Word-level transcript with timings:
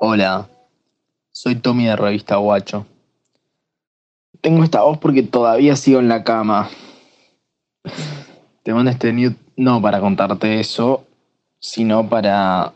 Hola, 0.00 0.48
soy 1.30 1.54
Tommy 1.54 1.86
de 1.86 1.94
Revista 1.94 2.36
Guacho. 2.36 2.84
Tengo 4.40 4.64
esta 4.64 4.82
voz 4.82 4.98
porque 4.98 5.22
todavía 5.22 5.76
sigo 5.76 6.00
en 6.00 6.08
la 6.08 6.24
cama. 6.24 6.68
Te 8.64 8.74
mando 8.74 8.90
este 8.90 9.12
nude 9.12 9.36
no 9.56 9.80
para 9.80 10.00
contarte 10.00 10.58
eso, 10.58 11.06
sino 11.60 12.08
para 12.08 12.74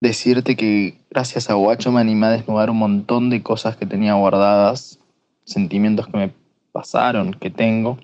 decirte 0.00 0.56
que 0.56 1.00
gracias 1.10 1.50
a 1.50 1.54
Guacho 1.54 1.90
me 1.90 2.00
animé 2.00 2.26
a 2.26 2.30
desnudar 2.30 2.70
un 2.70 2.78
montón 2.78 3.28
de 3.28 3.42
cosas 3.42 3.76
que 3.76 3.84
tenía 3.84 4.14
guardadas, 4.14 5.00
sentimientos 5.44 6.06
que 6.06 6.16
me 6.16 6.34
pasaron, 6.70 7.34
que 7.34 7.50
tengo, 7.50 7.98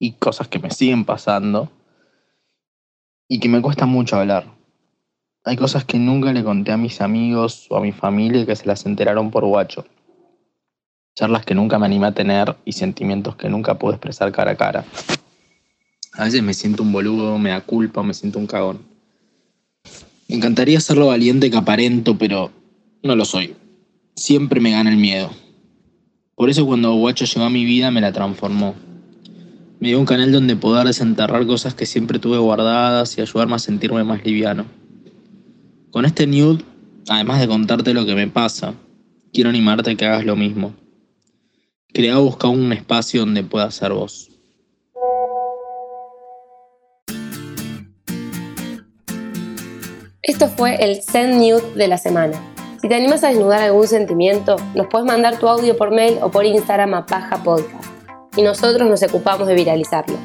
y 0.00 0.12
cosas 0.12 0.48
que 0.48 0.58
me 0.58 0.70
siguen 0.72 1.04
pasando, 1.04 1.70
y 3.28 3.38
que 3.38 3.48
me 3.48 3.62
cuesta 3.62 3.86
mucho 3.86 4.16
hablar. 4.16 4.59
Hay 5.50 5.56
cosas 5.56 5.84
que 5.84 5.98
nunca 5.98 6.32
le 6.32 6.44
conté 6.44 6.70
a 6.70 6.76
mis 6.76 7.00
amigos 7.00 7.66
o 7.70 7.76
a 7.76 7.80
mi 7.80 7.90
familia 7.90 8.46
que 8.46 8.54
se 8.54 8.66
las 8.66 8.86
enteraron 8.86 9.32
por 9.32 9.44
Guacho. 9.44 9.84
Charlas 11.16 11.44
que 11.44 11.56
nunca 11.56 11.76
me 11.76 11.86
animé 11.86 12.06
a 12.06 12.12
tener 12.12 12.54
y 12.64 12.70
sentimientos 12.70 13.34
que 13.34 13.48
nunca 13.48 13.76
pude 13.76 13.94
expresar 13.94 14.30
cara 14.30 14.52
a 14.52 14.54
cara. 14.54 14.84
A 16.12 16.22
veces 16.22 16.44
me 16.44 16.54
siento 16.54 16.84
un 16.84 16.92
boludo, 16.92 17.36
me 17.36 17.50
da 17.50 17.62
culpa, 17.62 18.04
me 18.04 18.14
siento 18.14 18.38
un 18.38 18.46
cagón. 18.46 18.82
Me 20.28 20.36
encantaría 20.36 20.78
ser 20.78 20.98
lo 20.98 21.08
valiente 21.08 21.50
que 21.50 21.56
aparento, 21.56 22.16
pero 22.16 22.52
no 23.02 23.16
lo 23.16 23.24
soy. 23.24 23.56
Siempre 24.14 24.60
me 24.60 24.70
gana 24.70 24.90
el 24.90 24.98
miedo. 24.98 25.32
Por 26.36 26.48
eso 26.48 26.64
cuando 26.64 26.94
Guacho 26.94 27.24
llegó 27.24 27.46
a 27.46 27.50
mi 27.50 27.64
vida 27.64 27.90
me 27.90 28.00
la 28.00 28.12
transformó. 28.12 28.76
Me 29.80 29.88
dio 29.88 29.98
un 29.98 30.06
canal 30.06 30.30
donde 30.30 30.54
poder 30.54 30.86
desenterrar 30.86 31.44
cosas 31.44 31.74
que 31.74 31.86
siempre 31.86 32.20
tuve 32.20 32.38
guardadas 32.38 33.18
y 33.18 33.20
ayudarme 33.20 33.56
a 33.56 33.58
sentirme 33.58 34.04
más 34.04 34.24
liviano. 34.24 34.78
Con 35.90 36.04
este 36.04 36.26
nude, 36.28 36.64
además 37.08 37.40
de 37.40 37.48
contarte 37.48 37.94
lo 37.94 38.06
que 38.06 38.14
me 38.14 38.28
pasa, 38.28 38.74
quiero 39.32 39.50
animarte 39.50 39.90
a 39.90 39.94
que 39.96 40.06
hagas 40.06 40.24
lo 40.24 40.36
mismo. 40.36 40.72
Crea 41.92 42.18
buscar 42.18 42.50
un 42.50 42.72
espacio 42.72 43.20
donde 43.20 43.42
puedas 43.42 43.74
ser 43.74 43.92
vos. 43.92 44.30
Esto 50.22 50.48
fue 50.48 50.76
el 50.76 51.02
Send 51.02 51.40
Nude 51.40 51.74
de 51.74 51.88
la 51.88 51.98
semana. 51.98 52.40
Si 52.80 52.88
te 52.88 52.94
animas 52.94 53.24
a 53.24 53.28
desnudar 53.28 53.60
algún 53.60 53.88
sentimiento, 53.88 54.56
nos 54.76 54.86
puedes 54.86 55.06
mandar 55.06 55.40
tu 55.40 55.48
audio 55.48 55.76
por 55.76 55.90
mail 55.90 56.18
o 56.22 56.30
por 56.30 56.46
Instagram 56.46 56.94
a 56.94 57.04
Paja 57.04 57.42
Podcast 57.42 57.84
y 58.36 58.42
nosotros 58.42 58.88
nos 58.88 59.02
ocupamos 59.02 59.48
de 59.48 59.54
viralizarlo. 59.56 60.16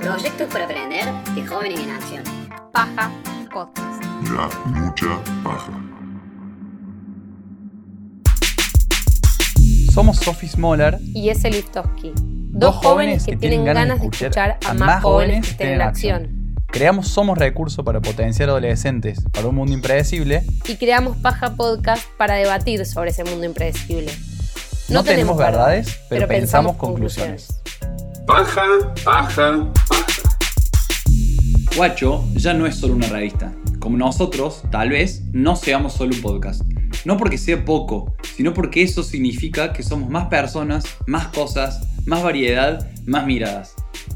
Proyectos 0.00 0.48
para 0.52 0.64
aprender 0.64 1.04
de 1.36 1.46
jóvenes 1.46 1.80
en 1.80 1.90
acción. 1.90 2.24
Paja 2.72 3.12
Podcast. 3.52 3.97
Mucha 4.66 5.20
paja. 5.42 5.72
Somos 9.92 10.18
Sophie 10.18 10.48
Smoller, 10.48 11.00
Y 11.12 11.30
ese 11.30 11.50
Liftoski. 11.50 12.12
Dos 12.14 12.76
jóvenes 12.76 13.24
que 13.24 13.36
tienen 13.36 13.64
ganas 13.64 13.88
de 13.88 14.06
escuchar 14.06 14.58
a 14.64 14.74
más 14.74 15.02
jóvenes 15.02 15.44
que 15.44 15.50
estén 15.50 15.72
en 15.72 15.82
acción. 15.82 16.54
Creamos 16.68 17.08
Somos 17.08 17.36
Recurso 17.36 17.82
para 17.82 18.00
potenciar 18.00 18.48
adolescentes 18.50 19.24
para 19.32 19.48
un 19.48 19.56
mundo 19.56 19.72
impredecible. 19.72 20.44
Y 20.68 20.76
creamos 20.76 21.16
Paja 21.16 21.56
Podcast 21.56 22.06
para 22.16 22.34
debatir 22.34 22.86
sobre 22.86 23.10
ese 23.10 23.24
mundo 23.24 23.44
impredecible. 23.44 24.12
No, 24.88 25.02
tenemos 25.02 25.36
verdades, 25.36 25.98
pero, 26.08 26.28
pensamos 26.28 26.76
conclusiones. 26.76 27.60
Paja, 28.24 28.62
paja, 29.04 29.66
paja. 29.88 30.12
Guacho 31.76 32.24
ya 32.34 32.54
no 32.54 32.66
es 32.66 32.76
solo 32.76 32.94
una 32.94 33.08
revista. 33.08 33.52
Como 33.78 33.96
nosotros, 33.96 34.62
tal 34.70 34.90
vez, 34.90 35.22
no 35.32 35.54
seamos 35.54 35.92
solo 35.92 36.14
un 36.14 36.20
podcast. 36.20 36.62
No 37.04 37.16
porque 37.16 37.38
sea 37.38 37.64
poco, 37.64 38.14
sino 38.36 38.52
porque 38.52 38.82
eso 38.82 39.02
significa 39.02 39.72
que 39.72 39.82
somos 39.82 40.10
más 40.10 40.26
personas, 40.26 40.84
más 41.06 41.28
cosas, 41.28 41.86
más 42.04 42.22
variedad, 42.22 42.90
más 43.06 43.24
miradas. 43.24 43.74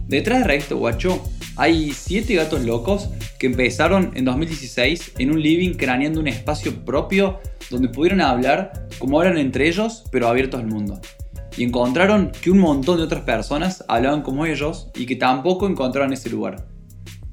Detrás 0.09 0.41
de 0.41 0.45
Revista 0.45 0.75
Guacho 0.75 1.23
hay 1.57 1.93
siete 1.93 2.35
gatos 2.35 2.65
locos 2.65 3.11
que 3.39 3.47
empezaron 3.47 4.11
en 4.15 4.25
2016 4.25 5.13
en 5.19 5.31
un 5.31 5.41
living 5.41 5.75
craneando 5.75 6.21
un 6.21 6.29
espacio 6.29 6.85
propio 6.85 7.41
donde 7.71 7.89
pudieron 7.89 8.21
hablar 8.21 8.89
como 8.99 9.21
hablan 9.21 9.39
entre 9.39 9.69
ellos, 9.69 10.05
pero 10.11 10.29
abiertos 10.29 10.61
al 10.61 10.67
mundo. 10.67 11.01
Y 11.57 11.65
encontraron 11.65 12.33
que 12.33 12.51
un 12.51 12.59
montón 12.59 12.97
de 12.97 13.05
otras 13.05 13.23
personas 13.23 13.85
hablaban 13.87 14.23
como 14.23 14.45
ellos 14.45 14.89
y 14.95 15.07
que 15.07 15.17
tampoco 15.17 15.69
encontraron 15.69 16.13
ese 16.13 16.31
lugar. 16.31 16.72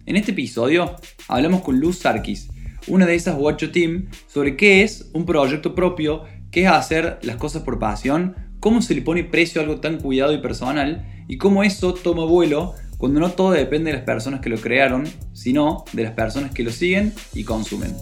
En 0.09 0.15
este 0.15 0.31
episodio 0.31 0.95
hablamos 1.27 1.61
con 1.61 1.79
Luz 1.79 1.99
Sarkis, 1.99 2.49
una 2.87 3.05
de 3.05 3.13
esas 3.13 3.35
Guacho 3.37 3.69
Team, 3.69 4.09
sobre 4.25 4.57
qué 4.57 4.81
es 4.81 5.11
un 5.13 5.23
proyecto 5.23 5.75
propio, 5.75 6.23
qué 6.49 6.63
es 6.63 6.67
hacer 6.67 7.19
las 7.21 7.35
cosas 7.35 7.61
por 7.61 7.77
pasión, 7.77 8.35
cómo 8.59 8.81
se 8.81 8.95
le 8.95 9.03
pone 9.03 9.23
precio 9.23 9.61
a 9.61 9.65
algo 9.65 9.79
tan 9.79 9.99
cuidado 9.99 10.33
y 10.33 10.41
personal 10.41 11.05
y 11.27 11.37
cómo 11.37 11.61
eso 11.61 11.93
toma 11.93 12.25
vuelo 12.25 12.73
cuando 12.97 13.19
no 13.19 13.29
todo 13.33 13.51
depende 13.51 13.91
de 13.91 13.97
las 13.97 14.05
personas 14.05 14.39
que 14.39 14.49
lo 14.49 14.57
crearon, 14.57 15.07
sino 15.33 15.85
de 15.93 16.01
las 16.01 16.13
personas 16.13 16.55
que 16.55 16.63
lo 16.63 16.71
siguen 16.71 17.13
y 17.35 17.43
consumen. 17.43 17.95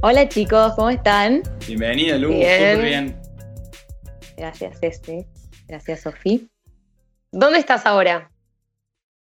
Hola 0.00 0.26
chicos, 0.26 0.72
¿cómo 0.74 0.88
están? 0.88 1.42
Bienvenida, 1.66 2.16
Luz, 2.16 2.30
Bien. 2.30 2.72
súper 2.72 2.82
bien. 2.82 3.16
Gracias, 4.38 4.78
este. 4.80 5.26
Gracias, 5.68 6.00
Sofía. 6.00 6.51
¿Dónde 7.34 7.58
estás 7.58 7.86
ahora? 7.86 8.30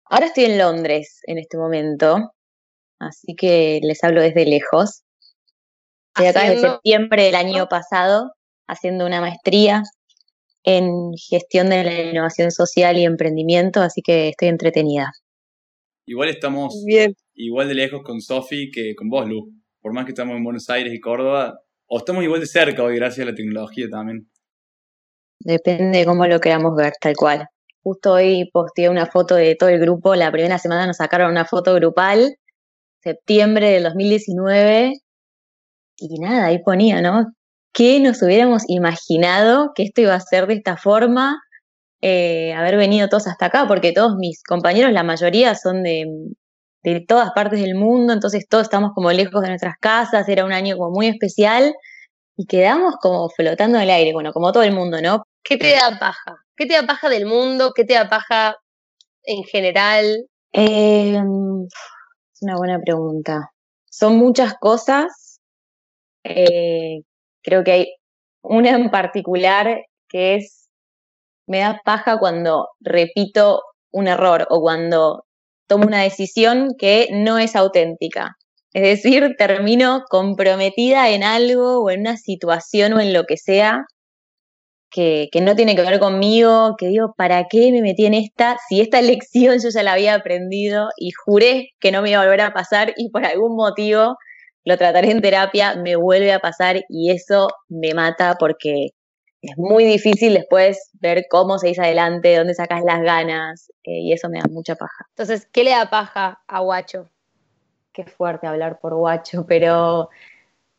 Ahora 0.03 0.25
estoy 0.25 0.43
en 0.43 0.57
Londres 0.57 1.21
en 1.27 1.37
este 1.37 1.57
momento, 1.57 2.33
así 2.99 3.35
que 3.37 3.79
les 3.81 4.03
hablo 4.03 4.21
desde 4.21 4.45
lejos. 4.45 5.03
Estoy 6.09 6.27
acá 6.27 6.49
desde 6.49 6.67
septiembre 6.67 7.23
del 7.23 7.35
año 7.35 7.67
pasado 7.69 8.33
haciendo 8.67 9.05
una 9.05 9.21
maestría 9.21 9.83
en 10.63 11.13
gestión 11.13 11.69
de 11.69 11.85
la 11.85 12.01
innovación 12.01 12.51
social 12.51 12.97
y 12.97 13.05
emprendimiento, 13.05 13.79
así 13.79 14.01
que 14.01 14.27
estoy 14.27 14.49
entretenida. 14.49 15.13
Igual 16.05 16.27
estamos 16.27 16.83
Bien. 16.85 17.13
igual 17.33 17.69
de 17.69 17.75
lejos 17.75 18.01
con 18.03 18.19
Sofi 18.19 18.71
que 18.71 18.93
con 18.93 19.07
vos, 19.07 19.25
Lu. 19.25 19.53
Por 19.79 19.93
más 19.93 20.03
que 20.03 20.11
estamos 20.11 20.35
en 20.35 20.43
Buenos 20.43 20.69
Aires 20.69 20.93
y 20.93 20.99
Córdoba, 20.99 21.61
o 21.87 21.99
estamos 21.99 22.25
igual 22.25 22.41
de 22.41 22.47
cerca 22.47 22.83
hoy 22.83 22.97
gracias 22.97 23.25
a 23.25 23.29
la 23.29 23.35
tecnología 23.35 23.87
también. 23.89 24.29
Depende 25.39 25.99
de 25.99 26.05
cómo 26.05 26.27
lo 26.27 26.41
queramos 26.41 26.75
ver, 26.75 26.91
tal 26.99 27.15
cual. 27.15 27.47
Justo 27.85 28.13
hoy 28.13 28.49
posteé 28.51 28.89
una 28.89 29.05
foto 29.05 29.35
de 29.35 29.55
todo 29.55 29.69
el 29.69 29.79
grupo. 29.79 30.15
La 30.15 30.31
primera 30.31 30.57
semana 30.59 30.87
nos 30.87 30.97
sacaron 30.97 31.31
una 31.31 31.45
foto 31.45 31.73
grupal, 31.75 32.35
septiembre 33.03 33.69
del 33.69 33.83
2019. 33.83 34.93
Y 35.97 36.19
nada, 36.19 36.47
ahí 36.47 36.63
ponía, 36.63 37.01
¿no? 37.01 37.27
¿Qué 37.73 37.99
nos 37.99 38.21
hubiéramos 38.23 38.63
imaginado 38.67 39.71
que 39.75 39.83
esto 39.83 40.01
iba 40.01 40.15
a 40.15 40.19
ser 40.19 40.47
de 40.47 40.55
esta 40.55 40.77
forma? 40.77 41.39
eh, 42.07 42.53
haber 42.53 42.77
venido 42.77 43.09
todos 43.09 43.27
hasta 43.27 43.47
acá, 43.47 43.65
porque 43.67 43.91
todos 43.91 44.15
mis 44.17 44.43
compañeros, 44.43 44.91
la 44.93 45.03
mayoría 45.03 45.55
son 45.55 45.81
de, 45.83 46.05
de 46.83 47.01
todas 47.07 47.31
partes 47.31 47.61
del 47.61 47.75
mundo, 47.75 48.13
entonces 48.13 48.47
todos 48.47 48.65
estamos 48.65 48.91
como 48.93 49.11
lejos 49.11 49.41
de 49.41 49.49
nuestras 49.49 49.75
casas, 49.79 50.29
era 50.29 50.45
un 50.45 50.53
año 50.53 50.77
como 50.77 50.91
muy 50.91 51.07
especial 51.07 51.73
y 52.37 52.45
quedamos 52.45 52.95
como 53.01 53.29
flotando 53.29 53.77
en 53.77 53.83
el 53.85 53.89
aire, 53.89 54.13
bueno, 54.13 54.33
como 54.33 54.51
todo 54.51 54.61
el 54.63 54.73
mundo, 54.73 55.01
¿no? 55.01 55.23
¿Qué 55.47 55.57
te 55.57 55.73
da 55.73 55.99
paja? 55.99 56.37
¿Qué 56.57 56.65
te 56.65 56.73
da 56.73 56.87
paja 56.87 57.07
del 57.07 57.27
mundo? 57.27 57.71
¿Qué 57.75 57.85
te 57.85 57.93
da 57.93 58.09
paja 58.09 58.55
en 59.23 59.43
general? 59.43 60.25
Eh, 60.51 61.11
es 61.13 62.41
una 62.41 62.55
buena 62.57 62.79
pregunta. 62.83 63.51
Son 63.87 64.17
muchas 64.17 64.55
cosas. 64.59 65.39
Eh, 66.23 67.01
creo 67.43 67.63
que 67.63 67.71
hay 67.71 67.93
una 68.41 68.71
en 68.71 68.89
particular 68.89 69.83
que 70.09 70.35
es, 70.35 70.67
me 71.45 71.59
da 71.59 71.79
paja 71.85 72.17
cuando 72.17 72.69
repito 72.79 73.61
un 73.91 74.07
error 74.07 74.47
o 74.49 74.61
cuando 74.61 75.25
tomo 75.67 75.85
una 75.85 76.01
decisión 76.01 76.69
que 76.79 77.07
no 77.11 77.37
es 77.37 77.55
auténtica. 77.55 78.35
Es 78.73 78.81
decir, 78.81 79.35
termino 79.37 80.05
comprometida 80.09 81.11
en 81.11 81.23
algo 81.23 81.83
o 81.83 81.91
en 81.91 81.99
una 82.01 82.17
situación 82.17 82.93
o 82.93 82.99
en 82.99 83.13
lo 83.13 83.25
que 83.25 83.37
sea 83.37 83.85
que, 84.95 85.41
no 85.41 85.55
tiene 85.55 85.75
que 85.75 85.81
ver 85.81 85.99
conmigo, 85.99 86.75
que 86.77 86.87
digo, 86.87 87.13
¿para 87.17 87.47
qué 87.49 87.71
me 87.71 87.81
metí 87.81 88.05
en 88.05 88.13
esta? 88.13 88.57
Si 88.69 88.79
esta 88.79 89.01
lección 89.01 89.59
yo 89.61 89.69
ya 89.69 89.83
la 89.83 89.93
había 89.93 90.15
aprendido 90.15 90.89
y 90.97 91.11
juré 91.11 91.71
que 91.79 91.91
no 91.91 92.01
me 92.01 92.11
iba 92.11 92.21
a 92.21 92.23
volver 92.23 92.41
a 92.41 92.53
pasar 92.53 92.93
y 92.95 93.09
por 93.09 93.25
algún 93.25 93.55
motivo 93.55 94.15
lo 94.63 94.77
trataré 94.77 95.11
en 95.11 95.21
terapia, 95.21 95.75
me 95.75 95.95
vuelve 95.95 96.31
a 96.31 96.39
pasar 96.39 96.83
y 96.89 97.11
eso 97.11 97.49
me 97.67 97.93
mata 97.93 98.35
porque 98.39 98.89
es 99.41 99.57
muy 99.57 99.83
difícil 99.83 100.33
después 100.33 100.89
ver 100.93 101.25
cómo 101.29 101.59
se 101.59 101.67
dice 101.67 101.81
adelante, 101.81 102.35
dónde 102.35 102.55
sacas 102.55 102.81
las 102.83 103.01
ganas 103.01 103.71
eh, 103.83 103.99
y 103.99 104.13
eso 104.13 104.29
me 104.29 104.39
da 104.39 104.45
mucha 104.49 104.75
paja. 104.75 105.05
Entonces, 105.09 105.47
¿qué 105.51 105.63
le 105.63 105.71
da 105.71 105.89
paja 105.89 106.41
a 106.47 106.61
Guacho? 106.61 107.09
Qué 107.91 108.05
fuerte 108.05 108.47
hablar 108.47 108.79
por 108.79 108.95
guacho, 108.95 109.45
pero 109.47 110.09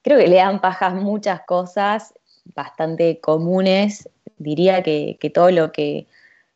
creo 0.02 0.18
que 0.18 0.26
le 0.26 0.36
dan 0.36 0.60
pajas 0.60 0.94
muchas 0.94 1.42
cosas 1.46 2.12
bastante 2.54 3.20
comunes. 3.20 4.08
Diría 4.38 4.82
que, 4.82 5.16
que 5.20 5.30
todo 5.30 5.50
lo 5.50 5.72
que 5.72 6.06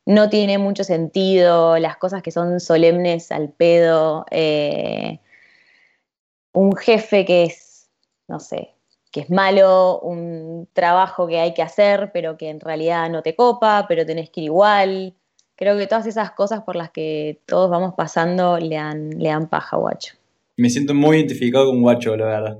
no 0.06 0.28
tiene 0.28 0.58
mucho 0.58 0.84
sentido, 0.84 1.78
las 1.78 1.96
cosas 1.96 2.22
que 2.22 2.30
son 2.30 2.60
solemnes 2.60 3.30
al 3.30 3.50
pedo, 3.50 4.26
eh, 4.30 5.20
un 6.52 6.74
jefe 6.76 7.24
que 7.24 7.44
es, 7.44 7.88
no 8.26 8.40
sé, 8.40 8.74
que 9.12 9.20
es 9.20 9.30
malo, 9.30 10.00
un 10.00 10.68
trabajo 10.72 11.26
que 11.26 11.38
hay 11.38 11.54
que 11.54 11.62
hacer, 11.62 12.10
pero 12.12 12.36
que 12.36 12.48
en 12.48 12.60
realidad 12.60 13.08
no 13.10 13.22
te 13.22 13.34
copa, 13.34 13.86
pero 13.88 14.06
tenés 14.06 14.30
que 14.30 14.40
ir 14.40 14.46
igual. 14.46 15.14
Creo 15.56 15.76
que 15.76 15.86
todas 15.86 16.06
esas 16.06 16.32
cosas 16.32 16.62
por 16.62 16.76
las 16.76 16.90
que 16.90 17.40
todos 17.46 17.70
vamos 17.70 17.94
pasando 17.96 18.58
le 18.58 18.76
dan, 18.76 19.10
le 19.10 19.28
dan 19.28 19.48
paja, 19.48 19.76
guacho. 19.76 20.14
Me 20.56 20.70
siento 20.70 20.94
muy 20.94 21.18
identificado 21.18 21.66
con 21.66 21.80
Guacho, 21.80 22.16
la 22.16 22.26
verdad. 22.26 22.58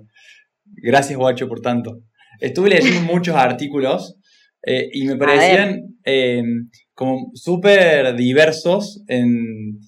Gracias, 0.65 1.19
Guacho, 1.19 1.49
por 1.49 1.61
tanto. 1.61 2.01
Estuve 2.41 2.71
leyendo 2.71 3.01
muchos 3.03 3.37
artículos 3.37 4.17
eh, 4.67 4.89
y 4.93 5.07
me 5.07 5.17
parecían 5.17 5.81
eh, 6.05 6.43
como 6.95 7.31
súper 7.35 8.15
diversos 8.17 9.03
en, 9.07 9.79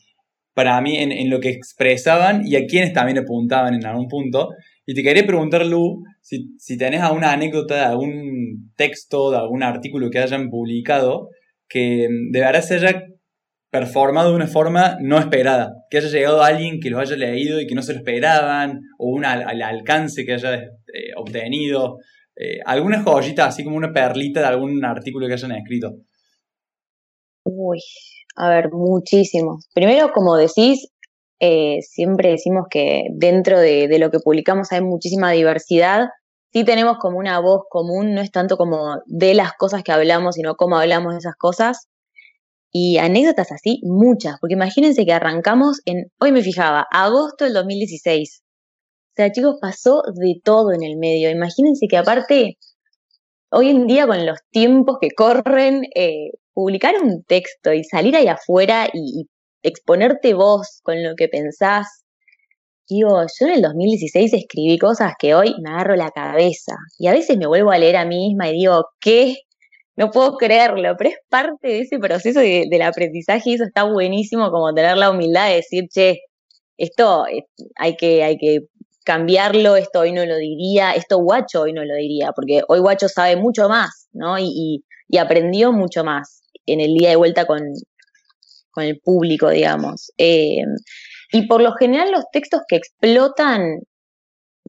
para 0.55 0.81
mí 0.81 0.97
en, 0.97 1.13
en, 1.13 1.31
lo 1.31 1.41
que 1.41 1.51
expresaban 1.51 2.47
y 2.47 2.57
a 2.57 2.67
quienes 2.67 2.93
también 2.93 3.19
apuntaban 3.19 3.75
en 3.75 3.87
algún 3.87 4.09
punto. 4.09 4.51
Y 4.87 4.95
te 4.95 5.03
quería 5.03 5.27
preguntar, 5.27 5.65
Lu, 5.67 6.03
si, 6.21 6.55
si 6.59 6.77
tenés 6.77 7.01
alguna 7.01 7.33
anécdota 7.33 7.75
de 7.75 7.85
algún 7.85 8.73
texto, 8.77 9.31
de 9.31 9.39
algún 9.39 9.63
artículo 9.63 10.11
que 10.11 10.19
hayan 10.19 10.49
publicado 10.49 11.29
que 11.73 12.07
de 12.31 12.41
verdad 12.41 12.61
se 12.61 12.75
haya 12.75 13.07
performado 13.71 14.29
de 14.29 14.37
una 14.37 14.47
forma 14.47 14.99
no 15.01 15.19
esperada, 15.19 15.73
que 15.89 15.97
haya 15.97 16.09
llegado 16.09 16.43
a 16.43 16.49
alguien 16.49 16.79
que 16.81 16.91
lo 16.91 16.99
haya 17.01 17.17
leído 17.17 17.59
y 17.59 17.67
que 17.67 17.75
no 17.75 17.81
se 17.81 17.95
lo 17.95 18.01
esperaban, 18.01 18.81
o 18.99 19.09
un 19.09 19.25
al, 19.25 19.63
alcance 19.63 20.27
que 20.27 20.35
haya 20.35 20.55
eh, 20.55 21.13
obtenido, 21.17 21.97
eh, 22.43 22.59
alguna 22.65 23.03
joyita, 23.05 23.47
así 23.47 23.63
como 23.63 23.77
una 23.77 23.93
perlita 23.93 24.41
de 24.41 24.47
algún 24.47 24.85
artículo 24.85 25.29
que 25.29 25.35
hayan 25.35 25.53
escrito. 25.53 25.93
Uy, 27.45 27.79
a 28.37 28.49
ver, 28.49 28.71
muchísimos. 28.73 29.69
Primero, 29.73 30.11
como 30.13 30.37
decís, 30.37 30.89
eh, 31.39 31.79
siempre 31.83 32.31
decimos 32.31 32.67
que 32.69 33.05
dentro 33.15 33.61
de, 33.61 33.87
de, 33.87 33.99
lo 34.01 34.11
que 34.11 34.19
publicamos 34.19 34.73
hay 34.73 34.81
muchísima 34.81 35.31
diversidad. 35.31 36.09
Sí 36.53 36.65
tenemos 36.65 36.99
como 36.99 37.19
una 37.19 37.39
voz 37.39 37.63
común, 37.71 38.13
no 38.15 38.21
es 38.21 38.33
tanto 38.33 38.57
como 38.57 38.97
de 39.07 39.35
las 39.35 39.53
cosas 39.53 39.85
que 39.85 39.93
hablamos, 39.93 40.35
sino 40.35 40.57
cómo 40.57 40.77
hablamos 40.77 41.13
de 41.15 41.19
esas 41.19 41.37
cosas. 41.37 41.89
Y 42.73 42.99
anécdotas 42.99 43.53
así, 43.53 43.81
muchas, 43.85 44.39
porque 44.41 44.55
imagínense 44.55 45.05
que 45.05 45.13
arrancamos 45.13 45.81
en, 45.85 46.11
hoy 46.19 46.33
me 46.33 46.43
fijaba, 46.43 46.87
agosto 46.91 47.45
del 47.45 47.55
2016. 47.55 48.43
O 49.13 49.15
sea, 49.15 49.31
chicos, 49.31 49.57
pasó 49.61 50.03
de 50.15 50.41
todo 50.43 50.73
en 50.73 50.83
el 50.83 50.97
medio. 50.97 51.29
Imagínense 51.29 51.87
que 51.87 51.99
aparte, 51.99 52.57
hoy 53.51 53.69
en 53.69 53.87
día 53.87 54.07
con 54.07 54.25
los 54.25 54.39
tiempos 54.51 54.97
que 55.03 55.11
corren, 55.11 55.83
eh, 55.95 56.31
publicar 56.55 56.95
un 57.03 57.23
texto 57.25 57.75
y 57.75 57.85
salir 57.85 58.17
ahí 58.17 58.29
afuera 58.29 58.89
y, 58.93 59.27
exponerte 59.65 60.35
vos 60.35 60.81
con 60.83 61.03
lo 61.05 61.15
que 61.17 61.29
pensás. 61.29 61.87
Digo, 62.89 63.23
yo 63.23 63.47
en 63.47 63.53
el 63.53 63.63
2016 63.63 64.33
escribí 64.33 64.79
cosas 64.79 65.13
que 65.19 65.35
hoy 65.35 65.55
me 65.63 65.71
agarro 65.71 65.95
la 65.97 66.11
cabeza. 66.11 66.75
Y 66.99 67.07
a 67.09 67.13
veces 67.13 67.37
me 67.39 67.47
vuelvo 67.47 67.71
a 67.71 67.79
leer 67.79 67.97
a 67.97 68.07
mí 68.07 68.29
misma 68.29 68.49
y 68.49 68.55
digo, 68.55 68.87
¿qué? 69.01 69.37
No 69.97 70.11
puedo 70.11 70.37
creerlo, 70.37 70.95
pero 70.99 71.11
es 71.11 71.17
parte 71.29 71.69
de 71.69 71.81
ese 71.81 71.99
proceso 71.99 72.41
de, 72.41 72.67
del 72.71 72.83
aprendizaje 72.83 73.51
y 73.51 73.55
eso 73.55 73.65
está 73.65 73.85
buenísimo 73.85 74.51
como 74.51 74.73
tener 74.75 74.97
la 74.97 75.11
humildad 75.11 75.49
de 75.49 75.57
decir, 75.57 75.85
che, 75.91 76.21
esto 76.79 77.25
hay 77.77 77.97
que, 77.97 78.25
hay 78.25 78.37
que 78.39 78.61
cambiarlo, 79.05 79.77
esto 79.77 80.01
hoy 80.01 80.13
no 80.13 80.25
lo 80.25 80.37
diría, 80.37 80.93
esto 80.93 81.19
guacho 81.19 81.63
hoy 81.63 81.73
no 81.73 81.85
lo 81.85 81.95
diría, 81.95 82.33
porque 82.33 82.63
hoy 82.69 82.81
guacho 82.81 83.09
sabe 83.09 83.37
mucho 83.37 83.69
más, 83.69 84.09
¿no? 84.13 84.39
Y, 84.39 84.45
y, 84.45 84.85
y 85.09 85.19
aprendió 85.19 85.73
mucho 85.73 86.05
más 86.05 86.43
en 86.67 86.81
el 86.81 86.95
día 86.95 87.11
de 87.11 87.17
vuelta 87.17 87.47
con, 87.47 87.61
con 88.73 88.85
el 88.85 88.99
público, 89.01 89.51
digamos. 89.51 90.13
Eh, 90.19 90.65
y 91.33 91.47
por 91.47 91.63
lo 91.63 91.73
general 91.75 92.11
los 92.11 92.25
textos 92.33 92.63
que 92.69 92.77
explotan, 92.77 93.81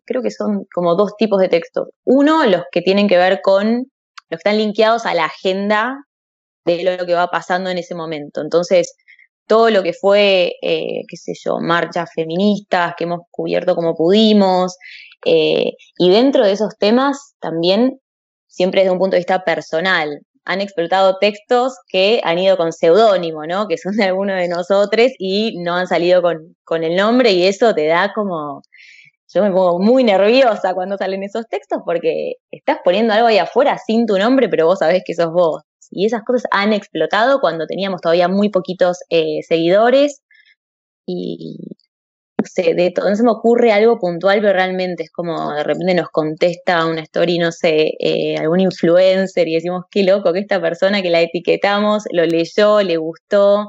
creo 0.06 0.22
que 0.22 0.32
son 0.32 0.66
como 0.74 0.96
dos 0.96 1.16
tipos 1.18 1.40
de 1.40 1.50
textos. 1.50 1.90
Uno, 2.06 2.46
los 2.46 2.64
que 2.72 2.82
tienen 2.82 3.08
que 3.08 3.18
ver 3.18 3.40
con 3.42 3.76
los 3.76 3.86
que 4.30 4.36
están 4.36 4.58
linkeados 4.58 5.06
a 5.06 5.14
la 5.14 5.26
agenda 5.26 5.96
de 6.66 6.98
lo 6.98 7.06
que 7.06 7.14
va 7.14 7.28
pasando 7.28 7.70
en 7.70 7.78
ese 7.78 7.96
momento. 7.96 8.42
Entonces, 8.42 8.96
todo 9.48 9.70
lo 9.70 9.84
que 9.84 9.94
fue, 9.94 10.54
eh, 10.62 11.02
qué 11.08 11.18
sé 11.18 11.34
yo, 11.44 11.60
marchas 11.60 12.10
feministas 12.14 12.94
que 12.98 13.04
hemos 13.06 13.22
cubierto 13.32 13.76
como 13.76 13.96
pudimos, 13.96 14.78
eh, 15.26 15.74
y 15.98 16.10
dentro 16.10 16.46
de 16.46 16.54
esos 16.54 16.78
temas 16.78 17.36
también, 17.40 18.00
siempre 18.48 18.82
desde 18.82 18.92
un 18.92 19.00
punto 19.00 19.16
de 19.16 19.20
vista 19.20 19.44
personal, 19.44 20.20
han 20.46 20.62
explotado 20.62 21.18
textos 21.20 21.74
que 21.88 22.22
han 22.24 22.38
ido 22.40 22.58
con 22.58 22.74
seudónimo, 22.74 23.46
¿no? 23.46 23.68
Que 23.68 23.78
son 23.78 23.96
de 23.96 24.04
alguno 24.06 24.34
de 24.36 24.50
nosotros 24.50 25.08
y 25.18 25.60
no 25.64 25.76
han 25.76 25.88
salido 25.88 26.22
con, 26.22 26.56
con 26.66 26.84
el 26.84 26.96
nombre 26.96 27.32
y 27.32 27.44
eso 27.46 27.74
te 27.74 27.88
da 27.88 28.12
como, 28.14 28.62
yo 29.34 29.44
me 29.44 29.52
pongo 29.52 29.80
muy 29.80 30.04
nerviosa 30.04 30.74
cuando 30.74 30.98
salen 30.98 31.24
esos 31.24 31.48
textos 31.48 31.82
porque 31.86 32.34
estás 32.52 32.80
poniendo 32.84 33.14
algo 33.14 33.28
ahí 33.28 33.38
afuera 33.38 33.78
sin 33.86 34.06
tu 34.06 34.18
nombre, 34.18 34.50
pero 34.50 34.68
vos 34.68 34.80
sabés 34.80 35.04
que 35.06 35.14
sos 35.16 35.32
vos. 35.32 35.64
Y 35.92 36.06
esas 36.06 36.24
cosas 36.24 36.44
han 36.52 36.74
explotado 36.74 37.40
cuando 37.40 37.66
teníamos 37.68 38.02
todavía 38.02 38.28
muy 38.28 38.50
poquitos 38.50 39.00
eh, 39.10 39.40
seguidores 39.48 40.22
y 41.06 41.58
no 42.38 42.76
de 42.76 42.92
todo, 42.92 43.10
no 43.10 43.16
se 43.16 43.24
me 43.24 43.32
ocurre 43.32 43.72
algo 43.72 43.98
puntual, 44.00 44.42
pero 44.42 44.54
realmente 44.54 45.04
es 45.04 45.12
como 45.12 45.54
de 45.54 45.64
repente 45.64 45.94
nos 45.96 46.10
contesta 46.10 46.86
una 46.86 47.02
story, 47.02 47.38
no 47.38 47.52
sé, 47.52 47.92
eh, 48.00 48.38
algún 48.38 48.60
influencer 48.60 49.48
y 49.48 49.56
decimos, 49.56 49.86
qué 49.92 50.04
loco 50.04 50.34
que 50.34 50.40
esta 50.40 50.62
persona 50.62 51.02
que 51.02 51.10
la 51.10 51.22
etiquetamos 51.22 52.04
lo 52.12 52.26
leyó, 52.26 52.82
le 52.82 52.98
gustó, 52.98 53.68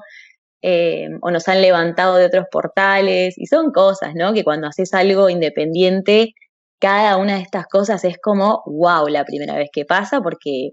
eh, 0.63 1.09
o 1.23 1.31
nos 1.31 1.49
han 1.49 1.63
levantado 1.63 2.17
de 2.17 2.27
otros 2.27 2.47
portales, 2.51 3.35
y 3.39 3.47
son 3.47 3.71
cosas, 3.73 4.13
¿no? 4.15 4.33
Que 4.33 4.45
cuando 4.45 4.69
haces 4.69 4.95
algo 4.95 5.29
independiente, 5.31 6.33
cada 6.81 7.17
una 7.17 7.37
de 7.37 7.43
estas 7.43 7.67
cosas 7.67 8.05
es 8.05 8.19
como, 8.23 8.63
wow, 8.67 9.09
la 9.09 9.25
primera 9.25 9.57
vez 9.57 9.69
que 9.73 9.85
pasa, 9.85 10.21
porque 10.21 10.71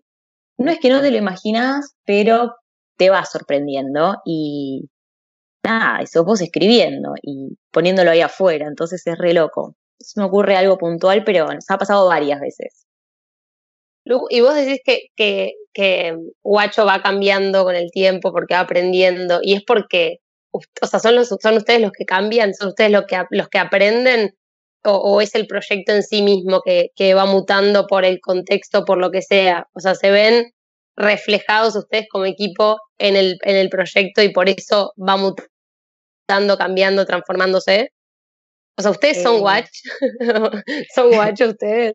no 0.62 0.72
es 0.72 0.80
que 0.80 0.90
no 0.90 1.02
te 1.02 1.12
lo 1.12 1.18
imaginas, 1.18 1.96
pero 2.06 2.56
te 2.98 3.10
va 3.10 3.26
sorprendiendo 3.26 4.18
y 4.26 4.90
nada, 5.64 6.02
eso 6.02 6.24
vos 6.24 6.42
escribiendo 6.42 7.14
y 7.22 7.58
poniéndolo 7.72 8.12
ahí 8.12 8.22
afuera, 8.22 8.68
entonces 8.68 9.06
es 9.06 9.18
re 9.18 9.34
loco. 9.34 9.76
Se 10.00 10.20
me 10.20 10.26
ocurre 10.26 10.56
algo 10.56 10.78
puntual, 10.78 11.24
pero 11.24 11.48
nos 11.48 11.70
ha 11.70 11.78
pasado 11.78 12.08
varias 12.08 12.40
veces. 12.40 12.86
Y 14.30 14.42
vos 14.42 14.56
decís 14.56 14.80
que, 14.84 15.08
que, 15.16 15.54
que 15.74 16.18
Guacho 16.44 16.86
va 16.86 17.02
cambiando 17.04 17.64
con 17.64 17.76
el 17.76 17.92
tiempo 17.92 18.32
porque 18.32 18.56
va 18.56 18.62
aprendiendo, 18.62 19.40
y 19.42 19.54
es 19.54 19.64
porque, 19.66 20.18
o 20.52 20.88
sea, 20.88 21.00
son, 21.00 21.16
los, 21.16 21.30
son 21.30 21.58
ustedes 21.58 21.82
los 21.82 21.92
que 21.92 22.06
cambian, 22.06 22.54
son 22.54 22.70
ustedes 22.70 22.92
los 22.92 23.06
que, 23.06 23.24
los 23.30 23.48
que 23.48 23.60
aprenden, 23.60 24.36
o, 24.84 24.92
o 24.92 25.22
es 25.22 25.36
el 25.36 25.48
proyecto 25.48 25.92
en 25.94 26.04
sí 26.04 26.22
mismo 26.22 26.62
que, 26.62 26.90
que 26.96 27.14
va 27.14 27.26
mutando 27.26 27.88
por 27.88 28.06
el 28.06 28.20
contexto, 28.20 28.86
por 28.86 28.98
lo 28.98 29.12
que 29.12 29.22
sea. 29.22 29.68
O 29.74 29.80
sea, 29.80 29.96
se 29.96 30.12
ven 30.12 30.52
reflejados 30.96 31.76
ustedes 31.76 32.08
como 32.10 32.26
equipo 32.26 32.78
en 32.98 33.16
el, 33.16 33.38
en 33.44 33.56
el 33.56 33.70
proyecto 33.70 34.22
y 34.22 34.32
por 34.32 34.50
eso 34.50 34.94
va 34.98 35.18
mutando, 35.18 36.58
cambiando, 36.58 37.06
transformándose. 37.06 37.90
O 38.78 38.82
sea, 38.82 38.92
ustedes 38.92 39.22
son 39.22 39.42
watch, 39.42 39.70
son 40.96 41.14
watch 41.14 41.42
ustedes. 41.48 41.94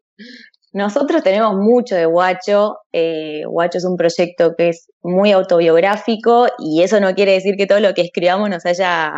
Nosotros 0.73 1.23
tenemos 1.23 1.55
mucho 1.55 1.95
de 1.95 2.05
Guacho. 2.05 2.77
Eh, 2.93 3.45
Guacho 3.47 3.79
es 3.79 3.85
un 3.87 3.97
proyecto 3.97 4.55
que 4.59 4.69
es 4.69 4.91
muy 5.01 5.33
autobiográfico 5.33 6.49
y 6.59 6.83
eso 6.83 7.01
no 7.01 7.15
quiere 7.15 7.33
decir 7.33 7.55
que 7.57 7.67
todo 7.67 7.81
lo 7.81 7.95
que 7.95 8.03
escribamos 8.03 8.51
nos 8.51 8.67
haya 8.67 9.11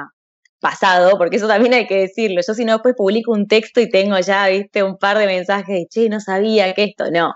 pasado, 0.61 1.17
porque 1.19 1.37
eso 1.37 1.49
también 1.49 1.75
hay 1.75 1.87
que 1.87 1.97
decirlo. 1.97 2.41
Yo 2.47 2.55
si 2.55 2.65
no 2.65 2.75
después 2.75 2.95
publico 2.97 3.33
un 3.33 3.47
texto 3.47 3.81
y 3.81 3.88
tengo 3.88 4.19
ya, 4.21 4.49
viste, 4.49 4.83
un 4.83 4.99
par 4.99 5.19
de 5.19 5.27
mensajes 5.27 5.67
de, 5.69 5.87
che, 5.88 6.09
no 6.09 6.21
sabía 6.21 6.73
que 6.75 6.85
esto, 6.85 7.11
no. 7.11 7.33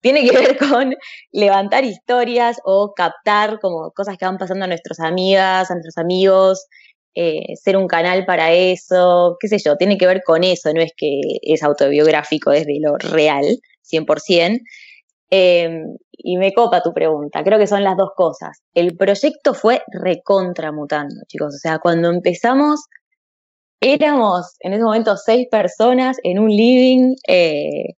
Tiene 0.00 0.24
que 0.28 0.32
ver 0.38 0.56
con 0.58 0.94
levantar 1.32 1.84
historias 1.84 2.58
o 2.64 2.92
captar 2.94 3.58
como 3.60 3.92
cosas 3.92 4.16
que 4.18 4.24
van 4.26 4.38
pasando 4.38 4.64
a 4.64 4.68
nuestras 4.68 5.00
amigas, 5.00 5.70
a 5.70 5.74
nuestros 5.74 5.98
amigos, 5.98 6.66
eh, 7.14 7.56
ser 7.62 7.76
un 7.76 7.86
canal 7.88 8.24
para 8.24 8.52
eso, 8.52 9.36
qué 9.38 9.48
sé 9.48 9.58
yo, 9.58 9.76
tiene 9.76 9.98
que 9.98 10.06
ver 10.06 10.22
con 10.24 10.44
eso, 10.44 10.72
no 10.72 10.80
es 10.80 10.92
que 10.96 11.20
es 11.42 11.62
autobiográfico 11.62 12.50
desde 12.50 12.78
lo 12.80 12.96
real, 12.96 13.44
100%. 13.82 14.60
Eh, 15.34 15.70
y 16.12 16.36
me 16.36 16.52
copa 16.52 16.82
tu 16.82 16.92
pregunta, 16.92 17.42
creo 17.42 17.58
que 17.58 17.66
son 17.66 17.82
las 17.82 17.96
dos 17.96 18.10
cosas. 18.14 18.62
El 18.74 18.96
proyecto 18.98 19.54
fue 19.54 19.82
recontramutando, 19.90 21.14
chicos, 21.26 21.54
o 21.54 21.58
sea, 21.58 21.78
cuando 21.78 22.10
empezamos 22.10 22.80
éramos 23.80 24.56
en 24.60 24.74
ese 24.74 24.84
momento 24.84 25.16
seis 25.16 25.48
personas 25.50 26.16
en 26.22 26.38
un 26.38 26.50
living, 26.50 27.14
eh, 27.28 27.94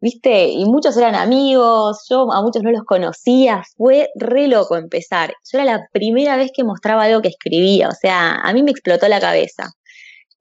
¿viste? 0.00 0.48
Y 0.48 0.64
muchos 0.66 0.96
eran 0.96 1.14
amigos, 1.14 2.06
yo 2.10 2.30
a 2.32 2.42
muchos 2.42 2.62
no 2.62 2.70
los 2.70 2.84
conocía, 2.84 3.62
fue 3.76 4.08
re 4.16 4.48
loco 4.48 4.76
empezar. 4.76 5.34
Yo 5.50 5.58
era 5.58 5.64
la 5.64 5.88
primera 5.92 6.36
vez 6.36 6.50
que 6.54 6.64
mostraba 6.64 7.04
algo 7.04 7.22
que 7.22 7.28
escribía, 7.28 7.88
o 7.88 7.92
sea, 7.92 8.36
a 8.36 8.52
mí 8.52 8.62
me 8.62 8.72
explotó 8.72 9.08
la 9.08 9.20
cabeza. 9.20 9.70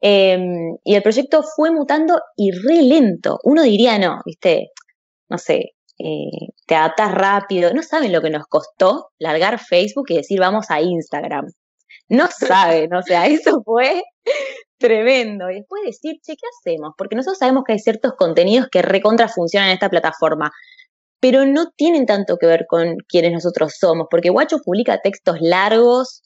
Eh, 0.01 0.39
y 0.83 0.95
el 0.95 1.03
proyecto 1.03 1.43
fue 1.55 1.71
mutando 1.71 2.19
y 2.35 2.51
re 2.51 2.83
lento. 2.83 3.39
Uno 3.43 3.63
diría 3.63 3.97
no, 3.99 4.21
¿viste? 4.25 4.71
No 5.29 5.37
sé, 5.39 5.71
eh, 5.99 6.51
te 6.65 6.75
adaptas 6.75 7.13
rápido. 7.13 7.73
No 7.73 7.83
saben 7.83 8.11
lo 8.11 8.21
que 8.21 8.29
nos 8.29 8.45
costó 8.47 9.09
largar 9.19 9.59
Facebook 9.59 10.05
y 10.09 10.17
decir 10.17 10.39
vamos 10.39 10.67
a 10.69 10.81
Instagram. 10.81 11.45
No 12.09 12.27
saben, 12.39 12.93
o 12.93 13.01
sea, 13.01 13.27
eso 13.27 13.61
fue 13.63 14.03
tremendo. 14.77 15.49
Y 15.49 15.55
después 15.55 15.83
decir, 15.85 16.19
che, 16.21 16.35
¿qué 16.35 16.47
hacemos? 16.59 16.93
Porque 16.97 17.15
nosotros 17.15 17.39
sabemos 17.39 17.63
que 17.65 17.73
hay 17.73 17.79
ciertos 17.79 18.13
contenidos 18.17 18.67
que 18.71 18.81
recontra 18.81 19.27
funcionan 19.27 19.69
en 19.69 19.75
esta 19.75 19.89
plataforma, 19.89 20.51
pero 21.19 21.45
no 21.45 21.71
tienen 21.75 22.05
tanto 22.05 22.37
que 22.37 22.47
ver 22.47 22.65
con 22.67 22.97
quienes 23.07 23.31
nosotros 23.33 23.75
somos, 23.79 24.07
porque 24.09 24.29
Guacho 24.29 24.59
publica 24.63 24.99
textos 25.01 25.37
largos, 25.41 26.21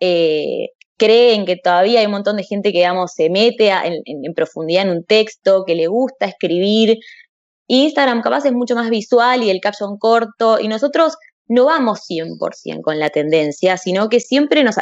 eh, 0.00 0.68
creen 0.96 1.46
que 1.46 1.56
todavía 1.56 2.00
hay 2.00 2.06
un 2.06 2.12
montón 2.12 2.36
de 2.36 2.44
gente 2.44 2.72
que, 2.72 2.78
digamos, 2.78 3.12
se 3.14 3.30
mete 3.30 3.70
en, 3.70 4.34
profundidad 4.34 4.82
en 4.84 4.90
un 4.90 5.04
texto, 5.04 5.64
que 5.66 5.74
le 5.74 5.86
gusta 5.86 6.26
escribir. 6.26 6.98
Instagram 7.72 8.20
capaz 8.20 8.44
es 8.46 8.52
mucho 8.52 8.74
más 8.74 8.90
visual 8.90 9.44
y 9.44 9.50
el 9.50 9.60
caption 9.60 9.96
corto, 9.96 10.58
y 10.58 10.66
nosotros 10.66 11.16
no 11.46 11.66
vamos 11.66 12.00
100% 12.08 12.82
con 12.82 12.98
la 12.98 13.10
tendencia, 13.10 13.76
sino 13.76 14.08
que 14.08 14.18
siempre 14.18 14.64
nos, 14.64 14.76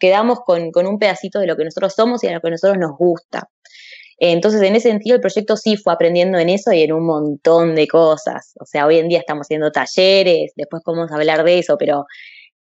quedamos 0.00 0.40
con, 0.44 0.72
con, 0.72 0.88
un 0.88 0.98
pedacito 0.98 1.38
de 1.38 1.46
lo 1.46 1.56
que 1.56 1.64
nosotros 1.64 1.94
somos 1.94 2.24
y 2.24 2.26
de 2.26 2.34
lo 2.34 2.40
que 2.40 2.48
a 2.48 2.50
nosotros 2.50 2.78
nos 2.78 2.98
gusta. 2.98 3.48
Entonces, 4.16 4.60
en 4.62 4.74
ese 4.74 4.88
sentido, 4.88 5.14
el 5.14 5.20
proyecto 5.20 5.56
sí 5.56 5.76
fue 5.76 5.92
aprendiendo 5.92 6.38
en 6.38 6.48
eso 6.48 6.72
y 6.72 6.82
en 6.82 6.92
un 6.92 7.06
montón 7.06 7.76
de 7.76 7.86
cosas. 7.86 8.52
O 8.60 8.66
sea, 8.66 8.86
hoy 8.86 8.98
en 8.98 9.08
día 9.08 9.20
estamos 9.20 9.46
haciendo 9.46 9.70
talleres, 9.70 10.52
después 10.56 10.82
podemos 10.84 11.12
hablar 11.12 11.44
de 11.44 11.60
eso, 11.60 11.76
pero 11.78 12.04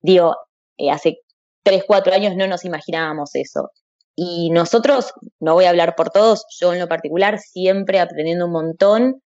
digo, 0.01 0.37
eh, 0.79 0.93
hace 0.93 1.19
3, 1.65 1.83
4 1.89 2.15
años 2.15 2.37
no 2.37 2.47
nos 2.47 2.65
imaginábamos 2.65 3.31
eso. 3.35 3.71
Y 4.15 4.51
nosotros, 4.51 5.13
no 5.41 5.55
voy 5.55 5.65
a 5.65 5.71
hablar 5.71 5.97
por 5.97 6.11
todos, 6.11 6.45
yo 6.61 6.73
en 6.73 6.79
lo 6.79 6.87
particular, 6.87 7.41
siempre 7.41 7.99
aprendiendo 7.99 8.47
un 8.47 8.53
montón 8.53 9.23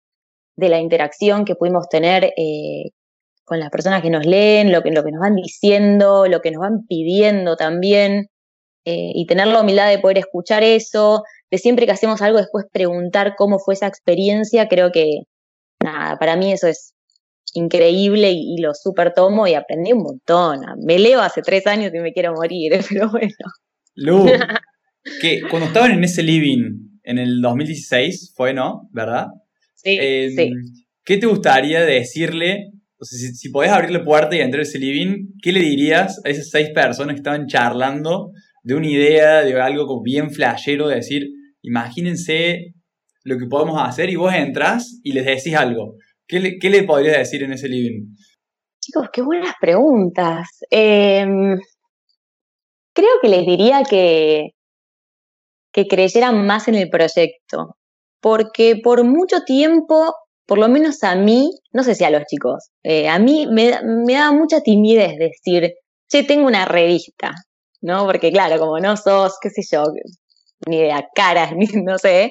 de 0.56 0.68
la 0.68 0.80
interacción 0.80 1.44
que 1.44 1.54
pudimos 1.54 1.88
tener 1.88 2.32
eh, 2.36 2.90
con 3.44 3.58
las 3.58 3.70
personas 3.70 4.02
que 4.02 4.10
nos 4.10 4.26
leen, 4.26 4.72
lo 4.72 4.82
que, 4.82 4.90
lo 4.90 5.04
que 5.04 5.10
nos 5.10 5.20
van 5.20 5.34
diciendo, 5.34 6.26
lo 6.26 6.40
que 6.40 6.50
nos 6.50 6.60
van 6.60 6.86
pidiendo 6.86 7.56
también, 7.56 8.28
eh, 8.84 9.12
y 9.14 9.26
tener 9.26 9.46
la 9.46 9.60
humildad 9.60 9.88
de 9.88 9.98
poder 9.98 10.18
escuchar 10.18 10.62
eso, 10.62 11.22
de 11.50 11.58
siempre 11.58 11.86
que 11.86 11.92
hacemos 11.92 12.22
algo 12.22 12.38
después 12.38 12.66
preguntar 12.72 13.34
cómo 13.36 13.58
fue 13.58 13.74
esa 13.74 13.86
experiencia, 13.86 14.68
creo 14.68 14.90
que, 14.90 15.22
nada, 15.82 16.18
para 16.18 16.36
mí 16.36 16.52
eso 16.52 16.66
es 16.66 16.94
increíble 17.54 18.32
y, 18.32 18.56
lo 18.60 18.74
súper 18.74 19.12
tomo 19.14 19.46
y 19.46 19.54
aprendí 19.54 19.92
un 19.92 20.02
montón. 20.02 20.60
Me 20.84 20.98
leo 20.98 21.20
hace 21.20 21.42
tres 21.42 21.66
años 21.66 21.92
y 21.94 21.98
me 21.98 22.12
quiero 22.12 22.32
morir, 22.32 22.72
pero 22.88 23.10
bueno. 23.10 23.34
Lu, 23.94 24.24
que 25.20 25.42
cuando 25.50 25.68
estaban 25.68 25.92
en 25.92 26.04
ese 26.04 26.22
living 26.22 26.98
en 27.04 27.18
el 27.18 27.40
2016, 27.40 28.32
fue, 28.34 28.54
¿no? 28.54 28.88
¿Verdad? 28.92 29.26
Sí, 29.82 29.98
em, 30.00 30.30
sí. 30.30 30.50
¿Qué 31.04 31.16
te 31.16 31.26
gustaría 31.26 31.82
decirle? 31.84 32.70
O 32.98 33.04
sea, 33.04 33.18
si, 33.18 33.34
si 33.34 33.50
podés 33.50 33.72
abrirle 33.72 34.00
puerta 34.00 34.36
y 34.36 34.40
entrar 34.40 34.60
a 34.60 34.62
ese 34.62 34.78
living, 34.78 35.32
¿qué 35.42 35.52
le 35.52 35.60
dirías 35.60 36.20
a 36.24 36.28
esas 36.28 36.50
seis 36.50 36.70
personas 36.74 37.14
que 37.14 37.20
estaban 37.20 37.46
charlando 37.46 38.30
de 38.62 38.74
una 38.74 38.88
idea, 38.88 39.42
de 39.42 39.60
algo 39.60 39.86
como 39.86 40.02
bien 40.02 40.30
flashero, 40.30 40.88
de 40.88 40.96
decir, 40.96 41.28
imagínense 41.62 42.74
lo 43.24 43.38
que 43.38 43.46
podemos 43.46 43.80
hacer 43.80 44.10
y 44.10 44.16
vos 44.16 44.32
entras 44.32 45.00
y 45.02 45.12
les 45.12 45.24
decís 45.24 45.54
algo. 45.54 45.96
¿Qué 46.26 46.40
le, 46.40 46.58
qué 46.58 46.70
le 46.70 46.84
podrías 46.84 47.18
decir 47.18 47.42
en 47.42 47.52
ese 47.52 47.68
living? 47.68 48.06
Chicos, 48.80 49.08
qué 49.12 49.22
buenas 49.22 49.54
preguntas. 49.60 50.48
Em, 50.70 51.58
creo 52.94 53.10
que 53.20 53.28
les 53.28 53.46
diría 53.46 53.82
que, 53.88 54.50
que 55.72 55.86
creyeran 55.86 56.46
más 56.46 56.68
en 56.68 56.76
el 56.76 56.88
proyecto, 56.88 57.76
porque 58.22 58.76
por 58.82 59.04
mucho 59.04 59.40
tiempo, 59.42 60.14
por 60.46 60.58
lo 60.58 60.68
menos 60.68 61.02
a 61.02 61.16
mí, 61.16 61.50
no 61.72 61.82
sé 61.82 61.94
si 61.96 62.04
a 62.04 62.10
los 62.10 62.22
chicos, 62.24 62.70
eh, 62.84 63.08
a 63.08 63.18
mí 63.18 63.46
me, 63.50 63.80
me 63.82 64.14
da 64.14 64.32
mucha 64.32 64.60
timidez 64.62 65.18
decir, 65.18 65.74
che, 66.08 66.22
tengo 66.22 66.46
una 66.46 66.64
revista, 66.64 67.32
¿no? 67.82 68.06
Porque 68.06 68.30
claro, 68.30 68.58
como 68.60 68.78
no 68.78 68.96
sos, 68.96 69.34
qué 69.42 69.50
sé 69.50 69.62
yo, 69.70 69.84
ni 70.66 70.82
de 70.82 70.94
caras, 71.14 71.52
ni 71.56 71.66
no 71.82 71.98
sé, 71.98 72.30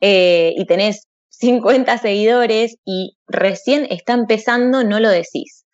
eh, 0.00 0.52
y 0.56 0.66
tenés 0.66 1.08
50 1.30 1.98
seguidores 1.98 2.76
y 2.84 3.16
recién 3.26 3.86
está 3.90 4.12
empezando, 4.12 4.84
no 4.84 5.00
lo 5.00 5.08
decís. 5.08 5.64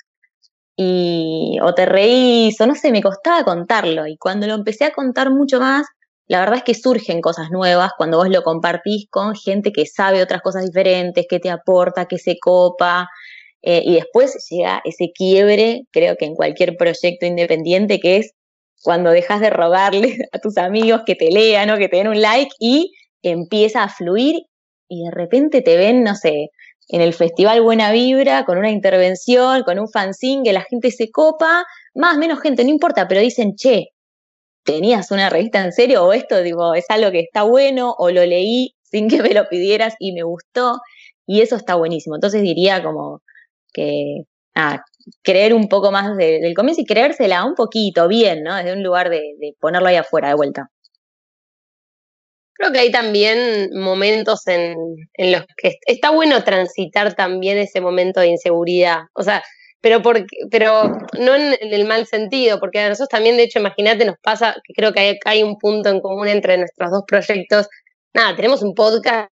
Y 0.77 1.59
o 1.63 1.75
te 1.75 1.87
reís, 1.87 2.61
o 2.61 2.67
no 2.67 2.75
sé, 2.75 2.93
me 2.93 3.03
costaba 3.03 3.45
contarlo. 3.45 4.07
Y 4.07 4.17
cuando 4.17 4.47
lo 4.47 4.55
empecé 4.55 4.85
a 4.87 4.93
contar 4.93 5.31
mucho 5.31 5.61
más, 5.61 5.87
la 6.31 6.39
verdad 6.39 6.59
es 6.59 6.63
que 6.63 6.75
surgen 6.75 7.21
cosas 7.21 7.51
nuevas 7.51 7.91
cuando 7.99 8.19
vos 8.19 8.29
lo 8.29 8.45
compartís 8.45 9.09
con 9.11 9.35
gente 9.35 9.73
que 9.73 9.85
sabe 9.85 10.23
otras 10.23 10.43
cosas 10.43 10.65
diferentes, 10.65 11.27
que 11.29 11.41
te 11.41 11.51
aporta, 11.51 12.07
que 12.07 12.19
se 12.19 12.39
copa. 12.39 13.09
Eh, 13.63 13.83
y 13.85 13.95
después 13.95 14.37
llega 14.49 14.81
ese 14.85 15.11
quiebre, 15.13 15.83
creo 15.91 16.15
que 16.17 16.27
en 16.27 16.37
cualquier 16.37 16.77
proyecto 16.77 17.27
independiente, 17.27 17.99
que 17.99 18.19
es 18.19 18.31
cuando 18.81 19.11
dejas 19.11 19.41
de 19.41 19.51
robarle 19.51 20.19
a 20.33 20.39
tus 20.39 20.57
amigos 20.57 21.03
que 21.05 21.17
te 21.17 21.33
lean 21.33 21.69
o 21.71 21.79
que 21.79 21.89
te 21.89 21.97
den 21.97 22.07
un 22.07 22.23
like 22.23 22.53
y 22.61 22.93
empieza 23.23 23.83
a 23.83 23.89
fluir 23.89 24.37
y 24.89 25.07
de 25.07 25.11
repente 25.11 25.63
te 25.63 25.77
ven, 25.77 26.05
no 26.05 26.15
sé, 26.15 26.51
en 26.91 27.01
el 27.01 27.13
festival 27.13 27.61
Buena 27.61 27.91
Vibra, 27.91 28.45
con 28.45 28.57
una 28.57 28.71
intervención, 28.71 29.65
con 29.65 29.81
un 29.81 29.89
fanzine, 29.89 30.45
que 30.45 30.53
la 30.53 30.63
gente 30.63 30.93
se 30.93 31.11
copa, 31.11 31.65
más, 31.93 32.19
menos 32.19 32.41
gente, 32.41 32.63
no 32.63 32.71
importa, 32.71 33.09
pero 33.09 33.21
dicen, 33.21 33.57
che, 33.57 33.89
¿tenías 34.65 35.11
una 35.11 35.31
revista 35.31 35.65
en 35.65 35.73
serio? 35.73 36.05
O 36.05 36.13
esto, 36.13 36.43
digo, 36.43 36.75
es 36.75 36.87
algo 36.89 37.11
que 37.11 37.21
está 37.21 37.43
bueno, 37.43 37.95
o 37.99 38.11
lo 38.11 38.25
leí 38.25 38.75
sin 38.83 39.09
que 39.09 39.23
me 39.23 39.35
lo 39.35 39.49
pidieras 39.49 39.95
y 39.99 40.13
me 40.13 40.23
gustó, 40.23 40.81
y 41.27 41.43
eso 41.43 41.57
está 41.57 41.77
buenísimo. 41.77 42.17
Entonces 42.17 42.43
diría 42.43 42.83
como 42.83 43.23
que, 43.73 44.25
creer 45.23 45.55
un 45.55 45.69
poco 45.69 45.93
más 45.93 46.17
del 46.17 46.55
comienzo 46.55 46.83
y 46.83 46.87
creérsela 46.87 47.45
un 47.45 47.55
poquito 47.55 48.09
bien, 48.09 48.43
¿no? 48.43 48.57
Desde 48.57 48.73
un 48.73 48.83
lugar 48.83 49.11
de, 49.11 49.23
ponerlo 49.61 49.89
ahí 49.89 49.97
afuera 49.97 50.29
de 50.29 50.35
vuelta. 50.35 50.71
Creo 52.55 52.73
que 52.73 52.81
hay 52.81 52.91
también 52.91 53.71
momentos 53.75 54.47
en, 54.47 54.77
en, 55.15 55.33
los 55.33 55.43
que 55.57 55.79
está 55.87 56.11
bueno 56.11 56.45
transitar 56.45 57.15
también 57.15 57.57
ese 57.57 57.81
momento 57.81 58.21
de 58.21 58.29
inseguridad. 58.29 58.99
O 59.15 59.23
sea, 59.23 59.43
pero 59.81 60.03
porque, 60.03 60.37
pero 60.51 60.99
no 61.19 61.35
en, 61.35 61.57
el 61.61 61.87
mal 61.87 62.07
sentido, 62.07 62.61
porque 62.61 62.81
a 62.81 62.89
nosotros 62.89 63.09
también, 63.09 63.37
de 63.37 63.45
hecho, 63.45 63.61
imagínate, 63.61 64.05
nos 64.05 64.17
pasa 64.23 64.57
que 64.65 64.75
creo 64.75 64.93
que 64.93 65.01
hay, 65.01 65.19
hay, 65.25 65.43
un 65.43 65.57
punto 65.59 65.89
en 65.89 66.01
común 66.01 66.29
entre 66.29 66.59
nuestros 66.59 66.91
dos 66.91 67.05
proyectos. 67.07 67.69
Nada, 68.15 68.37
tenemos 68.37 68.63
un 68.63 68.75
podcast 68.75 69.31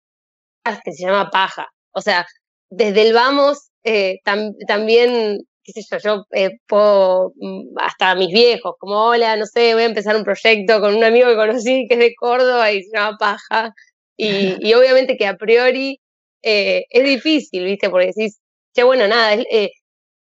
que 0.84 0.92
se 0.94 1.06
llama 1.06 1.30
Paja. 1.32 1.68
O 1.94 2.02
sea, 2.02 2.26
desde 2.70 3.08
el 3.08 3.14
vamos, 3.14 3.70
eh, 3.84 4.20
también 4.24 5.40
qué 5.68 5.82
sé 5.82 5.82
yo, 5.92 5.98
yo 6.04 6.26
eh, 6.32 6.52
puedo, 6.68 7.34
mm, 7.36 7.78
hasta 7.78 8.16
mis 8.16 8.30
viejos, 8.30 8.76
como 8.80 9.08
hola, 9.08 9.36
no 9.36 9.46
sé, 9.46 9.74
voy 9.74 9.84
a 9.84 9.88
empezar 9.88 10.16
un 10.16 10.24
proyecto 10.24 10.80
con 10.80 10.96
un 10.96 11.04
amigo 11.04 11.28
que 11.28 11.36
conocí 11.36 11.88
que 11.88 11.96
es 11.96 12.00
de 12.00 12.16
Córdoba 12.16 12.72
y 12.72 12.84
se 12.84 12.98
llama 12.98 13.18
Paja. 13.20 13.74
Y, 14.18 14.74
obviamente 14.76 15.18
que 15.18 15.28
a 15.28 15.36
priori 15.36 16.00
eh, 16.42 16.86
es 16.90 17.04
difícil, 17.04 17.66
¿viste? 17.66 17.90
Porque 17.90 18.08
decís, 18.08 18.40
che, 18.74 18.84
bueno, 18.84 19.08
nada, 19.08 19.34
es, 19.34 19.72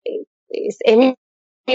eh, 0.05 0.25
es, 0.49 0.97
mi, 0.97 1.15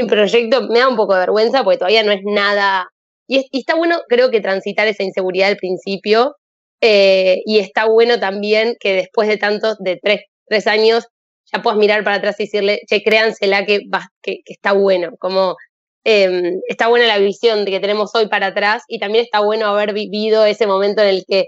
proyecto, 0.08 0.62
me 0.68 0.80
da 0.80 0.88
un 0.88 0.96
poco 0.96 1.14
de 1.14 1.20
vergüenza 1.20 1.64
porque 1.64 1.78
todavía 1.78 2.02
no 2.02 2.12
es 2.12 2.20
nada. 2.24 2.88
Y, 3.28 3.48
está 3.52 3.74
bueno, 3.76 4.00
creo 4.08 4.30
que 4.30 4.40
transitar 4.40 4.88
esa 4.88 5.02
inseguridad 5.04 5.48
al 5.48 5.56
principio. 5.56 6.36
y 6.80 7.58
está 7.58 7.86
bueno 7.86 8.18
también 8.20 8.76
que 8.80 8.94
después 8.94 9.28
de 9.28 9.36
tantos, 9.36 9.76
de 9.80 9.98
tres, 10.02 10.20
tres 10.48 10.66
años, 10.66 11.06
ya 11.52 11.62
puedes 11.62 11.78
mirar 11.78 12.04
para 12.04 12.16
atrás 12.16 12.36
y 12.38 12.44
decirle, 12.44 12.80
che, 12.88 13.02
créansela 13.02 13.64
que, 13.66 13.80
que, 14.22 14.36
que 14.44 14.52
está 14.52 14.72
bueno, 14.72 15.10
como 15.18 15.56
em, 16.04 16.60
está 16.68 16.88
buena 16.88 17.06
la 17.06 17.18
visión 17.18 17.64
que 17.64 17.80
tenemos 17.80 18.14
hoy 18.14 18.28
para 18.28 18.48
atrás 18.48 18.82
y 18.88 18.98
también 18.98 19.24
está 19.24 19.40
bueno 19.40 19.66
haber 19.66 19.92
vivido 19.92 20.44
ese 20.46 20.66
momento 20.66 21.02
en 21.02 21.08
el 21.08 21.24
que 21.26 21.46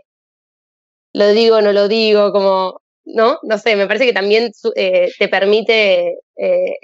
lo 1.15 1.29
digo, 1.33 1.61
no 1.61 1.73
lo 1.73 1.89
digo, 1.89 2.33
como, 2.33 2.81
¿no? 3.05 3.39
No 3.43 3.59
sé, 3.59 3.77
me 3.77 3.87
parece 3.87 4.07
que 4.07 4.13
también 4.13 4.51
eh, 4.77 5.11
te 5.19 5.29
permite 5.29 6.19
eh, 6.37 6.77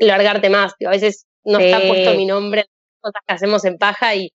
largarte 0.00 0.50
más. 0.50 0.72
A 0.84 0.90
veces 0.90 1.26
no 1.44 1.58
está 1.58 1.86
puesto 1.86 2.14
mi 2.14 2.26
nombre 2.26 2.60
en 2.62 2.66
cosas 3.00 3.22
que 3.26 3.34
hacemos 3.34 3.64
en 3.64 3.76
paja 3.76 4.14
y 4.14 4.30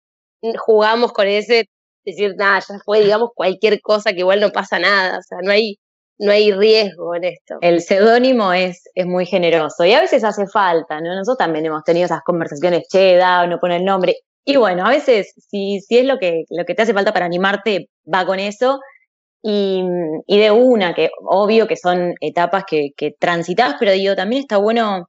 jugamos 0.58 1.12
con 1.12 1.26
ese, 1.26 1.68
decir, 2.04 2.34
nada, 2.36 2.60
ya 2.60 2.78
fue, 2.84 3.00
digamos, 3.00 3.30
cualquier 3.34 3.80
cosa 3.80 4.12
que 4.12 4.20
igual 4.20 4.40
no 4.40 4.50
pasa 4.50 4.78
nada, 4.78 5.18
o 5.18 5.22
sea, 5.22 5.38
no 5.42 5.50
hay 5.50 5.76
no 6.18 6.32
hay 6.32 6.52
riesgo 6.52 7.14
en 7.14 7.24
esto. 7.24 7.58
El 7.60 7.80
seudónimo 7.80 8.52
es, 8.52 8.82
es 8.94 9.06
muy 9.06 9.24
generoso 9.24 9.84
y 9.84 9.92
a 9.92 10.00
veces 10.00 10.24
hace 10.24 10.46
falta, 10.46 11.00
¿no? 11.00 11.14
Nosotros 11.14 11.38
también 11.38 11.66
hemos 11.66 11.84
tenido 11.84 12.06
esas 12.06 12.22
conversaciones, 12.24 12.88
che, 12.88 13.16
da, 13.16 13.46
no 13.46 13.58
pone 13.58 13.76
el 13.76 13.84
nombre. 13.84 14.16
Y 14.44 14.56
bueno, 14.56 14.86
a 14.86 14.90
veces, 14.90 15.32
si, 15.48 15.80
si 15.80 15.98
es 15.98 16.04
lo 16.06 16.18
que, 16.18 16.44
lo 16.50 16.64
que 16.64 16.74
te 16.74 16.82
hace 16.82 16.94
falta 16.94 17.12
para 17.12 17.26
animarte, 17.26 17.88
va 18.12 18.26
con 18.26 18.40
eso. 18.40 18.80
Y, 19.42 19.82
y 20.26 20.38
de 20.38 20.50
una, 20.50 20.94
que 20.94 21.10
obvio 21.24 21.68
que 21.68 21.76
son 21.76 22.14
etapas 22.20 22.64
que, 22.68 22.90
que 22.96 23.12
transitas, 23.18 23.76
pero 23.78 23.92
digo, 23.92 24.16
también 24.16 24.42
está 24.42 24.56
bueno, 24.56 25.08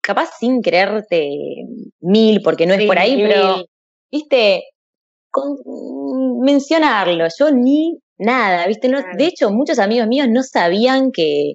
capaz 0.00 0.30
sin 0.38 0.60
creerte 0.60 1.30
mil, 2.00 2.42
porque 2.42 2.66
no 2.66 2.74
es 2.74 2.84
por 2.84 2.98
ahí, 2.98 3.16
pero, 3.16 3.64
viste, 4.10 4.64
con, 5.30 5.56
mencionarlo. 6.40 7.26
Yo 7.38 7.50
ni 7.52 7.98
nada, 8.18 8.66
¿viste? 8.66 8.88
No, 8.88 9.00
De 9.16 9.24
hecho, 9.26 9.50
muchos 9.50 9.78
amigos 9.78 10.08
míos 10.08 10.26
no 10.30 10.42
sabían 10.42 11.10
que, 11.12 11.54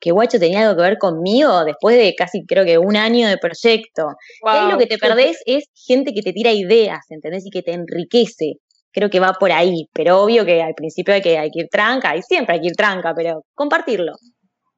que 0.00 0.10
Guacho 0.10 0.38
tenía 0.38 0.62
algo 0.62 0.76
que 0.76 0.88
ver 0.88 0.98
conmigo 0.98 1.64
después 1.64 1.96
de 1.96 2.14
casi 2.16 2.44
creo 2.46 2.64
que 2.64 2.78
un 2.78 2.96
año 2.96 3.28
de 3.28 3.38
proyecto. 3.38 4.08
Y 4.44 4.48
ahí 4.48 4.70
lo 4.70 4.78
que 4.78 4.86
te 4.86 4.98
perdés 4.98 5.40
es 5.46 5.66
gente 5.74 6.12
que 6.12 6.22
te 6.22 6.32
tira 6.32 6.52
ideas, 6.52 7.00
¿entendés? 7.10 7.46
Y 7.46 7.50
que 7.50 7.62
te 7.62 7.72
enriquece. 7.72 8.54
Creo 8.92 9.08
que 9.10 9.20
va 9.20 9.32
por 9.38 9.50
ahí, 9.52 9.86
pero 9.92 10.20
obvio 10.22 10.44
que 10.44 10.62
al 10.62 10.74
principio 10.74 11.14
hay 11.14 11.22
que, 11.22 11.38
hay 11.38 11.50
que 11.50 11.60
ir 11.60 11.68
tranca, 11.70 12.16
y 12.16 12.22
siempre 12.22 12.54
hay 12.54 12.60
que 12.60 12.66
ir 12.68 12.76
tranca, 12.76 13.14
pero 13.16 13.42
compartirlo. 13.54 14.12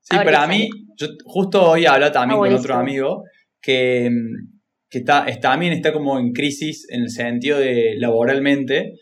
Sí, 0.03 0.17
pero 0.25 0.39
a 0.39 0.47
mí, 0.47 0.69
yo 0.97 1.07
justo 1.25 1.71
hoy 1.71 1.87
hablaba 1.87 2.13
también 2.13 2.39
Ah, 2.39 2.47
con 2.49 2.55
otro 2.55 2.75
amigo 2.75 3.23
que, 3.61 4.11
que 4.91 4.99
está, 4.99 5.25
está- 5.27 5.51
también 5.51 5.73
está 5.73 5.93
como 5.93 6.19
en 6.19 6.33
crisis 6.33 6.87
en 6.91 7.03
el 7.03 7.11
sentido 7.11 7.59
de 7.59 7.95
laboralmente 7.99 8.93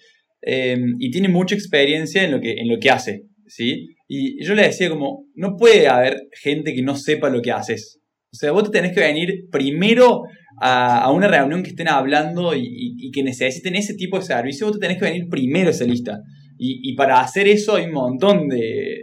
eh, 0.41 0.77
y 0.99 1.11
tiene 1.11 1.29
mucha 1.29 1.55
experiencia 1.55 2.23
en 2.23 2.31
lo 2.33 2.41
que, 2.41 2.53
en 2.53 2.69
lo 2.69 2.79
que 2.81 2.91
hace, 2.91 3.23
¿sí? 3.47 3.95
Y 4.09 4.45
yo 4.45 4.55
le 4.55 4.63
decía 4.63 4.89
como, 4.89 5.27
no 5.35 5.57
puede 5.57 5.89
haber 5.89 6.17
gente 6.41 6.73
que 6.75 6.83
no 6.83 6.97
sepa 6.97 7.31
lo 7.31 7.41
que 7.43 7.53
haces. 7.53 7.99
O 8.33 8.37
sea, 8.37 8.53
vos 8.53 8.65
te 8.65 8.71
tenés 8.71 8.93
que 8.95 9.01
venir 9.01 9.45
primero 9.51 10.23
a, 10.61 11.11
una 11.13 11.29
reunión 11.29 11.63
que 11.63 11.71
estén 11.71 11.89
hablando 11.89 12.55
y, 12.55 13.11
que 13.13 13.23
necesiten 13.23 13.75
ese 13.75 13.95
tipo 13.95 14.19
de 14.19 14.25
servicio, 14.25 14.67
vos 14.67 14.79
te 14.79 14.87
tenés 14.87 14.99
que 14.99 15.05
venir 15.05 15.29
primero 15.29 15.69
a 15.69 15.73
esa 15.73 15.85
lista. 15.85 16.19
Y, 16.59 16.91
y 16.91 16.95
para 16.95 17.21
hacer 17.21 17.49
eso 17.49 17.77
hay 17.77 17.87
un 17.87 17.93
montón 17.93 18.49
de, 18.49 19.03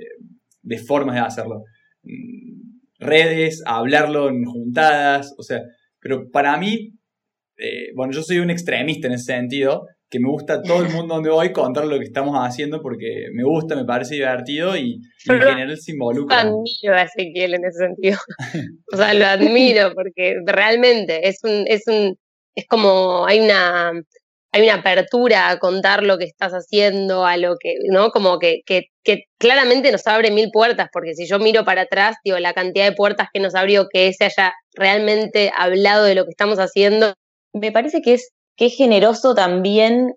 de 0.61 0.77
formas 0.77 1.15
de 1.15 1.21
hacerlo. 1.21 1.63
Mm, 2.03 2.59
Redes, 2.99 3.63
hablarlo 3.65 4.29
en 4.29 4.43
juntadas, 4.43 5.33
o 5.37 5.43
sea, 5.43 5.61
pero 6.01 6.29
para 6.31 6.57
mí, 6.57 6.91
eh, 7.57 7.91
bueno, 7.95 8.11
yo 8.11 8.21
soy 8.21 8.39
un 8.39 8.49
extremista 8.49 9.07
en 9.07 9.13
ese 9.13 9.33
sentido, 9.33 9.85
que 10.09 10.19
me 10.19 10.29
gusta 10.29 10.61
todo 10.61 10.81
el 10.81 10.89
mundo 10.89 11.15
donde 11.15 11.29
voy 11.29 11.53
contar 11.53 11.85
lo 11.85 11.99
que 11.99 12.05
estamos 12.05 12.35
haciendo 12.35 12.81
porque 12.81 13.27
me 13.33 13.43
gusta, 13.43 13.75
me 13.75 13.85
parece 13.85 14.15
divertido 14.15 14.75
y, 14.75 14.99
y 15.25 15.31
en 15.31 15.41
general 15.41 15.77
se 15.77 15.91
involucra. 15.91 16.41
admiro 16.41 16.95
a 16.95 17.03
Ezequiel 17.03 17.53
en 17.53 17.65
ese 17.65 17.85
sentido. 17.85 18.17
o 18.91 18.97
sea, 18.97 19.13
lo 19.13 19.25
admiro 19.25 19.93
porque 19.93 20.35
realmente 20.45 21.27
es 21.27 21.39
un, 21.43 21.65
es 21.67 21.83
un, 21.87 22.17
es 22.55 22.65
como 22.67 23.25
hay 23.27 23.39
una, 23.39 23.91
hay 24.51 24.63
una 24.63 24.75
apertura 24.75 25.49
a 25.49 25.59
contar 25.59 26.03
lo 26.03 26.17
que 26.17 26.25
estás 26.25 26.53
haciendo, 26.53 27.25
a 27.25 27.37
lo 27.37 27.55
que, 27.59 27.75
¿no? 27.91 28.09
Como 28.09 28.39
que, 28.39 28.61
que, 28.65 28.85
que 29.03 29.25
claramente 29.37 29.91
nos 29.91 30.07
abre 30.07 30.31
mil 30.31 30.49
puertas, 30.51 30.89
porque 30.91 31.13
si 31.13 31.27
yo 31.27 31.37
miro 31.37 31.63
para 31.65 31.81
atrás, 31.81 32.15
digo, 32.23 32.39
la 32.39 32.53
cantidad 32.53 32.89
de 32.89 32.95
puertas 32.95 33.27
que 33.31 33.39
nos 33.39 33.53
abrió 33.53 33.87
que 33.91 34.07
ese 34.07 34.25
haya 34.25 34.53
realmente 34.73 35.51
hablado 35.55 36.03
de 36.03 36.15
lo 36.15 36.23
que 36.23 36.31
estamos 36.31 36.57
haciendo. 36.57 37.13
Me 37.53 37.71
parece 37.71 38.01
que 38.01 38.13
es, 38.13 38.31
es 38.67 38.75
generoso 38.75 39.33
también 39.33 40.13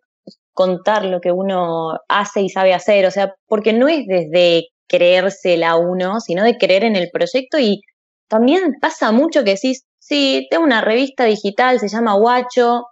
contar 0.52 1.04
lo 1.04 1.20
que 1.20 1.32
uno 1.32 1.98
hace 2.08 2.42
y 2.42 2.48
sabe 2.48 2.74
hacer, 2.74 3.06
o 3.06 3.10
sea, 3.10 3.34
porque 3.46 3.72
no 3.72 3.88
es 3.88 4.06
desde 4.06 4.68
creérsela 4.88 5.76
uno, 5.76 6.20
sino 6.20 6.44
de 6.44 6.58
creer 6.58 6.84
en 6.84 6.96
el 6.96 7.08
proyecto 7.10 7.58
y 7.58 7.80
también 8.28 8.74
pasa 8.80 9.12
mucho 9.12 9.44
que 9.44 9.52
decís, 9.52 9.84
sí, 9.98 10.46
tengo 10.50 10.64
una 10.64 10.80
revista 10.80 11.24
digital, 11.24 11.80
se 11.80 11.88
llama 11.88 12.14
Guacho, 12.14 12.84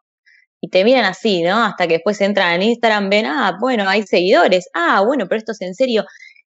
y 0.61 0.69
te 0.69 0.85
miran 0.85 1.07
así, 1.07 1.42
¿no? 1.42 1.64
Hasta 1.64 1.87
que 1.87 1.95
después 1.95 2.21
entran 2.21 2.54
en 2.54 2.62
Instagram, 2.62 3.09
ven, 3.09 3.26
ah, 3.26 3.57
bueno, 3.61 3.88
hay 3.88 4.02
seguidores, 4.02 4.69
ah, 4.75 5.02
bueno, 5.07 5.26
pero 5.28 5.38
esto 5.38 5.52
es 5.52 5.62
en 5.62 5.75
serio. 5.75 6.04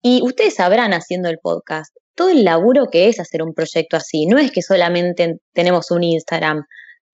Y 0.02 0.22
ustedes 0.24 0.56
sabrán 0.56 0.94
haciendo 0.94 1.30
el 1.30 1.40
podcast 1.40 1.96
todo 2.16 2.30
el 2.30 2.44
laburo 2.44 2.86
que 2.92 3.10
es 3.10 3.20
hacer 3.20 3.44
un 3.44 3.54
proyecto 3.54 3.98
así, 3.98 4.26
no 4.26 4.40
es 4.40 4.52
que 4.52 4.62
solamente 4.62 5.36
tenemos 5.54 5.92
un 5.92 6.04
Instagram. 6.04 6.64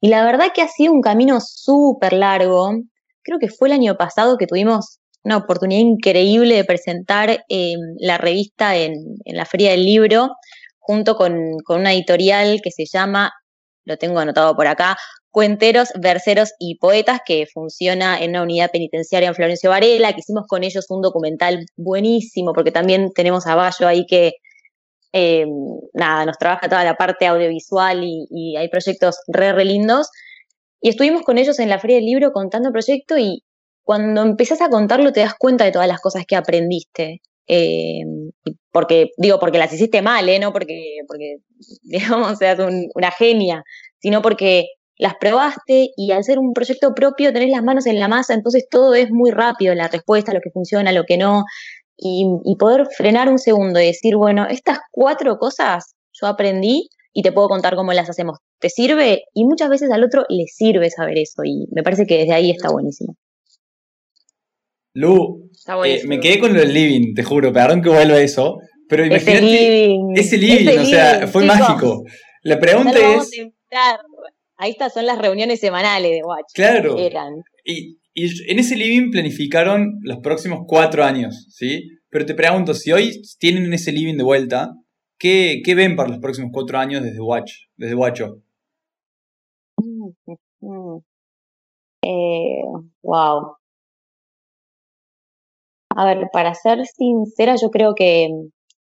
Y 0.01 0.10
la 0.10 0.25
verdad 0.25 0.48
que 0.53 0.63
ha 0.63 0.67
sido 0.67 0.91
un 0.91 1.01
camino 1.01 1.39
súper 1.39 2.13
largo. 2.13 2.72
Creo 3.24 3.38
que 3.39 3.50
fue 3.50 3.70
el 3.70 3.74
año 3.74 3.96
pasado 3.96 4.38
que 4.38 4.48
tuvimos 4.48 5.00
una 5.24 5.38
oportunidad 5.38 5.81
increíble 5.81 6.55
de 6.55 6.65
presentar 6.65 7.46
eh, 7.48 7.74
la 8.00 8.17
revista 8.17 8.75
en, 8.75 8.93
en 9.24 9.38
la 9.38 9.46
Feria 9.46 9.72
del 9.72 9.86
Libro, 9.86 10.31
junto 10.79 11.15
con, 11.15 11.58
con 11.63 11.79
una 11.81 11.93
editorial 11.93 12.60
que 12.63 12.72
se 12.72 12.86
llama, 12.91 13.31
lo 13.86 13.98
tengo 13.98 14.20
anotado 14.20 14.55
por 14.55 14.65
acá, 14.65 14.98
Cuenteros, 15.29 15.89
Verseros 16.00 16.51
y 16.60 16.79
Poetas, 16.79 17.22
que 17.25 17.46
funciona 17.46 18.20
en 18.20 18.31
una 18.31 18.41
unidad 18.41 18.72
penitenciaria 18.72 19.29
en 19.29 19.36
Florencio 19.36 19.70
Varela, 19.70 20.13
que 20.13 20.22
hicimos 20.22 20.46
con 20.48 20.63
ellos 20.63 20.88
un 20.89 21.01
documental 21.01 21.65
buenísimo, 21.77 22.54
porque 22.54 22.71
también 22.71 23.12
tenemos 23.13 23.45
a 23.45 23.56
Bayo 23.56 23.88
ahí 23.88 24.06
que, 24.08 24.34
eh, 25.13 25.45
nada, 25.93 26.26
nos 26.26 26.38
trabaja 26.38 26.69
toda 26.69 26.84
la 26.84 26.95
parte 26.95 27.28
audiovisual 27.28 28.04
y, 28.04 28.56
hay 28.58 28.69
proyectos 28.69 29.17
re, 29.28 29.54
re 29.54 29.65
lindos. 29.65 30.10
Y 30.82 30.89
estuvimos 30.89 31.24
con 31.24 31.38
ellos 31.38 31.60
en 31.60 31.69
la 31.69 31.80
Feria 31.80 31.97
del 31.97 32.06
Libro 32.06 32.32
contando 32.32 32.69
el 32.69 32.74
proyecto 32.74 33.17
y 33.17 33.43
cuando 33.84 34.21
empezás 34.24 34.62
a 34.62 34.69
contarlo 34.69 35.12
te 35.12 35.21
das 35.21 35.34
cuenta 35.38 35.65
de 35.65 35.71
todas 35.71 35.88
las 35.88 36.02
cosas 36.02 36.26
que 36.28 36.36
aprendiste. 36.36 37.21
Eh, 37.47 38.04
porque, 38.71 39.10
digo, 39.17 39.39
porque 39.39 39.58
las 39.58 39.74
hiciste 39.74 40.02
mal, 40.02 40.28
¿eh? 40.30 40.39
No 40.39 40.54
porque, 40.54 41.00
porque 41.08 41.38
digamos, 41.84 42.38
seas 42.38 42.60
un- 42.60 42.89
una 42.95 43.12
genia, 43.12 43.63
sino 44.00 44.21
porque 44.21 44.67
las 44.97 45.15
probaste 45.19 45.89
y 45.97 46.12
al 46.12 46.24
ser 46.24 46.38
un 46.39 46.54
proyecto 46.54 46.93
propio 46.93 47.34
tenés 47.34 47.50
las 47.50 47.63
manos 47.63 47.88
en 47.88 48.00
la 48.00 48.08
masa, 48.08 48.34
entonces 48.36 48.67
todo 48.69 48.93
es 48.93 49.10
muy 49.12 49.32
rápido, 49.32 49.74
la 49.74 49.88
respuesta, 49.88 50.32
lo 50.34 50.41
que 50.41 50.52
funciona, 50.52 50.91
lo 50.91 51.06
que 51.06 51.17
no, 51.17 51.43
y, 52.01 52.25
y 52.43 52.55
poder 52.57 52.87
frenar 52.97 53.29
un 53.29 53.39
segundo 53.39 53.79
y 53.79 53.85
decir, 53.87 54.15
bueno, 54.17 54.47
estas 54.49 54.79
cuatro 54.91 55.37
cosas 55.37 55.93
yo 56.19 56.27
aprendí 56.27 56.89
y 57.13 57.21
te 57.23 57.31
puedo 57.31 57.47
contar 57.47 57.75
cómo 57.75 57.93
las 57.93 58.09
hacemos. 58.09 58.39
¿Te 58.59 58.69
sirve? 58.69 59.23
Y 59.33 59.45
muchas 59.45 59.69
veces 59.69 59.91
al 59.91 60.03
otro 60.03 60.23
le 60.29 60.45
sirve 60.47 60.89
saber 60.89 61.17
eso 61.17 61.43
y 61.45 61.67
me 61.71 61.83
parece 61.83 62.05
que 62.05 62.17
desde 62.19 62.33
ahí 62.33 62.51
está 62.51 62.69
buenísimo. 62.71 63.15
Lu, 64.93 65.49
Está 65.53 65.77
eh, 65.87 66.01
me 66.05 66.19
quedé 66.19 66.39
con 66.39 66.53
lo 66.53 66.59
del 66.59 66.73
living, 66.73 67.13
te 67.13 67.23
juro, 67.23 67.53
perdón 67.53 67.81
que 67.81 67.89
vuelva 67.89 68.15
a 68.17 68.21
eso, 68.21 68.57
pero 68.89 69.03
Ese 69.05 69.13
imagínate 69.13 69.41
living. 69.45 70.13
ese 70.15 70.37
living, 70.37 70.67
ese 70.67 70.79
o 70.79 70.85
sea, 70.85 71.13
living, 71.15 71.27
fue 71.27 71.43
chicos. 71.43 71.59
mágico. 71.59 72.03
La 72.43 72.59
pregunta 72.59 72.99
es. 72.99 73.31
Ahí 74.57 74.71
estas 74.71 74.93
son 74.93 75.05
las 75.05 75.17
reuniones 75.17 75.59
semanales 75.59 76.11
de 76.11 76.23
Watch. 76.23 76.51
claro, 76.53 76.97
Eran. 76.97 77.33
y, 77.65 77.97
y 78.13 78.52
en 78.52 78.60
ese 78.60 78.76
living 78.76 79.12
planificaron 79.12 80.00
los 80.02 80.19
próximos 80.19 80.62
cuatro 80.67 81.04
años, 81.04 81.47
¿sí? 81.50 81.89
Pero 82.10 82.26
te 82.26 82.36
pregunto, 82.36 82.74
si 82.74 82.91
hoy 82.91 83.21
tienen 83.39 83.74
ese 83.74 83.91
living 83.91 84.17
de 84.17 84.24
vuelta, 84.24 84.71
¿qué, 85.17 85.62
qué 85.63 85.76
ven 85.76 85.95
para 85.95 86.10
los 86.10 86.19
próximos 86.19 86.52
cuatro 86.54 86.78
años 86.78 87.04
desde 87.04 87.21
Watch, 87.21 87.54
desde 87.78 87.95
Watcho? 87.95 88.41
Mm. 90.62 90.97
Eh, 92.04 92.62
wow. 93.04 93.56
A 95.95 96.06
ver, 96.06 96.30
para 96.34 96.54
ser 96.54 96.86
sincera, 96.86 97.56
yo 97.62 97.69
creo 97.69 97.93
que 97.95 98.30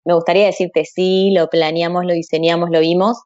me 0.04 0.14
gustaría 0.14 0.46
decirte 0.46 0.84
sí, 0.84 1.32
lo 1.32 1.48
planeamos, 1.48 2.04
lo 2.04 2.14
diseñamos, 2.14 2.70
lo 2.70 2.80
vimos. 2.80 3.22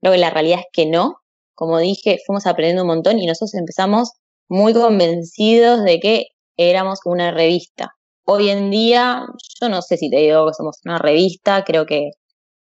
Creo 0.00 0.12
que 0.12 0.18
la 0.18 0.30
realidad 0.30 0.60
es 0.60 0.66
que 0.72 0.86
no. 0.86 1.16
Como 1.54 1.78
dije, 1.78 2.18
fuimos 2.26 2.46
aprendiendo 2.46 2.82
un 2.82 2.88
montón 2.88 3.18
y 3.18 3.26
nosotros 3.26 3.54
empezamos 3.54 4.12
muy 4.48 4.74
convencidos 4.74 5.84
de 5.84 6.00
que 6.00 6.26
éramos 6.56 7.00
una 7.04 7.30
revista. 7.30 7.90
Hoy 8.24 8.50
en 8.50 8.70
día, 8.70 9.26
yo 9.60 9.68
no 9.68 9.82
sé 9.82 9.96
si 9.96 10.10
te 10.10 10.18
digo 10.18 10.46
que 10.46 10.54
somos 10.54 10.78
una 10.84 10.98
revista, 10.98 11.64
creo 11.64 11.86
que, 11.86 12.10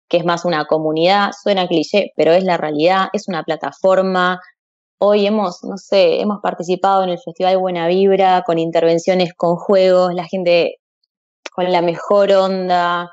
que 0.08 0.16
es 0.18 0.24
más 0.24 0.44
una 0.44 0.64
comunidad, 0.66 1.30
suena 1.42 1.68
cliché, 1.68 2.12
pero 2.16 2.32
es 2.32 2.44
la 2.44 2.56
realidad, 2.56 3.08
es 3.12 3.28
una 3.28 3.42
plataforma, 3.44 4.40
Hoy 5.04 5.26
hemos, 5.26 5.64
no 5.64 5.78
sé, 5.78 6.20
hemos 6.20 6.38
participado 6.40 7.02
en 7.02 7.08
el 7.08 7.18
Festival 7.18 7.58
Buena 7.58 7.88
Vibra 7.88 8.44
con 8.46 8.60
intervenciones 8.60 9.32
con 9.36 9.56
juegos, 9.56 10.14
la 10.14 10.28
gente 10.28 10.76
con 11.52 11.72
la 11.72 11.82
mejor 11.82 12.30
onda. 12.30 13.10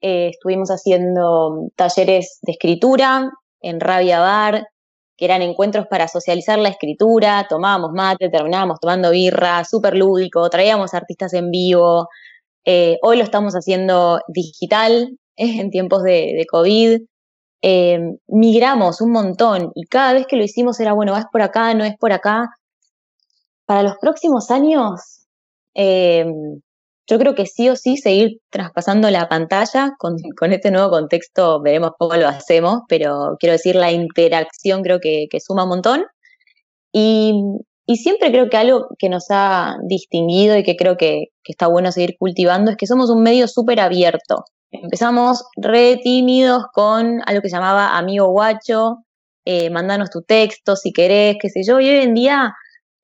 Eh, 0.00 0.28
estuvimos 0.28 0.70
haciendo 0.70 1.68
talleres 1.76 2.38
de 2.40 2.52
escritura 2.52 3.28
en 3.60 3.80
Rabia 3.80 4.20
Bar, 4.20 4.64
que 5.16 5.24
eran 5.24 5.42
encuentros 5.42 5.86
para 5.88 6.08
socializar 6.08 6.58
la 6.58 6.68
escritura. 6.68 7.46
Tomábamos 7.48 7.92
mate, 7.92 8.28
terminábamos 8.28 8.78
tomando 8.80 9.10
birra, 9.10 9.64
súper 9.64 9.96
lúdico, 9.96 10.48
traíamos 10.50 10.94
artistas 10.94 11.32
en 11.34 11.50
vivo. 11.50 12.08
Eh, 12.64 12.98
hoy 13.02 13.16
lo 13.16 13.24
estamos 13.24 13.54
haciendo 13.54 14.20
digital 14.28 15.16
en 15.36 15.70
tiempos 15.70 16.02
de, 16.02 16.34
de 16.36 16.46
COVID 16.50 16.98
eh, 17.62 17.98
migramos 18.28 19.00
un 19.00 19.12
montón 19.12 19.72
y 19.74 19.86
cada 19.86 20.12
vez 20.12 20.26
que 20.26 20.36
lo 20.36 20.44
hicimos 20.44 20.78
era, 20.78 20.92
bueno, 20.92 21.16
es 21.16 21.24
por 21.32 21.42
acá, 21.42 21.74
no 21.74 21.84
es 21.84 21.96
por 21.98 22.12
acá. 22.12 22.48
Para 23.66 23.82
los 23.82 23.96
próximos 24.00 24.50
años, 24.50 25.26
eh, 25.74 26.24
yo 27.08 27.18
creo 27.18 27.34
que 27.34 27.46
sí 27.46 27.68
o 27.68 27.76
sí 27.76 27.96
seguir 27.96 28.40
traspasando 28.50 29.10
la 29.10 29.28
pantalla 29.28 29.92
con, 29.98 30.16
este 30.52 30.70
nuevo 30.70 30.90
contexto, 30.90 31.60
veremos 31.62 31.92
cómo 31.98 32.14
lo 32.16 32.28
hacemos, 32.28 32.80
pero 32.88 33.36
quiero 33.38 33.52
decir, 33.52 33.76
la 33.76 33.92
interacción 33.92 34.82
creo 34.82 34.98
que, 35.00 35.28
suma 35.40 35.64
un 35.64 35.70
montón. 35.70 36.04
Y, 36.92 37.34
siempre 37.96 38.30
creo 38.32 38.50
que 38.50 38.56
algo 38.56 38.88
que 38.98 39.08
nos 39.08 39.26
ha 39.30 39.76
distinguido 39.88 40.56
y 40.56 40.64
que 40.64 40.74
creo 40.74 40.96
que, 40.96 41.26
que 41.44 41.52
está 41.52 41.68
bueno 41.68 41.92
seguir 41.92 42.16
cultivando 42.18 42.72
es 42.72 42.76
que 42.76 42.86
somos 42.86 43.10
un 43.10 43.22
medio 43.22 43.46
súper 43.46 43.78
abierto. 43.80 44.44
Empezamos 44.72 45.44
re 45.56 45.98
tímidos 46.02 46.64
con 46.72 47.20
algo 47.26 47.42
que 47.42 47.48
llamaba 47.48 47.96
Amigo 47.96 48.28
Guacho, 48.30 49.04
eh, 49.44 49.70
mandanos 49.70 50.10
tu 50.10 50.22
texto 50.22 50.74
si 50.74 50.92
querés, 50.92 51.36
qué 51.40 51.48
sé 51.48 51.62
yo, 51.62 51.78
y 51.78 51.88
hoy 51.88 52.02
en 52.02 52.14
día 52.14 52.52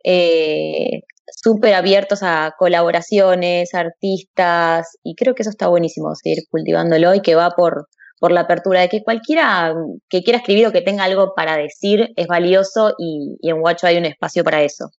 eh, 0.03 1.03
súper 1.35 1.75
abiertos 1.75 2.23
a 2.23 2.55
colaboraciones, 2.59 3.75
artistas, 3.75 4.97
y 5.03 5.15
creo 5.15 5.35
que 5.35 5.43
eso 5.43 5.51
está 5.51 5.69
buenísimo, 5.69 6.15
seguir 6.15 6.45
cultivándolo 6.51 7.15
y 7.15 7.21
que 7.21 7.35
va 7.35 7.51
por, 7.51 7.89
por 8.19 8.33
la 8.33 8.43
apertura, 8.43 8.81
de 8.81 8.89
que 8.89 9.03
cualquiera 9.03 9.75
que 10.09 10.23
quiera 10.23 10.39
escribir 10.39 10.67
o 10.67 10.73
que 10.73 10.83
tenga 10.83 11.05
algo 11.05 11.35
para 11.35 11.57
decir 11.57 12.13
es 12.17 12.27
valioso 12.27 12.95
y, 12.99 13.37
y 13.41 13.51
en 13.51 13.61
Guacho 13.61 13.87
hay 13.87 13.99
un 13.99 14.05
espacio 14.05 14.45
para 14.45 14.63
eso. 14.63 14.91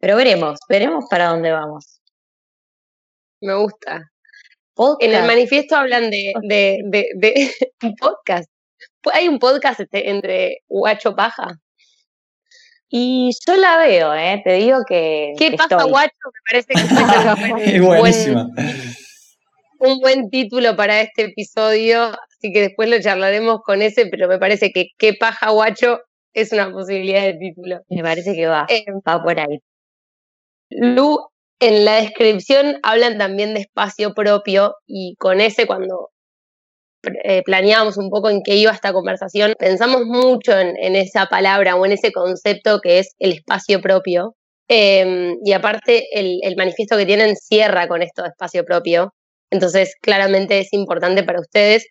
Pero 0.00 0.16
veremos, 0.16 0.58
veremos 0.68 1.04
para 1.10 1.28
dónde 1.28 1.50
vamos. 1.50 2.00
Me 3.40 3.54
gusta. 3.54 4.10
Podcast. 4.74 5.02
En 5.02 5.14
el 5.14 5.26
manifiesto 5.26 5.76
hablan 5.76 6.10
de, 6.10 6.32
de, 6.42 6.78
de, 6.84 7.06
de 7.16 7.50
un 7.82 7.94
podcast. 7.96 8.48
¿Hay 9.12 9.28
un 9.28 9.38
podcast 9.38 9.80
este, 9.80 10.10
entre 10.10 10.58
Guacho 10.68 11.16
Paja? 11.16 11.58
Y 12.90 13.30
yo 13.46 13.56
la 13.56 13.76
veo, 13.78 14.14
¿eh? 14.14 14.40
te 14.44 14.54
digo 14.54 14.78
que. 14.88 15.32
¿Qué 15.38 15.50
que 15.50 15.56
pasa, 15.56 15.76
estoy. 15.76 15.90
Guacho? 15.90 16.12
Me 16.24 16.40
parece 16.50 16.72
que 16.74 16.80
Es 17.74 17.80
un 17.80 17.86
buen, 17.86 18.00
buenísima. 18.00 18.48
un 19.80 20.00
buen 20.00 20.30
título 20.30 20.74
para 20.76 21.00
este 21.00 21.24
episodio, 21.24 22.04
así 22.04 22.52
que 22.52 22.60
después 22.62 22.88
lo 22.88 23.00
charlaremos 23.00 23.60
con 23.64 23.82
ese, 23.82 24.06
pero 24.06 24.28
me 24.28 24.38
parece 24.38 24.70
que 24.72 24.86
¿Qué 24.98 25.14
paja, 25.14 25.50
Guacho? 25.50 26.00
es 26.34 26.52
una 26.52 26.70
posibilidad 26.70 27.22
de 27.22 27.34
título. 27.34 27.80
Me 27.88 28.02
parece 28.02 28.34
que 28.34 28.46
va, 28.46 28.66
Eh, 28.68 28.84
va 29.06 29.22
por 29.22 29.38
ahí. 29.40 29.58
Lu, 30.70 31.18
en 31.60 31.84
la 31.84 31.96
descripción 31.96 32.78
hablan 32.82 33.18
también 33.18 33.54
de 33.54 33.60
espacio 33.60 34.14
propio 34.14 34.74
y 34.86 35.14
con 35.18 35.40
ese 35.40 35.66
cuando 35.66 36.10
eh, 37.24 37.42
planeábamos 37.44 37.96
un 37.96 38.10
poco 38.10 38.30
en 38.30 38.42
qué 38.42 38.56
iba 38.56 38.72
esta 38.72 38.92
conversación, 38.92 39.54
pensamos 39.58 40.02
mucho 40.06 40.58
en, 40.58 40.76
en 40.78 40.96
esa 40.96 41.26
palabra 41.26 41.76
o 41.76 41.84
en 41.86 41.92
ese 41.92 42.12
concepto 42.12 42.80
que 42.80 42.98
es 43.00 43.14
el 43.18 43.32
espacio 43.32 43.80
propio. 43.80 44.34
Eh, 44.70 45.34
y 45.44 45.52
aparte 45.52 46.06
el, 46.12 46.40
el 46.42 46.54
manifiesto 46.56 46.96
que 46.98 47.06
tienen 47.06 47.36
cierra 47.36 47.88
con 47.88 48.02
esto 48.02 48.22
de 48.22 48.28
espacio 48.28 48.64
propio. 48.64 49.14
Entonces 49.50 49.94
claramente 50.02 50.58
es 50.58 50.72
importante 50.74 51.22
para 51.22 51.40
ustedes 51.40 51.86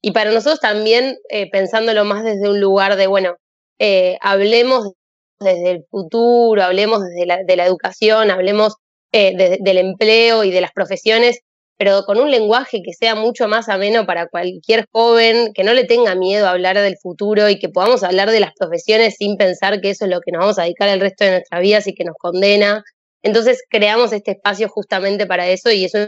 y 0.00 0.12
para 0.12 0.30
nosotros 0.32 0.58
también 0.60 1.16
eh, 1.28 1.50
pensándolo 1.50 2.04
más 2.04 2.24
desde 2.24 2.48
un 2.48 2.58
lugar 2.60 2.96
de, 2.96 3.06
bueno, 3.06 3.34
eh, 3.78 4.16
hablemos 4.22 4.92
desde 5.38 5.72
el 5.72 5.84
futuro, 5.90 6.62
hablemos 6.62 7.00
desde 7.04 7.26
la, 7.26 7.38
de 7.46 7.56
la 7.56 7.66
educación, 7.66 8.30
hablemos 8.30 8.74
eh, 9.12 9.36
de- 9.36 9.58
del 9.60 9.76
empleo 9.78 10.42
y 10.44 10.50
de 10.50 10.60
las 10.62 10.72
profesiones, 10.72 11.40
pero 11.82 12.04
con 12.04 12.16
un 12.20 12.30
lenguaje 12.30 12.78
que 12.84 12.92
sea 12.92 13.16
mucho 13.16 13.48
más 13.48 13.68
ameno 13.68 14.06
para 14.06 14.28
cualquier 14.28 14.84
joven, 14.92 15.52
que 15.52 15.64
no 15.64 15.74
le 15.74 15.82
tenga 15.82 16.14
miedo 16.14 16.46
a 16.46 16.52
hablar 16.52 16.78
del 16.78 16.96
futuro 16.96 17.48
y 17.48 17.58
que 17.58 17.70
podamos 17.70 18.04
hablar 18.04 18.30
de 18.30 18.38
las 18.38 18.52
profesiones 18.56 19.16
sin 19.18 19.36
pensar 19.36 19.80
que 19.80 19.90
eso 19.90 20.04
es 20.04 20.10
lo 20.12 20.20
que 20.20 20.30
nos 20.30 20.42
vamos 20.42 20.58
a 20.60 20.62
dedicar 20.62 20.88
el 20.90 21.00
resto 21.00 21.24
de 21.24 21.32
nuestras 21.32 21.60
vidas 21.60 21.88
y 21.88 21.94
que 21.94 22.04
nos 22.04 22.14
condena. 22.20 22.84
Entonces 23.24 23.62
creamos 23.68 24.12
este 24.12 24.30
espacio 24.30 24.68
justamente 24.68 25.26
para 25.26 25.48
eso 25.48 25.72
y 25.72 25.86
es 25.86 25.94
un- 25.94 26.06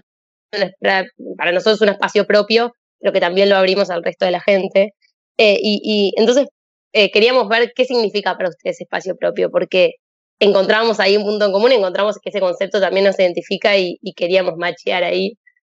para 1.36 1.52
nosotros 1.52 1.80
un 1.80 1.88
espacio 1.88 2.24
propio, 2.24 2.72
pero 3.00 3.12
que 3.12 3.20
también 3.20 3.48
lo 3.48 3.56
abrimos 3.56 3.90
al 3.90 4.04
resto 4.04 4.26
de 4.26 4.30
la 4.30 4.40
gente. 4.40 4.90
Eh, 5.38 5.58
y, 5.60 5.80
y 5.82 6.12
entonces 6.20 6.46
eh, 6.92 7.10
queríamos 7.10 7.48
ver 7.48 7.72
qué 7.74 7.84
significa 7.84 8.36
para 8.36 8.50
ustedes 8.50 8.80
espacio 8.80 9.16
propio, 9.16 9.50
porque 9.50 9.94
encontramos 10.38 11.00
ahí 11.00 11.16
un 11.16 11.24
punto 11.24 11.46
en 11.46 11.52
común, 11.52 11.72
encontramos 11.72 12.18
que 12.22 12.30
ese 12.30 12.38
concepto 12.40 12.80
también 12.80 13.06
nos 13.06 13.18
identifica 13.18 13.76
y, 13.76 13.98
y 14.02 14.14
queríamos 14.14 14.54
machear 14.56 15.02
ahí 15.02 15.32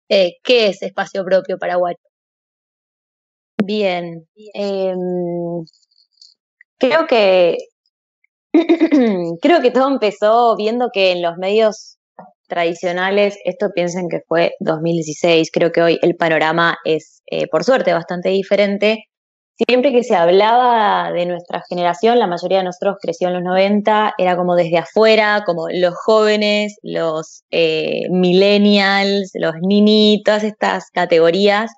eh, 0.08 0.32
qué 0.44 0.68
es 0.68 0.82
espacio 0.82 1.24
propio 1.24 1.58
para 1.58 1.76
Guacho. 1.76 1.98
Bien. 3.64 4.26
em, 4.54 4.98
creo 6.78 7.06
que 7.06 7.56
creo 9.42 9.62
que 9.62 9.70
todo 9.72 9.88
empezó 9.88 10.56
viendo 10.56 10.88
que 10.92 11.12
en 11.12 11.22
los 11.22 11.36
medios 11.38 11.98
tradicionales, 12.48 13.38
esto 13.44 13.70
piensen 13.74 14.08
que 14.10 14.20
fue 14.28 14.52
2016, 14.60 15.50
creo 15.52 15.72
que 15.72 15.82
hoy 15.82 15.98
el 16.02 16.16
panorama 16.16 16.76
es, 16.84 17.22
eh, 17.30 17.48
por 17.48 17.64
suerte, 17.64 17.92
bastante 17.94 18.30
diferente. 18.30 19.04
Siempre 19.58 19.90
que 19.90 20.02
se 20.02 20.14
hablaba 20.14 21.12
de 21.12 21.24
nuestra 21.24 21.62
generación, 21.66 22.18
la 22.18 22.26
mayoría 22.26 22.58
de 22.58 22.64
nosotros 22.64 22.98
creció 23.00 23.28
en 23.28 23.34
los 23.34 23.42
90, 23.42 24.14
era 24.18 24.36
como 24.36 24.54
desde 24.54 24.76
afuera, 24.76 25.44
como 25.46 25.68
los 25.70 25.94
jóvenes, 25.94 26.76
los 26.82 27.42
eh, 27.50 28.02
millennials, 28.10 29.30
los 29.32 29.54
nini, 29.62 30.22
todas 30.22 30.44
estas 30.44 30.90
categorías 30.90 31.70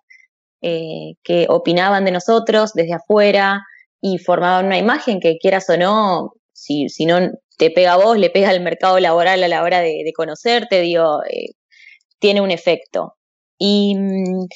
eh, 0.60 1.14
que 1.22 1.46
opinaban 1.48 2.04
de 2.04 2.10
nosotros 2.10 2.72
desde 2.74 2.94
afuera 2.94 3.60
y 4.00 4.18
formaban 4.18 4.66
una 4.66 4.78
imagen 4.78 5.20
que 5.20 5.38
quieras 5.38 5.70
o 5.70 5.76
no, 5.76 6.32
si, 6.52 6.88
si 6.88 7.06
no 7.06 7.20
te 7.58 7.70
pega 7.70 7.92
a 7.92 7.96
vos, 7.96 8.18
le 8.18 8.30
pega 8.30 8.50
al 8.50 8.60
mercado 8.60 8.98
laboral 8.98 9.44
a 9.44 9.48
la 9.48 9.62
hora 9.62 9.80
de, 9.80 10.12
conocerte, 10.16 10.80
digo, 10.80 11.22
eh, 11.30 11.50
tiene 12.18 12.40
un 12.40 12.50
efecto. 12.50 13.14
Y, 13.58 13.94
mm, 13.96 14.46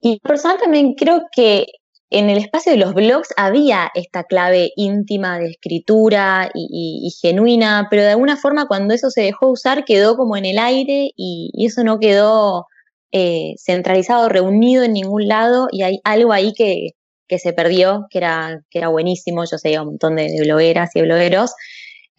y 0.00 0.20
personal 0.20 0.58
también 0.58 0.94
creo 0.94 1.22
que 1.34 1.66
en 2.12 2.30
el 2.30 2.38
espacio 2.38 2.72
de 2.72 2.78
los 2.78 2.94
blogs 2.94 3.28
había 3.36 3.90
esta 3.94 4.24
clave 4.24 4.72
íntima 4.76 5.38
de 5.38 5.50
escritura 5.50 6.50
y, 6.54 7.10
genuina, 7.20 7.88
pero 7.90 8.02
de 8.02 8.10
alguna 8.10 8.36
forma 8.36 8.66
cuando 8.66 8.94
eso 8.94 9.10
se 9.10 9.22
dejó 9.22 9.50
usar 9.50 9.84
quedó 9.84 10.16
como 10.16 10.36
en 10.36 10.44
el 10.44 10.58
aire 10.58 11.10
y, 11.16 11.50
eso 11.66 11.84
no 11.84 11.98
quedó 11.98 12.66
eh, 13.12 13.54
centralizado, 13.58 14.28
reunido 14.28 14.84
en 14.84 14.92
ningún 14.92 15.26
lado 15.26 15.68
y 15.72 15.82
hay 15.82 16.00
algo 16.04 16.32
ahí 16.32 16.52
que, 16.54 16.90
se 17.38 17.54
perdió, 17.54 18.06
que 18.10 18.18
era, 18.18 18.60
que 18.68 18.78
era 18.78 18.88
buenísimo, 18.88 19.44
yo 19.50 19.56
seguía 19.56 19.80
un 19.80 19.88
montón 19.88 20.16
de, 20.16 20.24
de 20.24 20.42
blogueras 20.42 20.90
y 20.94 21.00
blogueros. 21.00 21.54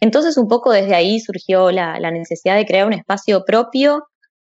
Entonces 0.00 0.36
un 0.36 0.48
poco 0.48 0.72
desde 0.72 0.96
ahí 0.96 1.20
surgió 1.20 1.70
la 1.70 2.10
necesidad 2.10 2.56
de 2.56 2.66
crear 2.66 2.86
un 2.86 2.94
espacio 2.94 3.44
propio 3.44 4.02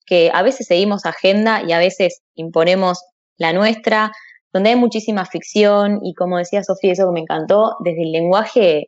que 0.05 0.29
a 0.33 0.41
veces 0.41 0.67
seguimos 0.67 1.05
agenda 1.05 1.61
y 1.65 1.71
a 1.71 1.79
veces 1.79 2.21
imponemos 2.35 2.99
la 3.37 3.53
nuestra, 3.53 4.11
donde 4.57 4.71
hay 4.71 4.75
muchísima 4.75 5.23
ficción 5.25 5.99
y 6.03 6.15
como 6.15 6.39
decía 6.39 6.63
Sofía, 6.63 6.93
eso 6.93 7.05
que 7.05 7.13
me 7.13 7.19
encantó, 7.19 7.75
desde 7.83 8.01
el 8.01 8.11
lenguaje 8.11 8.87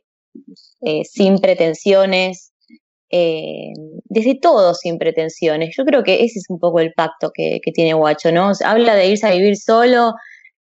eh, 0.82 1.04
sin 1.04 1.38
pretensiones, 1.38 2.52
eh, 3.08 3.72
desde 4.04 4.36
todo 4.40 4.74
sin 4.74 4.98
pretensiones. 4.98 5.72
Yo 5.78 5.84
creo 5.84 6.02
que 6.02 6.24
ese 6.24 6.40
es 6.40 6.46
un 6.48 6.58
poco 6.58 6.80
el 6.80 6.92
pacto 6.92 7.30
que, 7.32 7.60
tiene 7.72 7.94
Guacho, 7.94 8.32
¿no? 8.32 8.50
Habla 8.64 8.96
de 8.96 9.06
irse 9.06 9.28
a 9.28 9.30
vivir 9.30 9.56
solo 9.56 10.14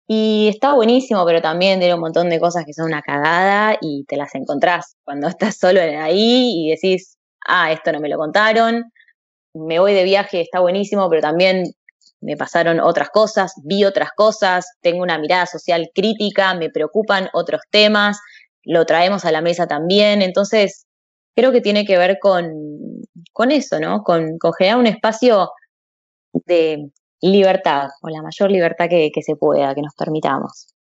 y 0.07 0.49
está 0.49 0.73
buenísimo, 0.73 1.25
pero 1.25 1.41
también 1.41 1.79
tiene 1.79 1.93
un 1.95 2.01
montón 2.01 2.29
de 2.29 2.41
cosas 2.41 2.65
que 2.65 2.73
son 2.73 2.87
una 2.87 3.01
cagada 3.01 3.77
y 3.79 4.03
te 4.09 4.17
las 4.17 4.35
encontrás 4.35 4.97
cuando 5.05 5.27
estás 5.29 5.57
solo 5.57 5.79
ahí 5.79 6.65
y 6.65 6.69
decís, 6.71 7.17
ah, 7.47 7.71
esto 7.71 7.93
no 7.93 8.01
me 8.01 8.09
lo 8.09 8.17
contaron, 8.17 8.91
me 9.53 9.79
voy 9.79 9.93
de 9.93 10.03
viaje, 10.03 10.41
está 10.41 10.59
buenísimo, 10.59 11.09
pero 11.09 11.21
también 11.21 11.63
me 12.21 12.35
pasaron 12.35 12.79
otras 12.79 13.09
cosas, 13.09 13.53
vi 13.63 13.85
otras 13.85 14.09
cosas, 14.15 14.65
tengo 14.81 15.03
una 15.03 15.19
mirada 15.19 15.45
social 15.45 15.89
crítica, 15.93 16.53
me 16.55 16.69
preocupan 16.69 17.29
otros 17.33 17.61
temas, 17.69 18.19
lo 18.63 18.85
traemos 18.85 19.25
a 19.25 19.31
la 19.31 19.41
mesa 19.41 19.67
también, 19.67 20.21
entonces 20.21 20.85
creo 21.35 21.51
que 21.51 21.61
tiene 21.61 21.85
que 21.85 21.97
ver 21.97 22.17
con, 22.19 22.51
con 23.31 23.51
eso, 23.51 23.79
¿no? 23.79 24.03
Con, 24.03 24.37
generar 24.57 24.79
un 24.79 24.87
espacio 24.87 25.51
de 26.33 26.89
libertad, 27.21 27.89
o 28.01 28.09
la 28.09 28.21
mayor 28.21 28.51
libertad 28.51 28.87
que, 28.89 29.11
se 29.21 29.35
pueda, 29.35 29.73
que 29.75 29.81
nos 29.81 29.93
permitamos. 29.95 30.73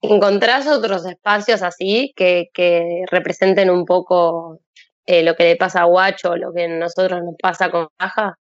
¿Encontrás 0.00 0.66
otros 0.66 1.06
espacios 1.06 1.62
así 1.62 2.12
que, 2.16 2.46
que 2.52 3.04
representen 3.10 3.70
un 3.70 3.84
poco 3.84 4.60
eh, 5.06 5.22
lo 5.22 5.34
que 5.34 5.44
le 5.44 5.56
pasa 5.56 5.82
a 5.82 5.84
Guacho, 5.84 6.36
lo 6.36 6.52
que 6.52 6.64
a 6.64 6.68
nosotros 6.68 7.22
nos 7.22 7.34
pasa 7.40 7.70
con 7.70 7.88
Baja? 7.98 8.38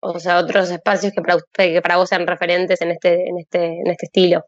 O 0.00 0.18
sea, 0.18 0.38
otros 0.38 0.70
espacios 0.70 1.12
que 1.12 1.22
para, 1.22 1.96
vos 1.96 2.08
sean 2.08 2.26
referentes 2.26 2.80
en 2.80 2.90
este, 2.92 3.28
en 3.28 3.38
este, 3.38 3.66
en 3.66 3.86
este 3.90 4.06
estilo. 4.06 4.44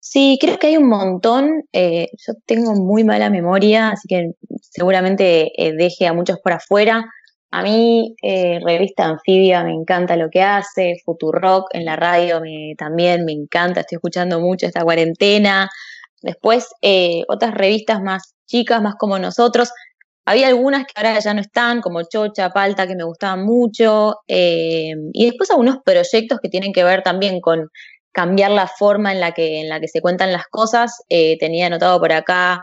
Sí, 0.00 0.38
creo 0.40 0.58
que 0.58 0.68
hay 0.68 0.76
un 0.76 0.88
montón. 0.88 1.64
eh, 1.72 2.08
yo 2.26 2.34
tengo 2.46 2.74
muy 2.74 3.04
mala 3.04 3.30
memoria, 3.30 3.90
así 3.90 4.08
que 4.08 4.32
seguramente 4.60 5.50
eh, 5.56 5.72
deje 5.76 6.06
a 6.06 6.12
muchos 6.12 6.38
por 6.42 6.52
afuera. 6.52 7.04
A 7.50 7.62
mí, 7.62 8.14
eh, 8.22 8.60
Revista 8.64 9.04
Anfibia, 9.06 9.64
me 9.64 9.72
encanta 9.72 10.16
lo 10.16 10.28
que 10.30 10.42
hace. 10.42 10.96
Futurock 11.04 11.68
en 11.72 11.84
la 11.84 11.96
radio 11.96 12.40
también 12.76 13.24
me 13.24 13.32
encanta. 13.32 13.80
Estoy 13.80 13.96
escuchando 13.96 14.40
mucho 14.40 14.66
esta 14.66 14.82
cuarentena. 14.82 15.70
Después, 16.22 16.68
eh, 16.82 17.22
otras 17.28 17.54
revistas 17.54 18.02
más 18.02 18.34
chicas, 18.46 18.82
más 18.82 18.96
como 18.98 19.18
nosotros. 19.18 19.70
Había 20.26 20.48
algunas 20.48 20.84
que 20.86 20.92
ahora 20.96 21.18
ya 21.20 21.32
no 21.34 21.40
están, 21.40 21.80
como 21.80 22.02
Chocha, 22.02 22.50
Palta, 22.50 22.86
que 22.86 22.96
me 22.96 23.04
gustaban 23.04 23.44
mucho. 23.44 24.16
eh, 24.28 24.92
y 25.12 25.26
después 25.26 25.50
algunos 25.50 25.78
proyectos 25.84 26.38
que 26.42 26.48
tienen 26.48 26.72
que 26.72 26.84
ver 26.84 27.02
también 27.02 27.40
con 27.40 27.68
cambiar 28.12 28.50
la 28.50 28.66
forma 28.66 29.12
en 29.12 29.20
la 29.20 29.32
que, 29.32 29.60
en 29.60 29.68
la 29.68 29.78
que 29.78 29.88
se 29.88 30.00
cuentan 30.00 30.32
las 30.32 30.46
cosas. 30.50 30.92
Eh, 31.08 31.36
tenía 31.38 31.66
anotado 31.66 32.00
por 32.00 32.12
acá, 32.12 32.62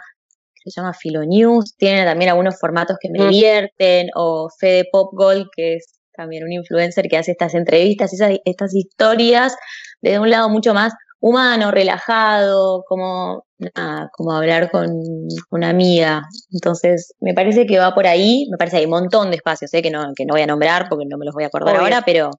se 0.66 0.72
llama 0.72 0.94
Filonews, 0.94 1.76
tiene 1.78 2.06
también 2.06 2.30
algunos 2.32 2.60
formatos 2.60 2.98
que 3.00 3.10
me 3.10 3.20
Mm. 3.20 3.30
divierten, 3.30 4.08
o 4.16 4.50
Fede 4.60 4.86
Pop 4.92 5.12
Gold, 5.14 5.48
que 5.56 5.76
es 5.76 5.86
también 6.16 6.44
un 6.44 6.52
influencer 6.52 7.08
que 7.08 7.18
hace 7.18 7.32
estas 7.32 7.54
entrevistas, 7.54 8.14
esas, 8.14 8.32
estas 8.46 8.74
historias, 8.76 9.56
desde 10.02 10.20
un 10.20 10.30
lado 10.30 10.50
mucho 10.50 10.74
más 10.74 10.94
humano, 11.24 11.72
relajado, 11.72 12.84
como, 12.86 13.46
nada, 13.58 14.10
como 14.12 14.34
hablar 14.34 14.70
con 14.70 14.90
una 15.52 15.70
amiga. 15.70 16.24
Entonces, 16.52 17.14
me 17.22 17.34
parece 17.34 17.66
que 17.66 17.80
va 17.80 17.96
por 17.96 18.08
ahí, 18.08 18.46
me 18.52 18.58
parece 18.58 18.76
que 18.76 18.80
hay 18.80 18.86
un 18.86 18.92
montón 18.92 19.30
de 19.30 19.38
espacios, 19.38 19.74
¿eh? 19.74 19.82
que, 19.82 19.90
no, 19.90 20.12
que 20.14 20.26
no 20.26 20.34
voy 20.34 20.42
a 20.42 20.48
nombrar 20.48 20.90
porque 20.90 21.06
no 21.06 21.18
me 21.18 21.26
los 21.26 21.34
voy 21.34 21.46
a 21.46 21.48
acordar 21.48 21.76
Obvio. 21.76 21.84
ahora, 21.84 22.04
pero 22.06 22.30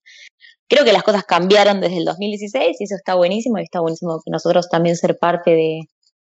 creo 0.68 0.84
que 0.84 0.92
las 0.92 1.02
cosas 1.02 1.24
cambiaron 1.24 1.80
desde 1.80 1.96
el 1.96 2.04
2016 2.04 2.76
y 2.78 2.84
eso 2.84 2.94
está 2.94 3.14
buenísimo 3.14 3.58
y 3.58 3.62
está 3.62 3.80
buenísimo 3.80 4.20
que 4.22 4.30
nosotros 4.30 4.68
también 4.68 4.96
ser 4.96 5.16
parte 5.18 5.52
de 5.52 5.80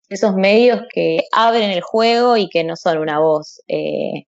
esos 0.09 0.37
medios 0.37 0.83
que 0.95 1.25
abren 1.33 1.71
el 1.71 1.81
juego 1.81 2.37
y 2.37 2.49
que 2.49 2.63
no 2.63 2.77
son 2.77 2.99
una 2.99 3.19
voz 3.19 3.61
eh, 3.67 4.27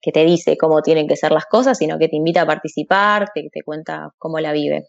que 0.00 0.12
te 0.12 0.24
dice 0.24 0.56
cómo 0.56 0.80
tienen 0.80 1.06
que 1.06 1.16
ser 1.16 1.30
las 1.32 1.44
cosas, 1.44 1.76
sino 1.76 1.98
que 1.98 2.08
te 2.08 2.16
invita 2.16 2.40
a 2.40 2.46
participar, 2.46 3.28
te, 3.34 3.50
te 3.52 3.62
cuenta 3.62 4.14
cómo 4.16 4.40
la 4.40 4.52
vive. 4.52 4.86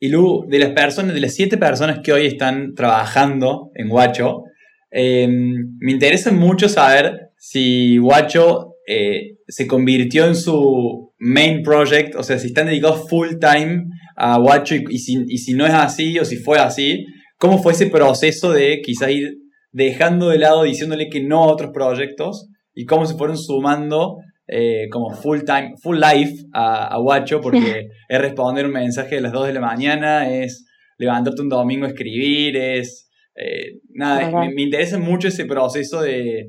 Y 0.00 0.08
Lu, 0.08 0.46
de 0.48 0.58
las 0.58 0.70
personas, 0.70 1.14
de 1.14 1.20
las 1.20 1.34
siete 1.34 1.56
personas 1.56 2.00
que 2.02 2.12
hoy 2.12 2.26
están 2.26 2.74
trabajando 2.74 3.70
en 3.74 3.88
Guacho, 3.88 4.42
eh, 4.90 5.28
me 5.28 5.92
interesa 5.92 6.30
mucho 6.30 6.68
saber 6.68 7.30
si 7.36 7.98
Guacho 7.98 8.74
eh, 8.86 9.38
se 9.46 9.66
convirtió 9.66 10.26
en 10.26 10.36
su 10.36 11.12
main 11.18 11.62
project, 11.62 12.14
o 12.14 12.22
sea, 12.22 12.38
si 12.38 12.48
están 12.48 12.66
dedicados 12.66 13.08
full 13.08 13.34
time 13.40 13.86
a 14.16 14.38
Guacho 14.38 14.76
y, 14.76 14.98
si, 14.98 15.24
y 15.26 15.38
si 15.38 15.54
no 15.54 15.66
es 15.66 15.74
así 15.74 16.18
o 16.18 16.24
si 16.24 16.36
fue 16.36 16.58
así, 16.58 17.04
¿cómo 17.36 17.62
fue 17.62 17.72
ese 17.72 17.86
proceso 17.86 18.52
de 18.52 18.80
quizá 18.82 19.10
ir 19.10 19.34
dejando 19.72 20.28
de 20.28 20.38
lado, 20.38 20.62
diciéndole 20.62 21.08
que 21.08 21.22
no 21.22 21.44
a 21.44 21.52
otros 21.52 21.70
proyectos 21.72 22.48
y 22.74 22.84
cómo 22.84 23.06
se 23.06 23.16
fueron 23.16 23.36
sumando 23.36 24.16
eh, 24.48 24.88
como 24.90 25.10
full 25.10 25.40
time, 25.44 25.74
full 25.82 25.98
life 25.98 26.34
a, 26.52 26.88
a 26.94 26.98
Guacho, 26.98 27.40
porque 27.40 27.88
es 28.08 28.20
responder 28.20 28.66
un 28.66 28.72
mensaje 28.72 29.18
a 29.18 29.20
las 29.20 29.32
2 29.32 29.48
de 29.48 29.52
la 29.52 29.60
mañana, 29.60 30.30
es 30.32 30.66
levantarte 30.98 31.42
un 31.42 31.48
domingo 31.48 31.84
a 31.86 31.90
escribir, 31.90 32.56
es... 32.56 33.10
eh, 33.36 33.78
nada, 33.90 34.30
me, 34.30 34.52
me 34.52 34.62
interesa 34.62 34.98
mucho 34.98 35.28
ese 35.28 35.44
proceso 35.44 36.02
de, 36.02 36.48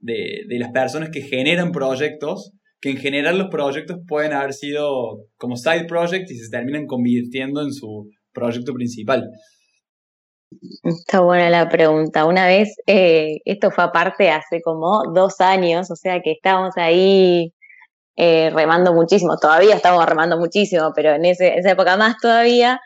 de, 0.00 0.40
de 0.48 0.58
las 0.58 0.70
personas 0.72 1.10
que 1.10 1.22
generan 1.22 1.72
proyectos, 1.72 2.52
que 2.80 2.90
en 2.90 2.96
general 2.98 3.38
los 3.38 3.48
proyectos 3.48 3.98
pueden 4.06 4.32
haber 4.32 4.52
sido 4.52 5.26
como 5.36 5.56
side 5.56 5.84
projects 5.86 6.30
y 6.30 6.36
se 6.36 6.50
terminan 6.50 6.86
convirtiendo 6.86 7.62
en 7.62 7.72
su 7.72 8.08
proyecto 8.32 8.72
principal. 8.74 9.24
Está 10.82 11.20
buena 11.20 11.48
la 11.50 11.68
pregunta. 11.68 12.24
Una 12.24 12.46
vez, 12.46 12.74
eh, 12.86 13.38
esto 13.44 13.70
fue 13.70 13.84
aparte 13.84 14.30
hace 14.30 14.60
como 14.62 15.02
dos 15.12 15.40
años, 15.40 15.90
o 15.90 15.96
sea 15.96 16.20
que 16.20 16.32
estábamos 16.32 16.76
ahí 16.76 17.52
eh, 18.16 18.50
remando 18.50 18.92
muchísimo. 18.92 19.36
Todavía 19.38 19.76
estamos 19.76 20.04
remando 20.04 20.38
muchísimo, 20.38 20.92
pero 20.94 21.14
en 21.14 21.24
ese, 21.24 21.56
esa 21.56 21.70
época 21.70 21.96
más 21.96 22.16
todavía, 22.20 22.80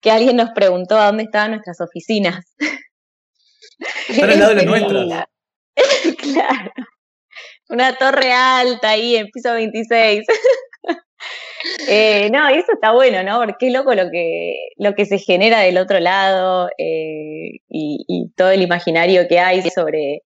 que 0.00 0.10
alguien 0.10 0.36
nos 0.36 0.50
preguntó 0.50 0.98
a 0.98 1.06
dónde 1.06 1.24
estaban 1.24 1.52
nuestras 1.52 1.80
oficinas. 1.80 2.44
Están 4.08 4.30
al 4.30 4.38
lado 4.38 4.50
de 4.50 4.56
las 4.56 4.66
nuestras. 4.66 5.24
claro. 6.18 6.72
Una 7.68 7.96
torre 7.96 8.32
alta 8.32 8.90
ahí 8.90 9.16
en 9.16 9.28
piso 9.28 9.52
26. 9.52 10.26
Eh, 11.88 12.30
no, 12.30 12.50
y 12.50 12.54
eso 12.54 12.72
está 12.72 12.92
bueno, 12.92 13.22
¿no? 13.22 13.38
Porque 13.38 13.54
qué 13.58 13.70
loco 13.70 13.94
lo 13.94 14.10
que, 14.10 14.54
lo 14.76 14.94
que 14.94 15.06
se 15.06 15.18
genera 15.18 15.60
del 15.60 15.78
otro 15.78 16.00
lado 16.00 16.68
eh, 16.78 17.58
y, 17.68 18.30
todo 18.36 18.50
el 18.50 18.62
imaginario 18.62 19.26
que 19.28 19.38
hay 19.38 19.62
sobre, 19.70 20.22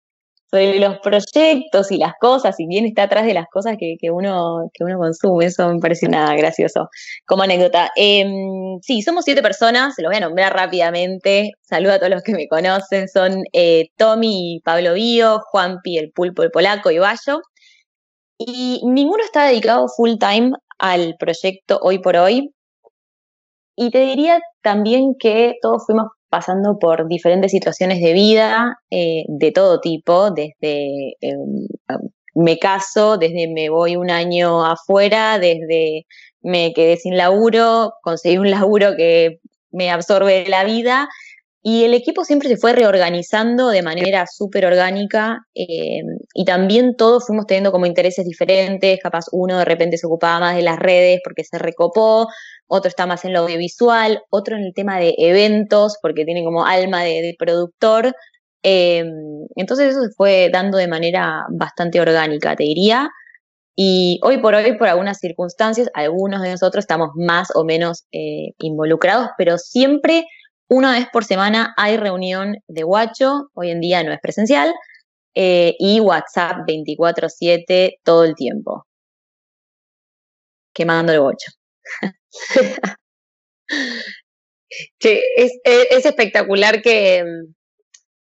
sobre 0.52 0.80
los 0.80 1.00
proyectos 1.00 1.92
y 1.92 1.98
las 1.98 2.14
cosas, 2.20 2.60
y 2.60 2.68
bien 2.68 2.86
está 2.86 3.04
atrás 3.04 3.26
de 3.26 3.34
las 3.34 3.48
cosas 3.52 3.78
que, 3.80 3.96
que 4.00 4.12
uno, 4.12 4.70
que 4.74 4.84
uno 4.84 4.98
consume. 4.98 5.46
Eso 5.46 5.68
me 5.74 5.80
parece 5.80 6.08
nada 6.08 6.36
gracioso 6.36 6.90
como 7.26 7.44
anécdota. 7.44 7.90
Em, 7.96 8.80
sí, 8.82 9.02
somos 9.02 9.26
siete 9.26 9.42
personas, 9.42 9.96
se 9.96 10.04
los 10.04 10.10
voy 10.10 10.18
a 10.18 10.22
nombrar 10.22 10.54
rápidamente. 10.54 11.52
Saludo 11.62 11.94
a 11.94 11.98
todos 12.00 12.12
los 12.12 12.24
que 12.24 12.34
me 12.34 12.48
conocen. 12.48 13.08
Son 13.10 13.44
eh, 13.54 13.90
Tommy 13.98 14.56
y 14.56 14.60
Pablo 14.62 14.94
Bío, 14.94 15.40
Juanpi, 15.52 15.98
el 15.98 16.12
pulpo, 16.12 16.44
el 16.44 16.52
polaco 16.52 16.92
y 16.92 17.00
Bayo. 17.00 17.42
Y 18.38 18.82
ninguno 18.86 19.24
está 19.24 19.46
dedicado 19.48 19.88
full 19.88 20.18
time 20.20 20.52
al 20.92 21.16
proyecto 21.18 21.80
hoy 21.82 22.00
por 22.00 22.18
hoy. 22.18 22.52
Y 23.76 23.92
te 23.92 24.00
diría 24.00 24.40
también 24.62 25.16
que 25.20 25.56
todos 25.62 25.86
fuimos 25.86 26.08
pasando 26.30 26.78
por 26.80 27.08
diferentes 27.08 27.52
situaciones 27.52 28.02
de 28.02 28.14
vida 28.14 28.78
eh, 28.90 29.24
de 29.28 29.52
todo 29.52 29.80
tipo, 29.80 30.32
desde 30.32 31.14
eh, 31.22 31.38
me 32.34 32.58
caso, 32.58 33.18
desde 33.18 33.48
me 33.54 33.70
voy 33.70 33.96
un 33.96 34.12
año 34.12 34.66
afuera, 34.66 35.40
desde 35.40 36.06
me 36.42 36.74
quedé 36.74 36.98
sin 36.98 37.18
laburo, 37.18 37.94
conseguí 38.02 38.38
un 38.38 38.52
laburo 38.52 38.96
que 38.98 39.40
me 39.72 39.90
absorbe 39.92 40.46
la 40.48 40.64
vida 40.64 41.08
y 41.68 41.84
el 41.84 41.96
equipo 41.96 42.24
siempre 42.24 42.48
se 42.48 42.58
fue 42.58 42.74
reorganizando 42.74 43.70
de 43.70 43.82
manera 43.82 44.28
súper 44.32 44.68
orgánica 44.68 45.40
eh, 45.56 46.04
y 46.36 46.46
también 46.46 46.96
todos 46.96 47.26
fuimos 47.26 47.48
teniendo 47.48 47.72
como 47.72 47.88
intereses 47.88 48.24
diferentes, 48.24 49.00
capaz 49.02 49.26
uno 49.32 49.58
de 49.58 49.66
repente 49.66 49.98
se 49.98 50.06
ocupaba 50.06 50.40
más 50.40 50.56
de 50.56 50.62
las 50.62 50.78
redes 50.78 51.22
porque 51.24 51.44
se 51.44 51.58
recopó, 51.58 52.28
otro 52.68 52.88
está 52.88 53.08
más 53.08 53.26
en 53.26 53.34
lo 53.34 53.40
audiovisual, 53.40 54.22
otro 54.30 54.58
en 54.58 54.64
el 54.64 54.74
tema 54.76 55.00
de 55.00 55.16
eventos 55.18 55.98
porque 56.04 56.24
tiene 56.24 56.44
como 56.44 56.68
alma 56.68 57.04
de, 57.04 57.34
productor. 57.40 58.14
Eh, 58.62 59.04
entonces 59.56 59.90
eso 59.90 60.04
se 60.04 60.14
fue 60.16 60.52
dando 60.54 60.78
de 60.78 60.88
manera 60.88 61.46
bastante 61.50 62.00
orgánica, 62.00 62.56
te 62.56 62.64
diría. 62.64 63.10
Y 63.76 64.20
hoy 64.22 64.38
por 64.38 64.54
hoy, 64.54 64.78
por 64.78 64.88
algunas 64.88 65.18
circunstancias, 65.18 65.90
algunos 65.96 66.44
de 66.44 66.52
nosotros 66.52 66.84
estamos 66.84 67.10
más 67.16 67.50
o 67.56 67.66
menos 67.66 68.06
eh, 68.12 68.54
involucrados, 68.60 69.30
pero 69.36 69.58
siempre 69.58 70.26
una 70.70 70.94
vez 70.94 71.08
por 71.12 71.26
semana 71.26 71.74
hay 71.78 71.98
reunión 71.98 72.58
de 72.68 72.84
Guacho, 72.84 73.50
hoy 73.54 73.72
en 73.72 73.82
día 73.82 74.04
no 74.04 74.12
es 74.14 74.20
presencial, 74.22 74.74
eh, 75.36 75.76
y 75.80 76.00
WhatsApp 76.00 76.60
24/7 76.68 78.00
todo 78.04 78.24
el 78.24 78.36
tiempo. 78.36 78.86
Quemando 80.76 81.12
el 81.14 81.22
bocho. 81.22 81.52
Che, 85.00 85.22
es, 85.38 85.52
es, 85.64 85.88
es 85.92 86.06
espectacular 86.06 86.82
que, 86.82 87.24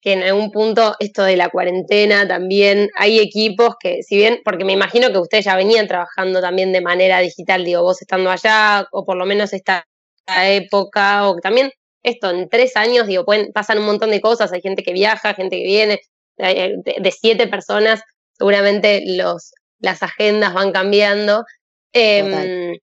que 0.02 0.12
en 0.12 0.22
algún 0.22 0.50
punto 0.50 0.96
esto 0.98 1.22
de 1.24 1.36
la 1.36 1.50
cuarentena 1.50 2.26
también 2.26 2.88
hay 2.96 3.18
equipos 3.20 3.74
que, 3.80 4.02
si 4.02 4.16
bien, 4.16 4.40
porque 4.44 4.64
me 4.64 4.72
imagino 4.72 5.10
que 5.12 5.18
ustedes 5.18 5.44
ya 5.44 5.56
venían 5.56 5.86
trabajando 5.88 6.40
también 6.40 6.72
de 6.72 6.80
manera 6.80 7.20
digital, 7.20 7.64
digo, 7.64 7.82
vos 7.82 8.00
estando 8.00 8.30
allá, 8.30 8.86
o 8.92 9.04
por 9.04 9.16
lo 9.16 9.26
menos 9.26 9.52
esta 9.52 9.84
época, 10.26 11.28
o 11.28 11.36
también 11.36 11.70
esto 12.02 12.30
en 12.30 12.48
tres 12.48 12.76
años, 12.76 13.06
digo, 13.06 13.24
pueden, 13.24 13.52
pasan 13.52 13.78
un 13.78 13.86
montón 13.86 14.10
de 14.10 14.20
cosas, 14.20 14.52
hay 14.52 14.60
gente 14.62 14.82
que 14.82 14.92
viaja, 14.92 15.34
gente 15.34 15.56
que 15.56 15.64
viene, 15.64 16.00
eh, 16.38 16.74
de, 16.84 16.96
de 17.00 17.10
siete 17.12 17.46
personas, 17.46 18.02
seguramente 18.38 19.02
los, 19.06 19.52
las 19.80 20.02
agendas 20.02 20.54
van 20.54 20.72
cambiando. 20.72 21.44
Eh, 21.92 22.78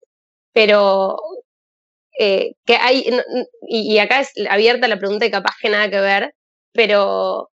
pero 0.54 1.18
eh, 2.20 2.54
que 2.66 2.76
hay, 2.76 3.06
y, 3.68 3.94
y, 3.94 4.00
acá 4.00 4.22
es 4.22 4.32
abierta 4.50 4.88
la 4.88 4.98
pregunta 4.98 5.26
y 5.26 5.32
capaz 5.32 5.54
que 5.62 5.70
nada 5.70 5.90
que 5.90 6.00
ver, 6.00 6.34
pero 6.74 7.50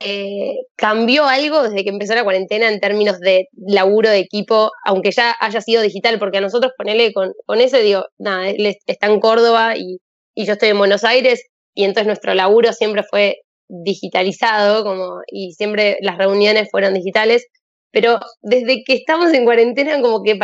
eh, 0.00 0.58
cambió 0.76 1.26
algo 1.26 1.62
desde 1.64 1.82
que 1.82 1.90
empezó 1.90 2.14
la 2.14 2.22
cuarentena 2.22 2.68
en 2.68 2.78
términos 2.78 3.18
de 3.18 3.48
laburo 3.56 4.08
de 4.08 4.18
equipo, 4.18 4.70
aunque 4.84 5.10
ya 5.10 5.34
haya 5.40 5.60
sido 5.60 5.82
digital, 5.82 6.18
porque 6.20 6.38
a 6.38 6.40
nosotros 6.40 6.72
ponele 6.78 7.12
con, 7.12 7.32
con 7.46 7.60
ese, 7.60 7.82
digo, 7.82 8.04
nada, 8.18 8.48
él 8.48 8.76
está 8.86 9.06
en 9.08 9.18
Córdoba 9.20 9.76
y, 9.76 9.98
y 10.38 10.46
yo 10.46 10.52
estoy 10.52 10.68
en 10.68 10.78
Buenos 10.78 11.02
Aires, 11.02 11.42
y 11.74 11.82
entonces 11.82 12.06
nuestro 12.06 12.32
laburo 12.32 12.72
siempre 12.72 13.02
fue 13.02 13.38
digitalizado, 13.68 14.84
como, 14.84 15.18
y 15.26 15.50
siempre 15.54 15.98
las 16.00 16.16
reuniones 16.16 16.68
fueron 16.70 16.94
digitales, 16.94 17.44
pero 17.90 18.20
desde 18.40 18.84
que 18.86 18.94
estamos 18.94 19.32
en 19.34 19.44
cuarentena 19.44 20.00
como 20.00 20.22
que 20.22 20.38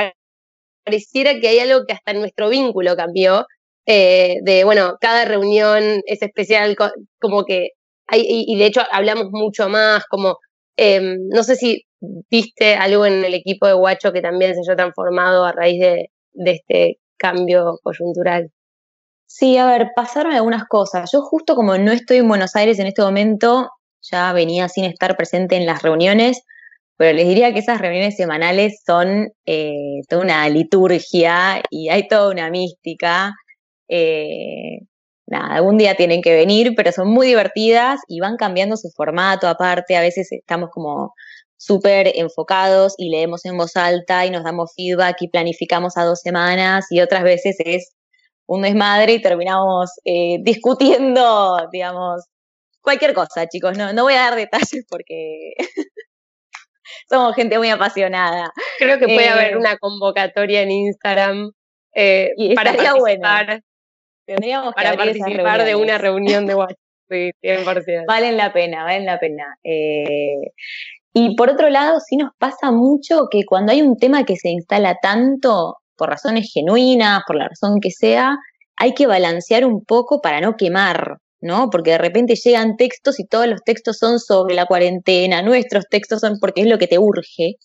pareciera 0.84 1.38
que 1.38 1.46
hay 1.46 1.60
algo 1.60 1.84
que 1.86 1.92
hasta 1.92 2.12
nuestro 2.12 2.48
vínculo 2.48 2.96
cambió, 2.96 3.46
eh, 3.86 4.38
de, 4.42 4.64
bueno, 4.64 4.96
cada 5.00 5.26
reunión 5.26 6.02
es 6.06 6.22
especial, 6.22 6.74
como 7.20 7.44
que 7.44 7.68
hay, 8.08 8.24
y, 8.28 8.58
de 8.58 8.66
hecho 8.66 8.80
hablamos 8.90 9.26
mucho 9.30 9.68
más, 9.68 10.04
como, 10.06 10.38
eh, 10.76 11.00
no 11.30 11.44
sé 11.44 11.54
si 11.54 11.84
viste 12.00 12.74
algo 12.74 13.06
en 13.06 13.24
el 13.24 13.34
equipo 13.34 13.68
de 13.68 13.74
Guacho 13.74 14.12
que 14.12 14.22
también 14.22 14.54
se 14.54 14.60
haya 14.68 14.76
transformado 14.76 15.44
a 15.44 15.52
raíz 15.52 15.80
de 15.80 16.50
este 16.50 16.98
cambio 17.16 17.78
coyuntural. 17.84 18.50
Sí, 19.26 19.56
a 19.58 19.66
ver, 19.66 19.88
pasaron 19.96 20.32
algunas 20.32 20.64
cosas. 20.66 21.10
Yo 21.12 21.22
justo 21.22 21.54
como 21.56 21.76
no 21.78 21.92
estoy 21.92 22.18
en 22.18 22.28
Buenos 22.28 22.54
Aires 22.56 22.78
en 22.78 22.86
este 22.86 23.02
momento, 23.02 23.68
ya 24.02 24.32
venía 24.32 24.68
sin 24.68 24.84
estar 24.84 25.16
presente 25.16 25.56
en 25.56 25.66
las 25.66 25.82
reuniones, 25.82 26.42
pero 26.96 27.12
les 27.16 27.26
diría 27.28 27.52
que 27.52 27.60
esas 27.60 27.80
reuniones 27.80 28.16
semanales 28.16 28.82
son 28.86 29.28
eh, 29.46 30.00
toda 30.08 30.22
una 30.22 30.48
liturgia 30.48 31.62
y 31.70 31.88
hay 31.88 32.06
toda 32.08 32.30
una 32.30 32.50
mística. 32.50 33.32
Eh, 33.88 34.80
nada, 35.26 35.54
algún 35.56 35.78
día 35.78 35.96
tienen 35.96 36.22
que 36.22 36.34
venir, 36.34 36.74
pero 36.76 36.92
son 36.92 37.08
muy 37.10 37.26
divertidas 37.28 38.00
y 38.08 38.20
van 38.20 38.36
cambiando 38.36 38.76
su 38.76 38.90
formato 38.90 39.48
aparte. 39.48 39.96
A 39.96 40.00
veces 40.02 40.30
estamos 40.32 40.70
como 40.70 41.12
súper 41.56 42.12
enfocados 42.14 42.94
y 42.98 43.10
leemos 43.10 43.44
en 43.46 43.56
voz 43.56 43.76
alta 43.76 44.26
y 44.26 44.30
nos 44.30 44.44
damos 44.44 44.72
feedback 44.76 45.16
y 45.22 45.28
planificamos 45.28 45.96
a 45.96 46.04
dos 46.04 46.20
semanas 46.20 46.86
y 46.90 47.00
otras 47.00 47.22
veces 47.24 47.56
es 47.64 47.92
un 48.46 48.62
desmadre 48.62 49.14
y 49.14 49.22
terminamos 49.22 49.90
eh, 50.04 50.38
discutiendo, 50.42 51.56
digamos, 51.72 52.24
cualquier 52.82 53.14
cosa, 53.14 53.46
chicos. 53.48 53.76
No, 53.78 53.92
no 53.92 54.02
voy 54.02 54.14
a 54.14 54.20
dar 54.30 54.36
detalles 54.36 54.84
porque 54.88 55.52
somos 57.08 57.34
gente 57.34 57.58
muy 57.58 57.70
apasionada. 57.70 58.50
Creo 58.78 58.98
que 58.98 59.06
puede 59.06 59.26
Eh, 59.26 59.30
haber 59.30 59.56
una 59.56 59.76
convocatoria 59.78 60.62
en 60.62 60.70
Instagram 60.70 61.50
eh, 61.94 62.30
Y 62.36 62.54
para 62.54 62.70
estaría 62.70 62.94
bueno. 62.94 63.22
participar, 63.22 63.60
Tendríamos 64.26 64.74
que 64.74 64.82
para 64.82 64.96
participar 64.96 65.64
de 65.64 65.74
una 65.76 65.98
reunión 65.98 66.46
de 66.46 66.54
WhatsApp. 66.56 66.78
Sí, 67.10 67.30
100%. 67.42 68.04
Valen 68.08 68.36
la 68.38 68.52
pena, 68.52 68.84
valen 68.84 69.04
la 69.04 69.18
pena. 69.20 69.58
Eh, 69.62 70.52
y 71.12 71.36
por 71.36 71.50
otro 71.50 71.68
lado, 71.68 72.00
sí 72.00 72.16
nos 72.16 72.32
pasa 72.38 72.72
mucho 72.72 73.28
que 73.30 73.44
cuando 73.44 73.72
hay 73.72 73.82
un 73.82 73.96
tema 73.98 74.24
que 74.24 74.36
se 74.36 74.48
instala 74.48 74.96
tanto, 75.00 75.76
por 75.96 76.08
razones 76.08 76.50
genuinas, 76.52 77.22
por 77.26 77.36
la 77.36 77.48
razón 77.48 77.80
que 77.80 77.90
sea, 77.90 78.36
hay 78.76 78.94
que 78.94 79.06
balancear 79.06 79.64
un 79.64 79.84
poco 79.84 80.20
para 80.20 80.40
no 80.40 80.56
quemar, 80.56 81.18
¿no? 81.40 81.70
Porque 81.70 81.92
de 81.92 81.98
repente 81.98 82.34
llegan 82.36 82.76
textos 82.76 83.20
y 83.20 83.26
todos 83.26 83.46
los 83.46 83.62
textos 83.64 83.98
son 83.98 84.18
sobre 84.18 84.54
la 84.54 84.66
cuarentena, 84.66 85.42
nuestros 85.42 85.84
textos 85.88 86.20
son 86.20 86.38
porque 86.40 86.62
es 86.62 86.66
lo 86.66 86.78
que 86.78 86.88
te 86.88 86.98
urge. 86.98 87.56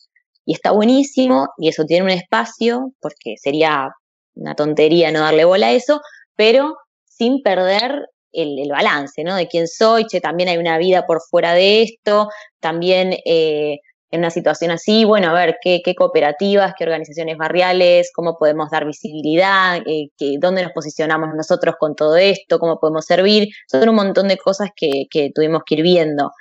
Y 0.46 0.54
está 0.54 0.72
buenísimo, 0.72 1.50
y 1.58 1.70
eso 1.70 1.84
tiene 1.86 2.04
un 2.04 2.10
espacio, 2.10 2.94
porque 3.02 3.36
sería 3.42 3.90
una 4.36 4.56
tontería 4.56 5.12
no 5.12 5.20
darle 5.20 5.46
bola 5.46 5.68
a 5.68 5.72
eso, 5.74 6.02
pero 6.36 6.76
sin 7.06 7.42
perder 7.44 8.08
el, 8.32 8.70
balance, 8.70 9.24
¿no? 9.24 9.36
De 9.36 9.48
quién 9.48 9.68
soy, 9.68 10.06
che, 10.06 10.22
también 10.22 10.50
hay 10.50 10.58
una 10.58 10.78
vida 10.78 11.06
por 11.06 11.20
fuera 11.30 11.54
de 11.54 11.84
esto, 11.84 12.30
también 12.60 13.16
eh, 13.26 13.80
en 14.12 14.22
una 14.22 14.32
situación 14.32 14.72
así, 14.72 15.06
bueno, 15.06 15.30
a 15.30 15.34
ver, 15.34 15.58
qué, 15.62 15.82
qué 15.84 15.94
cooperativas, 15.94 16.74
qué 16.78 16.84
organizaciones 16.84 17.38
barriales, 17.38 18.12
cómo 18.14 18.38
podemos 18.38 18.70
dar 18.72 18.86
visibilidad, 18.86 19.78
eh, 19.86 20.10
dónde 20.40 20.64
nos 20.64 20.72
posicionamos 20.72 21.30
nosotros 21.36 21.76
con 21.80 21.96
todo 21.96 22.18
esto, 22.18 22.60
cómo 22.60 22.80
podemos 22.80 23.06
servir, 23.06 23.50
son 23.68 23.88
un 23.88 23.96
montón 23.96 24.28
de 24.28 24.38
cosas 24.38 24.70
que, 24.76 25.06
que 25.12 25.30
tuvimos 25.34 25.62
que 25.66 25.76
ir 25.76 25.84
viendo. 25.84 26.32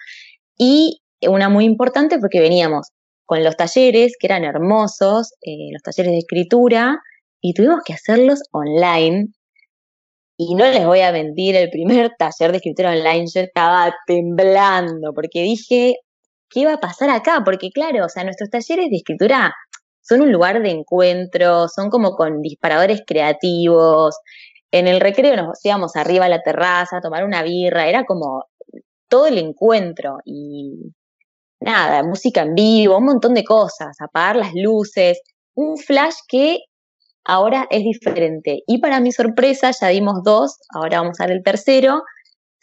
Y 0.56 1.00
una 1.26 1.48
muy 1.48 1.64
importante 1.64 2.18
porque 2.18 2.40
veníamos 2.40 2.88
con 3.26 3.44
los 3.44 3.56
talleres, 3.56 4.14
que 4.18 4.26
eran 4.26 4.44
hermosos, 4.44 5.34
eh, 5.42 5.70
los 5.72 5.82
talleres 5.82 6.12
de 6.12 6.18
escritura, 6.18 6.98
y 7.42 7.52
tuvimos 7.52 7.80
que 7.84 7.92
hacerlos 7.92 8.40
online, 8.52 9.26
y 10.38 10.54
no 10.54 10.64
les 10.64 10.86
voy 10.86 11.00
a 11.00 11.12
mentir, 11.12 11.56
el 11.56 11.68
primer 11.68 12.12
taller 12.18 12.52
de 12.52 12.58
escritura 12.58 12.92
online 12.92 13.26
yo 13.34 13.40
estaba 13.42 13.92
temblando 14.06 15.12
porque 15.12 15.42
dije, 15.42 15.96
¿qué 16.50 16.66
va 16.66 16.74
a 16.74 16.80
pasar 16.80 17.10
acá? 17.10 17.42
Porque 17.44 17.70
claro, 17.70 18.06
o 18.06 18.08
sea, 18.08 18.24
nuestros 18.24 18.50
talleres 18.50 18.90
de 18.90 18.96
escritura 18.96 19.54
son 20.02 20.22
un 20.22 20.32
lugar 20.32 20.62
de 20.62 20.70
encuentro, 20.70 21.68
son 21.68 21.90
como 21.90 22.12
con 22.16 22.40
disparadores 22.42 23.02
creativos. 23.06 24.16
En 24.70 24.88
el 24.88 25.00
recreo 25.00 25.36
nos 25.36 25.64
íbamos 25.64 25.96
arriba 25.96 26.26
a 26.26 26.28
la 26.28 26.42
terraza 26.42 26.98
a 26.98 27.00
tomar 27.00 27.24
una 27.24 27.42
birra, 27.42 27.88
era 27.88 28.04
como 28.04 28.44
todo 29.08 29.26
el 29.26 29.38
encuentro 29.38 30.18
y 30.24 30.92
nada, 31.60 32.02
música 32.02 32.42
en 32.42 32.54
vivo, 32.54 32.98
un 32.98 33.06
montón 33.06 33.34
de 33.34 33.44
cosas, 33.44 33.96
apagar 34.00 34.36
las 34.36 34.52
luces, 34.54 35.20
un 35.54 35.76
flash 35.76 36.16
que 36.28 36.58
ahora 37.24 37.66
es 37.70 37.82
diferente. 37.82 38.62
Y 38.66 38.80
para 38.80 39.00
mi 39.00 39.12
sorpresa, 39.12 39.70
ya 39.78 39.88
dimos 39.88 40.22
dos, 40.24 40.58
ahora 40.74 41.00
vamos 41.00 41.20
a 41.20 41.24
dar 41.24 41.32
el 41.32 41.42
tercero. 41.42 42.02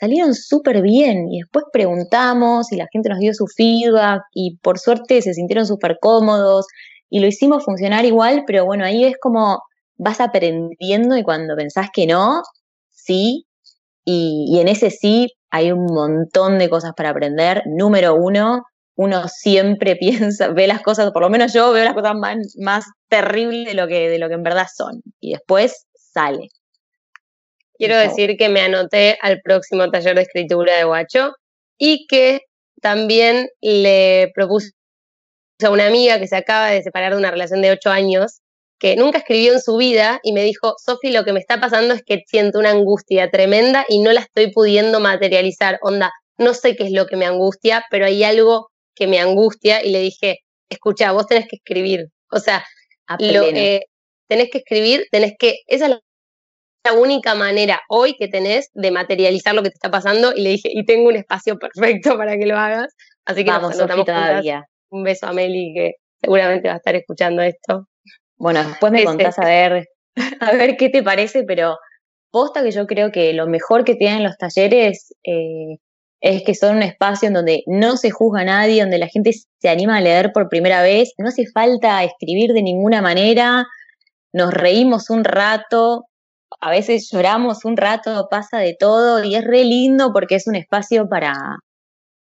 Salieron 0.06 0.36
súper 0.36 0.84
bien 0.84 1.30
y 1.32 1.39
después 1.39 1.65
preguntamos 1.74 2.72
y 2.72 2.76
la 2.76 2.86
gente 2.94 3.10
nos 3.10 3.18
dio 3.18 3.34
su 3.34 3.48
feedback 3.48 4.22
y 4.36 4.56
por 4.58 4.78
suerte 4.78 5.20
se 5.24 5.34
sintieron 5.34 5.65
súper 5.65 5.98
cómodos 6.00 6.68
y 7.10 7.22
lo 7.22 7.26
hicimos 7.26 7.65
funcionar 7.65 8.06
igual, 8.06 8.44
pero 8.46 8.65
bueno, 8.65 8.86
ahí 8.86 9.04
es 9.04 9.15
como 9.20 9.63
vas 9.98 10.22
aprendiendo 10.22 11.18
y 11.18 11.24
cuando 11.24 11.56
pensás 11.56 11.88
que 11.91 12.06
no, 12.06 12.44
sí, 12.91 13.48
y, 14.04 14.46
y 14.48 14.60
en 14.60 14.68
ese 14.68 14.91
sí 14.91 15.34
hay 15.50 15.72
un 15.72 15.86
montón 15.86 16.60
de 16.60 16.70
cosas 16.70 16.91
para 16.96 17.10
aprender. 17.10 17.63
Número 17.65 18.13
uno, 18.13 18.62
uno 18.96 19.28
siempre 19.28 19.96
piensa, 20.00 20.50
ve 20.50 20.68
las 20.68 20.84
cosas, 20.84 21.10
por 21.13 21.24
lo 21.24 21.32
menos 21.32 21.52
yo 21.52 21.72
veo 21.72 21.84
las 21.84 21.96
cosas 21.96 22.13
más, 22.13 22.38
más 22.60 22.86
terribles 23.10 23.65
de 23.65 23.74
lo, 23.74 23.88
que, 23.88 24.08
de 24.08 24.20
lo 24.20 24.28
que 24.28 24.36
en 24.36 24.44
verdad 24.44 24.68
son. 24.72 25.02
Y 25.20 25.32
después 25.32 25.88
sale. 25.96 26.50
Quiero 27.78 27.98
decir 27.98 28.38
que 28.38 28.50
me 28.50 28.62
anoté 28.62 29.18
al 29.22 29.42
próximo 29.42 29.90
taller 29.90 30.16
de 30.16 30.22
escritura 30.22 30.78
de 30.78 30.84
Guacho 30.86 31.34
y 31.78 32.08
que 32.08 32.42
también 32.82 33.50
le 33.62 34.32
propuse 34.34 34.72
a 35.64 35.70
una 35.70 35.88
amiga 35.88 36.20
que 36.20 36.28
se 36.28 36.36
acaba 36.36 36.70
de 36.70 36.84
separar 36.84 37.14
de 37.14 37.18
una 37.18 37.32
relación 37.32 37.62
de 37.62 37.72
ocho 37.72 37.90
años, 37.90 38.42
que 38.80 38.96
nunca 38.96 39.20
escribió 39.20 39.54
en 39.54 39.62
su 39.62 39.78
vida 39.78 40.20
y 40.24 40.34
me 40.34 40.44
dijo, 40.44 40.76
Sofi, 40.84 41.12
lo 41.12 41.24
que 41.24 41.34
me 41.34 41.40
está 41.40 41.60
pasando 41.60 41.94
es 41.94 42.04
que 42.06 42.24
siento 42.28 42.60
una 42.60 42.72
angustia 42.72 43.30
tremenda 43.30 43.86
y 43.88 44.00
no 44.00 44.12
la 44.12 44.22
estoy 44.22 44.52
pudiendo 44.52 45.00
materializar. 45.00 45.80
Onda, 45.82 46.12
no 46.38 46.54
sé 46.54 46.76
qué 46.76 46.84
es 46.84 46.92
lo 46.92 47.06
que 47.08 47.16
me 47.16 47.26
angustia, 47.26 47.86
pero 47.90 48.06
hay 48.06 48.24
algo 48.24 48.70
que 48.96 49.08
me 49.08 49.20
angustia 49.20 49.84
y 49.84 49.92
le 49.92 50.00
dije, 50.00 50.40
escucha, 50.70 51.12
vos 51.12 51.28
tenés 51.28 51.48
que 51.48 51.58
escribir. 51.58 52.08
O 52.32 52.40
sea, 52.40 52.66
A 53.08 53.18
lo, 53.20 53.44
eh, 53.44 53.86
tenés 54.28 54.50
que 54.52 54.60
escribir, 54.60 55.08
tenés 55.12 55.34
que, 55.38 55.60
esa 55.68 55.86
es 55.86 55.92
la, 55.92 56.00
la 56.86 56.93
única 56.93 57.36
manera 57.36 57.82
hoy 57.89 58.15
que 58.15 58.28
tenés 58.28 58.69
de 58.74 58.91
materializar 58.91 59.56
lo 59.56 59.63
que 59.63 59.69
te 59.69 59.76
está 59.76 59.89
pasando 59.89 60.34
y 60.36 60.41
le 60.41 60.50
dije, 60.52 60.69
y 60.71 60.86
tengo 60.86 61.10
un 61.10 61.15
espacio 61.15 61.58
perfecto 61.58 62.17
para 62.17 62.38
que 62.38 62.45
lo 62.45 62.58
hagas, 62.58 62.93
así 63.26 63.43
que 63.43 63.52
Vamos, 63.52 63.78
nos 63.78 64.06
todavía. 64.06 64.63
Un 64.89 65.04
beso 65.04 65.26
a 65.26 65.34
Meli 65.34 65.74
que 65.76 65.93
seguramente 66.21 66.67
va 66.67 66.76
a 66.76 66.78
estar 66.78 66.95
escuchando 66.95 67.41
esto. 67.41 67.88
Bueno, 68.38 68.63
después 68.63 68.91
me 68.91 69.04
contás 69.04 69.39
a 69.39 69.45
ver, 69.45 69.88
a 70.39 70.52
ver 70.54 70.78
qué 70.78 70.89
te 70.89 71.02
parece, 71.04 71.43
pero 71.43 71.78
posta 72.32 72.63
que 72.63 72.71
yo 72.71 72.86
creo 72.86 73.12
que 73.12 73.34
lo 73.34 73.48
mejor 73.48 73.84
que 73.84 73.95
tienen 73.95 74.24
los 74.24 74.38
talleres 74.38 75.13
eh, 75.24 75.78
es 76.21 76.43
que 76.43 76.54
son 76.54 76.78
un 76.78 76.84
espacio 76.84 77.28
en 77.28 77.34
donde 77.34 77.63
no 77.65 77.98
se 77.98 78.12
juzga 78.12 78.41
a 78.41 78.45
nadie, 78.45 78.82
donde 78.82 78.98
la 78.98 79.08
gente 79.08 79.32
se 79.32 79.69
anima 79.69 79.98
a 79.98 80.02
leer 80.02 80.32
por 80.34 80.50
primera 80.50 80.82
vez, 80.82 81.13
no 81.17 81.30
hace 81.30 81.45
falta 81.54 82.04
escribir 82.04 82.52
de 82.52 82.62
ninguna 82.62 83.02
manera, 83.02 83.65
nos 84.34 84.54
reímos 84.54 85.10
un 85.10 85.24
rato, 85.24 86.06
a 86.60 86.70
veces 86.70 87.10
lloramos 87.12 87.66
un 87.66 87.78
rato, 87.78 88.28
pasa 88.30 88.60
de 88.60 88.76
todo 88.80 89.24
y 89.24 89.36
es 89.36 89.44
re 89.44 89.64
lindo 89.64 90.12
porque 90.14 90.36
es 90.36 90.48
un 90.48 90.56
espacio 90.56 91.08
para 91.10 91.34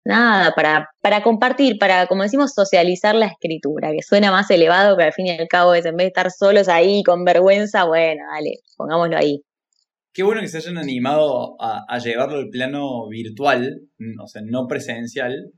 nada, 0.05 0.53
para, 0.55 0.91
para 1.01 1.23
compartir, 1.23 1.79
para, 1.79 2.07
como 2.07 2.23
decimos, 2.23 2.53
socializar 2.55 3.15
la 3.15 3.27
escritura, 3.27 3.91
que 3.93 4.03
suena 4.03 4.31
más 4.31 4.51
elevado, 4.51 4.97
pero 4.97 5.07
al 5.07 5.13
fin 5.15 5.27
y 5.27 5.31
al 5.31 5.49
cabo 5.49 5.75
es 5.75 5.87
en 5.87 5.97
vez 5.97 6.05
de 6.05 6.09
estar 6.09 6.31
solos 6.31 6.69
ahí 6.69 7.03
con 7.03 7.25
vergüenza, 7.25 7.85
bueno, 7.85 8.23
dale, 8.33 8.59
pongámoslo 8.77 9.17
ahí. 9.17 9.43
Qué 10.13 10.23
bueno 10.23 10.41
que 10.43 10.49
se 10.49 10.59
hayan 10.59 10.79
animado 10.79 11.57
a, 11.61 11.85
a 11.89 11.99
llevarlo 11.99 12.37
al 12.39 12.49
plano 12.49 13.09
virtual, 13.09 13.81
o 14.23 14.27
sea, 14.29 14.43
no 14.45 14.67
presencial, 14.69 15.53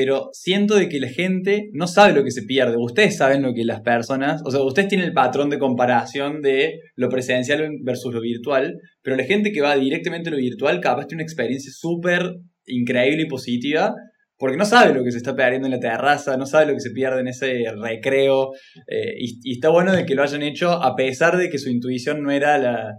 pero 0.00 0.28
siento 0.32 0.76
de 0.76 0.88
que 0.88 1.00
la 1.00 1.08
gente 1.08 1.70
no 1.72 1.88
sabe 1.88 2.12
lo 2.12 2.22
que 2.22 2.30
se 2.30 2.44
pierde. 2.44 2.76
Ustedes 2.78 3.16
saben 3.16 3.42
lo 3.42 3.52
que 3.52 3.64
las 3.64 3.80
personas, 3.80 4.42
o 4.44 4.50
sea, 4.52 4.62
ustedes 4.62 4.86
tienen 4.86 5.08
el 5.08 5.12
patrón 5.12 5.50
de 5.50 5.58
comparación 5.58 6.40
de 6.40 6.78
lo 6.94 7.08
presencial 7.08 7.68
versus 7.82 8.14
lo 8.14 8.20
virtual, 8.20 8.78
pero 9.02 9.16
la 9.16 9.24
gente 9.24 9.50
que 9.50 9.60
va 9.60 9.74
directamente 9.74 10.28
a 10.28 10.32
lo 10.34 10.38
virtual 10.38 10.80
capaz 10.80 11.08
tiene 11.08 11.22
una 11.22 11.26
experiencia 11.26 11.72
súper 11.74 12.36
increíble 12.66 13.22
y 13.22 13.26
positiva, 13.26 13.92
porque 14.36 14.56
no 14.56 14.64
sabe 14.66 14.94
lo 14.94 15.02
que 15.02 15.10
se 15.10 15.16
está 15.16 15.34
perdiendo 15.34 15.66
en 15.66 15.72
la 15.72 15.80
terraza, 15.80 16.36
no 16.36 16.46
sabe 16.46 16.66
lo 16.66 16.74
que 16.74 16.80
se 16.80 16.92
pierde 16.92 17.22
en 17.22 17.26
ese 17.26 17.64
recreo, 17.76 18.52
eh, 18.86 19.14
y, 19.18 19.50
está 19.50 19.68
bueno 19.70 19.92
de 19.92 20.06
que 20.06 20.14
lo 20.14 20.22
hayan 20.22 20.44
hecho 20.44 20.70
a 20.70 20.94
pesar 20.94 21.36
de 21.36 21.50
que 21.50 21.58
su 21.58 21.70
intuición 21.70 22.22
no 22.22 22.30
era 22.30 22.56
la- 22.56 22.94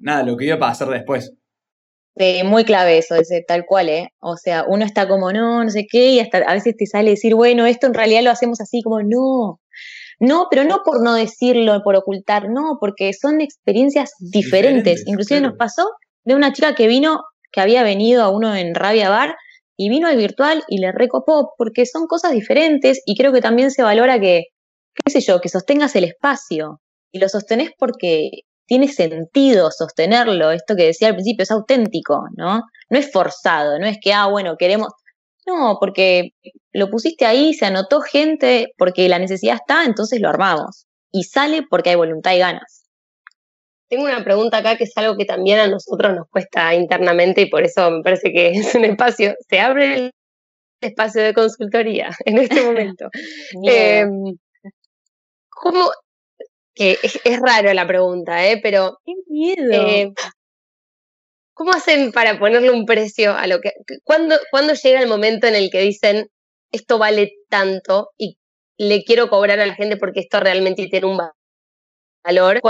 nada, 0.00 0.24
lo 0.24 0.36
que 0.36 0.46
iba 0.46 0.56
a 0.56 0.58
pasar 0.58 0.88
después. 0.88 1.32
Sí, 2.16 2.42
muy 2.44 2.64
clave 2.64 2.98
eso, 2.98 3.14
ese 3.14 3.42
tal 3.46 3.64
cual, 3.64 3.88
¿eh? 3.88 4.12
O 4.20 4.36
sea, 4.36 4.64
uno 4.68 4.84
está 4.84 5.08
como, 5.08 5.32
no, 5.32 5.64
no 5.64 5.70
sé 5.70 5.86
qué, 5.90 6.10
y 6.10 6.20
hasta 6.20 6.38
a 6.38 6.52
veces 6.52 6.76
te 6.76 6.86
sale 6.86 7.10
decir, 7.10 7.34
bueno, 7.34 7.64
esto 7.64 7.86
en 7.86 7.94
realidad 7.94 8.22
lo 8.22 8.30
hacemos 8.30 8.60
así, 8.60 8.82
como, 8.82 9.00
no. 9.02 9.60
No, 10.20 10.46
pero 10.50 10.64
no 10.64 10.82
por 10.84 11.02
no 11.02 11.14
decirlo, 11.14 11.82
por 11.82 11.96
ocultar, 11.96 12.48
no, 12.50 12.76
porque 12.78 13.12
son 13.14 13.40
experiencias 13.40 14.12
diferentes. 14.20 14.42
Diferentes, 15.00 15.06
Inclusive 15.06 15.40
claro. 15.40 15.50
nos 15.50 15.58
pasó 15.58 15.88
de 16.24 16.34
una 16.34 16.52
chica 16.52 16.74
que 16.74 16.86
vino, 16.86 17.20
que 17.50 17.60
había 17.60 17.82
venido 17.82 18.22
a 18.22 18.30
uno 18.30 18.54
en 18.54 18.74
Rabia 18.74 19.08
Bar, 19.08 19.34
y 19.76 19.88
vino 19.88 20.06
al 20.06 20.16
virtual 20.16 20.62
y 20.68 20.78
le 20.78 20.92
recopó, 20.92 21.54
porque 21.56 21.86
son 21.86 22.06
cosas 22.06 22.32
diferentes, 22.32 23.02
y 23.06 23.16
creo 23.16 23.32
que 23.32 23.40
también 23.40 23.70
se 23.70 23.82
valora 23.82 24.20
que, 24.20 24.44
qué 25.02 25.10
sé 25.10 25.20
yo, 25.22 25.40
que 25.40 25.48
sostengas 25.48 25.96
el 25.96 26.04
espacio, 26.04 26.80
y 27.10 27.18
lo 27.18 27.28
sostenés 27.28 27.70
porque 27.78 28.42
tiene 28.66 28.88
sentido 28.88 29.70
sostenerlo, 29.70 30.50
esto 30.50 30.74
que 30.76 30.84
decía 30.84 31.08
al 31.08 31.14
principio, 31.14 31.42
es 31.42 31.50
auténtico, 31.50 32.26
¿no? 32.36 32.62
No 32.90 32.98
es 32.98 33.10
forzado, 33.10 33.78
no 33.78 33.86
es 33.86 33.98
que, 34.00 34.12
ah, 34.12 34.26
bueno, 34.26 34.56
queremos... 34.58 34.88
No, 35.44 35.78
porque 35.80 36.30
lo 36.72 36.88
pusiste 36.88 37.26
ahí, 37.26 37.52
se 37.52 37.66
anotó 37.66 38.00
gente, 38.00 38.72
porque 38.78 39.08
la 39.08 39.18
necesidad 39.18 39.56
está, 39.56 39.84
entonces 39.84 40.20
lo 40.20 40.28
armamos. 40.28 40.86
Y 41.10 41.24
sale 41.24 41.62
porque 41.68 41.90
hay 41.90 41.96
voluntad 41.96 42.32
y 42.32 42.38
ganas. 42.38 42.82
Tengo 43.88 44.04
una 44.04 44.24
pregunta 44.24 44.58
acá 44.58 44.76
que 44.76 44.84
es 44.84 44.96
algo 44.96 45.16
que 45.18 45.26
también 45.26 45.58
a 45.58 45.66
nosotros 45.66 46.14
nos 46.14 46.26
cuesta 46.30 46.74
internamente 46.74 47.42
y 47.42 47.50
por 47.50 47.62
eso 47.62 47.90
me 47.90 48.02
parece 48.02 48.32
que 48.32 48.52
es 48.52 48.74
un 48.74 48.84
espacio. 48.86 49.34
Se 49.50 49.60
abre 49.60 49.96
el 49.96 50.12
espacio 50.80 51.22
de 51.22 51.34
consultoría 51.34 52.08
en 52.24 52.38
este 52.38 52.62
momento. 52.64 53.10
Eh, 53.68 54.06
¿Cómo? 55.50 55.90
Que 56.74 56.98
es, 57.02 57.20
es 57.24 57.40
raro 57.40 57.72
la 57.74 57.86
pregunta, 57.86 58.46
¿eh? 58.46 58.58
Pero 58.62 58.98
¡Qué 59.04 59.12
miedo! 59.28 59.72
eh, 59.72 60.12
¿cómo 61.54 61.72
hacen 61.72 62.12
para 62.12 62.38
ponerle 62.38 62.70
un 62.70 62.86
precio 62.86 63.34
a 63.36 63.46
lo 63.46 63.60
que... 63.60 63.72
¿Cuándo, 64.04 64.36
¿Cuándo 64.50 64.74
llega 64.74 65.00
el 65.00 65.08
momento 65.08 65.46
en 65.46 65.54
el 65.54 65.70
que 65.70 65.80
dicen 65.80 66.28
esto 66.72 66.98
vale 66.98 67.32
tanto 67.48 68.10
y 68.16 68.38
le 68.78 69.04
quiero 69.04 69.28
cobrar 69.28 69.60
a 69.60 69.66
la 69.66 69.74
gente 69.74 69.96
porque 69.96 70.20
esto 70.20 70.40
realmente 70.40 70.88
tiene 70.88 71.06
un 71.06 71.20
valor. 72.24 72.60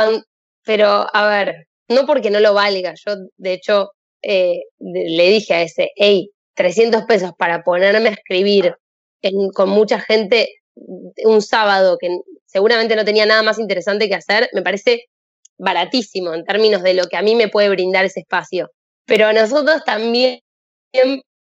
pero, 0.64 1.06
a 1.12 1.28
ver, 1.28 1.66
no 1.88 2.06
porque 2.06 2.30
no 2.30 2.40
lo 2.40 2.54
valga, 2.54 2.94
yo 3.06 3.14
de 3.36 3.52
hecho 3.54 3.90
eh, 4.22 4.60
le 4.78 5.28
dije 5.28 5.54
a 5.54 5.62
ese, 5.62 5.90
hey, 5.96 6.30
300 6.54 7.04
pesos 7.04 7.32
para 7.38 7.62
ponerme 7.62 8.10
a 8.10 8.12
escribir 8.12 8.74
con 9.54 9.70
mucha 9.70 10.00
gente 10.00 10.48
un 11.24 11.42
sábado 11.42 11.96
que 11.98 12.08
seguramente 12.52 12.96
no 12.96 13.04
tenía 13.04 13.26
nada 13.26 13.42
más 13.42 13.58
interesante 13.58 14.08
que 14.08 14.14
hacer, 14.14 14.48
me 14.52 14.62
parece 14.62 15.06
baratísimo 15.58 16.34
en 16.34 16.44
términos 16.44 16.82
de 16.82 16.94
lo 16.94 17.04
que 17.04 17.16
a 17.16 17.22
mí 17.22 17.34
me 17.34 17.48
puede 17.48 17.70
brindar 17.70 18.04
ese 18.04 18.20
espacio. 18.20 18.70
Pero 19.06 19.32
nosotros 19.32 19.82
también, 19.84 20.40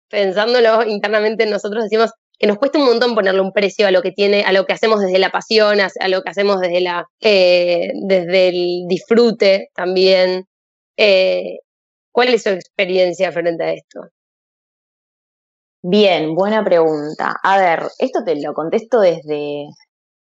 pensándolo 0.09 0.83
internamente, 0.85 1.47
nosotros 1.47 1.85
decimos 1.85 2.11
que 2.39 2.47
nos 2.47 2.59
cuesta 2.59 2.79
un 2.79 2.87
montón 2.87 3.15
ponerle 3.15 3.41
un 3.41 3.53
precio 3.53 3.87
a 3.87 3.91
lo 3.91 4.03
que 4.03 4.11
tiene, 4.11 4.43
a 4.43 4.53
lo 4.53 4.65
que 4.65 4.73
hacemos 4.73 5.01
desde 5.01 5.19
la 5.19 5.31
pasión, 5.31 5.79
a, 5.81 6.09
lo 6.09 6.23
que 6.23 6.31
hacemos 6.31 6.59
desde 6.61 6.81
la, 6.81 7.05
eh, 7.21 7.91
desde 8.07 8.49
el 8.49 8.85
disfrute 8.89 9.69
también. 9.75 10.47
Eh, 10.97 11.59
¿Cuál 12.13 12.29
es 12.29 12.45
su 12.45 12.51
experiencia 12.51 13.31
frente 13.33 13.65
a 13.65 13.73
esto? 13.73 14.01
Bien, 15.83 16.35
buena 16.35 16.65
pregunta. 16.65 17.37
A 17.43 17.59
ver, 17.59 17.83
esto 17.99 18.25
te 18.25 18.41
lo 18.41 18.55
contesto 18.55 19.01
desde, 19.01 19.67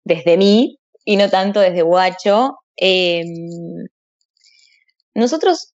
desde 0.04 0.38
mí 0.38 0.78
y 1.06 1.18
no 1.18 1.30
tanto 1.30 1.60
desde 1.60 1.82
Guacho. 1.82 2.58
Em, 2.76 3.88
nosotros 5.14 5.74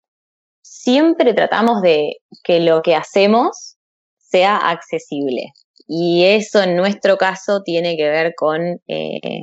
siempre 0.62 1.34
tratamos 1.34 1.82
de 1.82 2.16
que 2.42 2.60
lo 2.60 2.82
que 2.82 2.94
hacemos 2.94 3.76
sea 4.18 4.56
accesible. 4.56 5.52
Y 5.86 6.24
eso 6.24 6.62
en 6.62 6.76
nuestro 6.76 7.16
caso 7.16 7.62
tiene 7.62 7.96
que 7.96 8.08
ver 8.08 8.34
con 8.36 8.80
eh, 8.88 9.40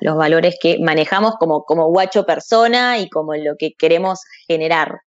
los 0.00 0.16
valores 0.16 0.56
que 0.60 0.78
manejamos 0.78 1.34
como, 1.38 1.64
como 1.64 1.88
guacho 1.88 2.24
persona 2.24 2.98
y 2.98 3.08
como 3.08 3.34
lo 3.34 3.56
que 3.58 3.72
queremos 3.76 4.20
generar. 4.46 5.00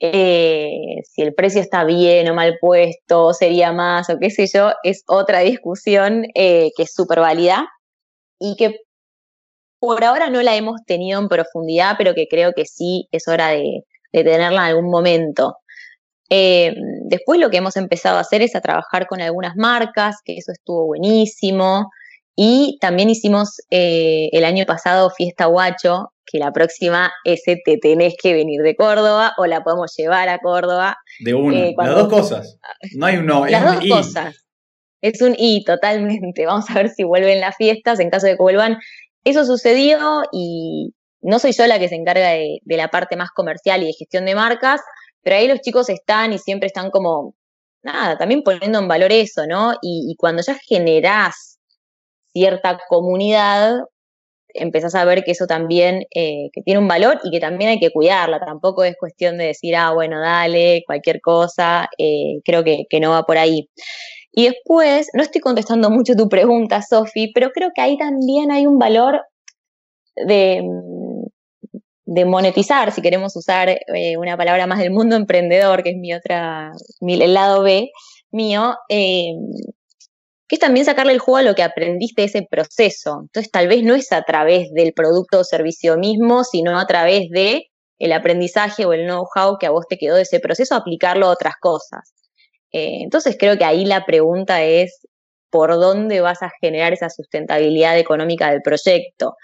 Eh, 0.00 1.00
si 1.04 1.22
el 1.22 1.34
precio 1.34 1.60
está 1.60 1.84
bien 1.84 2.28
o 2.28 2.34
mal 2.34 2.56
puesto, 2.60 3.32
sería 3.34 3.72
más 3.72 4.08
o 4.10 4.18
qué 4.18 4.30
sé 4.30 4.46
yo, 4.52 4.72
es 4.82 5.02
otra 5.06 5.40
discusión 5.40 6.24
eh, 6.34 6.70
que 6.76 6.84
es 6.84 6.94
súper 6.94 7.20
válida 7.20 7.68
y 8.38 8.56
que 8.56 8.76
por 9.80 10.02
ahora 10.04 10.30
no 10.30 10.42
la 10.42 10.56
hemos 10.56 10.84
tenido 10.84 11.20
en 11.20 11.28
profundidad, 11.28 11.94
pero 11.98 12.14
que 12.14 12.26
creo 12.28 12.52
que 12.54 12.64
sí 12.64 13.08
es 13.12 13.28
hora 13.28 13.48
de, 13.48 13.84
tenerla 14.12 14.48
en 14.48 14.58
algún 14.58 14.90
momento. 14.90 15.56
Eh, 16.30 16.74
después 17.04 17.38
lo 17.40 17.50
que 17.50 17.58
hemos 17.58 17.76
empezado 17.76 18.18
a 18.18 18.22
hacer 18.22 18.42
es 18.42 18.54
a 18.54 18.60
trabajar 18.60 19.06
con 19.06 19.20
algunas 19.20 19.54
marcas, 19.56 20.16
que 20.24 20.36
eso 20.36 20.52
estuvo 20.52 20.86
buenísimo. 20.86 21.90
Y 22.34 22.78
también 22.80 23.10
hicimos 23.10 23.56
el 23.70 24.44
año 24.44 24.64
pasado 24.64 25.10
Fiesta 25.10 25.46
Guacho, 25.46 26.12
que 26.30 26.38
la 26.38 26.52
próxima 26.52 27.10
ese 27.24 27.60
te 27.64 27.78
tenés 27.78 28.14
que 28.20 28.32
venir 28.32 28.62
de 28.62 28.76
Córdoba 28.76 29.32
o 29.38 29.46
la 29.46 29.62
podemos 29.62 29.92
llevar 29.96 30.28
a 30.28 30.38
Córdoba. 30.38 30.96
De 31.20 31.34
una, 31.34 31.56
eh, 31.56 31.74
las 31.76 31.94
dos 31.94 32.08
cosas. 32.08 32.58
No 32.94 33.06
hay 33.06 33.16
un 33.16 33.26
no, 33.26 33.46
las 33.46 33.64
dos 33.64 33.88
cosas. 33.88 34.47
Es 35.02 35.22
un 35.22 35.34
y 35.38 35.64
totalmente. 35.64 36.46
Vamos 36.46 36.68
a 36.70 36.74
ver 36.74 36.90
si 36.90 37.04
vuelven 37.04 37.40
las 37.40 37.56
fiestas, 37.56 38.00
en 38.00 38.10
caso 38.10 38.26
de 38.26 38.36
que 38.36 38.42
vuelvan. 38.42 38.78
Eso 39.24 39.44
sucedió 39.44 40.22
y 40.32 40.94
no 41.20 41.38
soy 41.38 41.52
yo 41.52 41.66
la 41.66 41.78
que 41.78 41.88
se 41.88 41.96
encarga 41.96 42.30
de, 42.30 42.60
la 42.64 42.88
parte 42.88 43.16
más 43.16 43.30
comercial 43.30 43.82
y 43.82 43.86
de 43.86 43.92
gestión 43.92 44.24
de 44.24 44.34
marcas, 44.34 44.80
pero 45.22 45.36
ahí 45.36 45.48
los 45.48 45.60
chicos 45.60 45.88
están 45.88 46.32
y 46.32 46.38
siempre 46.38 46.68
están 46.68 46.90
como, 46.90 47.34
nada, 47.82 48.16
también 48.16 48.42
poniendo 48.42 48.78
en 48.78 48.88
valor 48.88 49.12
eso, 49.12 49.46
¿no? 49.46 49.72
Y, 49.82 50.06
y 50.10 50.16
cuando 50.16 50.42
ya 50.42 50.56
generás 50.68 51.58
cierta 52.32 52.78
comunidad, 52.88 53.80
empezás 54.54 54.94
a 54.94 55.04
ver 55.04 55.24
que 55.24 55.32
eso 55.32 55.46
también 55.46 56.04
eh, 56.14 56.50
que 56.52 56.62
tiene 56.62 56.80
un 56.80 56.88
valor 56.88 57.20
y 57.24 57.30
que 57.30 57.40
también 57.40 57.70
hay 57.70 57.78
que 57.78 57.90
cuidarla. 57.90 58.40
Tampoco 58.40 58.84
es 58.84 58.96
cuestión 58.98 59.38
de 59.38 59.46
decir, 59.46 59.76
ah, 59.76 59.92
bueno, 59.92 60.20
dale, 60.20 60.82
cualquier 60.86 61.20
cosa. 61.20 61.88
Eh, 61.98 62.40
creo 62.44 62.64
que, 62.64 62.86
no 63.00 63.10
va 63.10 63.22
por 63.24 63.38
ahí. 63.38 63.68
Y 64.32 64.46
después, 64.46 65.08
no 65.14 65.22
estoy 65.22 65.40
contestando 65.40 65.90
mucho 65.90 66.14
tu 66.14 66.28
pregunta, 66.28 66.82
Sofi, 66.82 67.32
pero 67.32 67.50
creo 67.50 67.70
que 67.74 67.82
ahí 67.82 67.96
también 67.96 68.50
hay 68.50 68.66
un 68.66 68.78
valor 68.78 69.22
de, 70.16 70.62
de 72.04 72.24
monetizar, 72.24 72.92
si 72.92 73.02
queremos 73.02 73.36
usar 73.36 73.68
eh, 73.68 74.16
una 74.16 74.36
palabra 74.36 74.66
más 74.66 74.78
del 74.78 74.90
mundo 74.90 75.16
emprendedor, 75.16 75.82
que 75.82 75.90
es 75.90 75.96
mi 75.96 76.12
otra, 76.14 76.72
mi, 77.00 77.14
el 77.14 77.34
lado 77.34 77.62
B 77.62 77.90
mío, 78.30 78.74
que 80.48 80.56
es 80.56 80.58
también 80.58 80.86
sacarle 80.86 81.12
el 81.12 81.18
juego 81.18 81.36
a 81.36 81.42
lo 81.42 81.54
que 81.54 81.62
aprendiste 81.62 82.22
de 82.22 82.26
ese 82.26 82.46
proceso. 82.50 83.20
Entonces, 83.22 83.50
tal 83.50 83.68
vez 83.68 83.82
no 83.82 83.94
es 83.94 84.10
a 84.12 84.22
través 84.22 84.70
del 84.72 84.94
producto 84.94 85.40
o 85.40 85.44
servicio 85.44 85.98
mismo, 85.98 86.44
sino 86.44 86.78
a 86.78 86.86
través 86.86 87.28
de 87.30 87.66
el 87.98 88.12
aprendizaje 88.12 88.86
o 88.86 88.92
el 88.92 89.06
know-how 89.06 89.58
que 89.58 89.66
a 89.66 89.70
vos 89.70 89.86
te 89.88 89.98
quedó 89.98 90.16
de 90.16 90.22
ese 90.22 90.40
proceso, 90.40 90.74
aplicarlo 90.74 91.26
a 91.26 91.32
otras 91.32 91.54
cosas. 91.60 92.14
Eh, 92.72 93.02
entonces, 93.02 93.36
creo 93.38 93.56
que 93.56 93.64
ahí 93.64 93.84
la 93.84 94.04
pregunta 94.04 94.62
es 94.62 95.06
por 95.50 95.72
dónde 95.72 96.20
vas 96.20 96.42
a 96.42 96.52
generar 96.60 96.92
esa 96.92 97.10
sustentabilidad 97.10 97.98
económica 97.98 98.50
del 98.50 98.62
proyecto. 98.62 99.34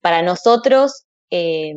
Para 0.00 0.22
nosotros, 0.22 1.04
eh, 1.30 1.74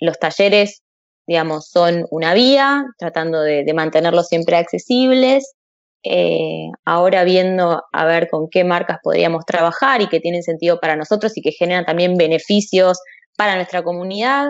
los 0.00 0.18
talleres, 0.18 0.82
digamos, 1.26 1.68
son 1.68 2.06
una 2.10 2.34
vía, 2.34 2.84
tratando 2.98 3.40
de 3.42 3.70
mantenerlos 3.74 4.28
siempre 4.28 4.56
accesibles, 4.56 5.54
eh, 6.04 6.68
ahora 6.84 7.24
viendo 7.24 7.82
a 7.92 8.04
ver 8.06 8.28
con 8.30 8.48
qué 8.50 8.64
marcas 8.64 8.98
podríamos 9.02 9.44
trabajar 9.44 10.02
y 10.02 10.08
que 10.08 10.20
tienen 10.20 10.42
sentido 10.42 10.78
para 10.80 10.96
nosotros 10.96 11.36
y 11.36 11.42
que 11.42 11.52
generan 11.52 11.84
también 11.84 12.16
beneficios 12.16 12.98
para 13.36 13.56
nuestra 13.56 13.82
comunidad, 13.82 14.48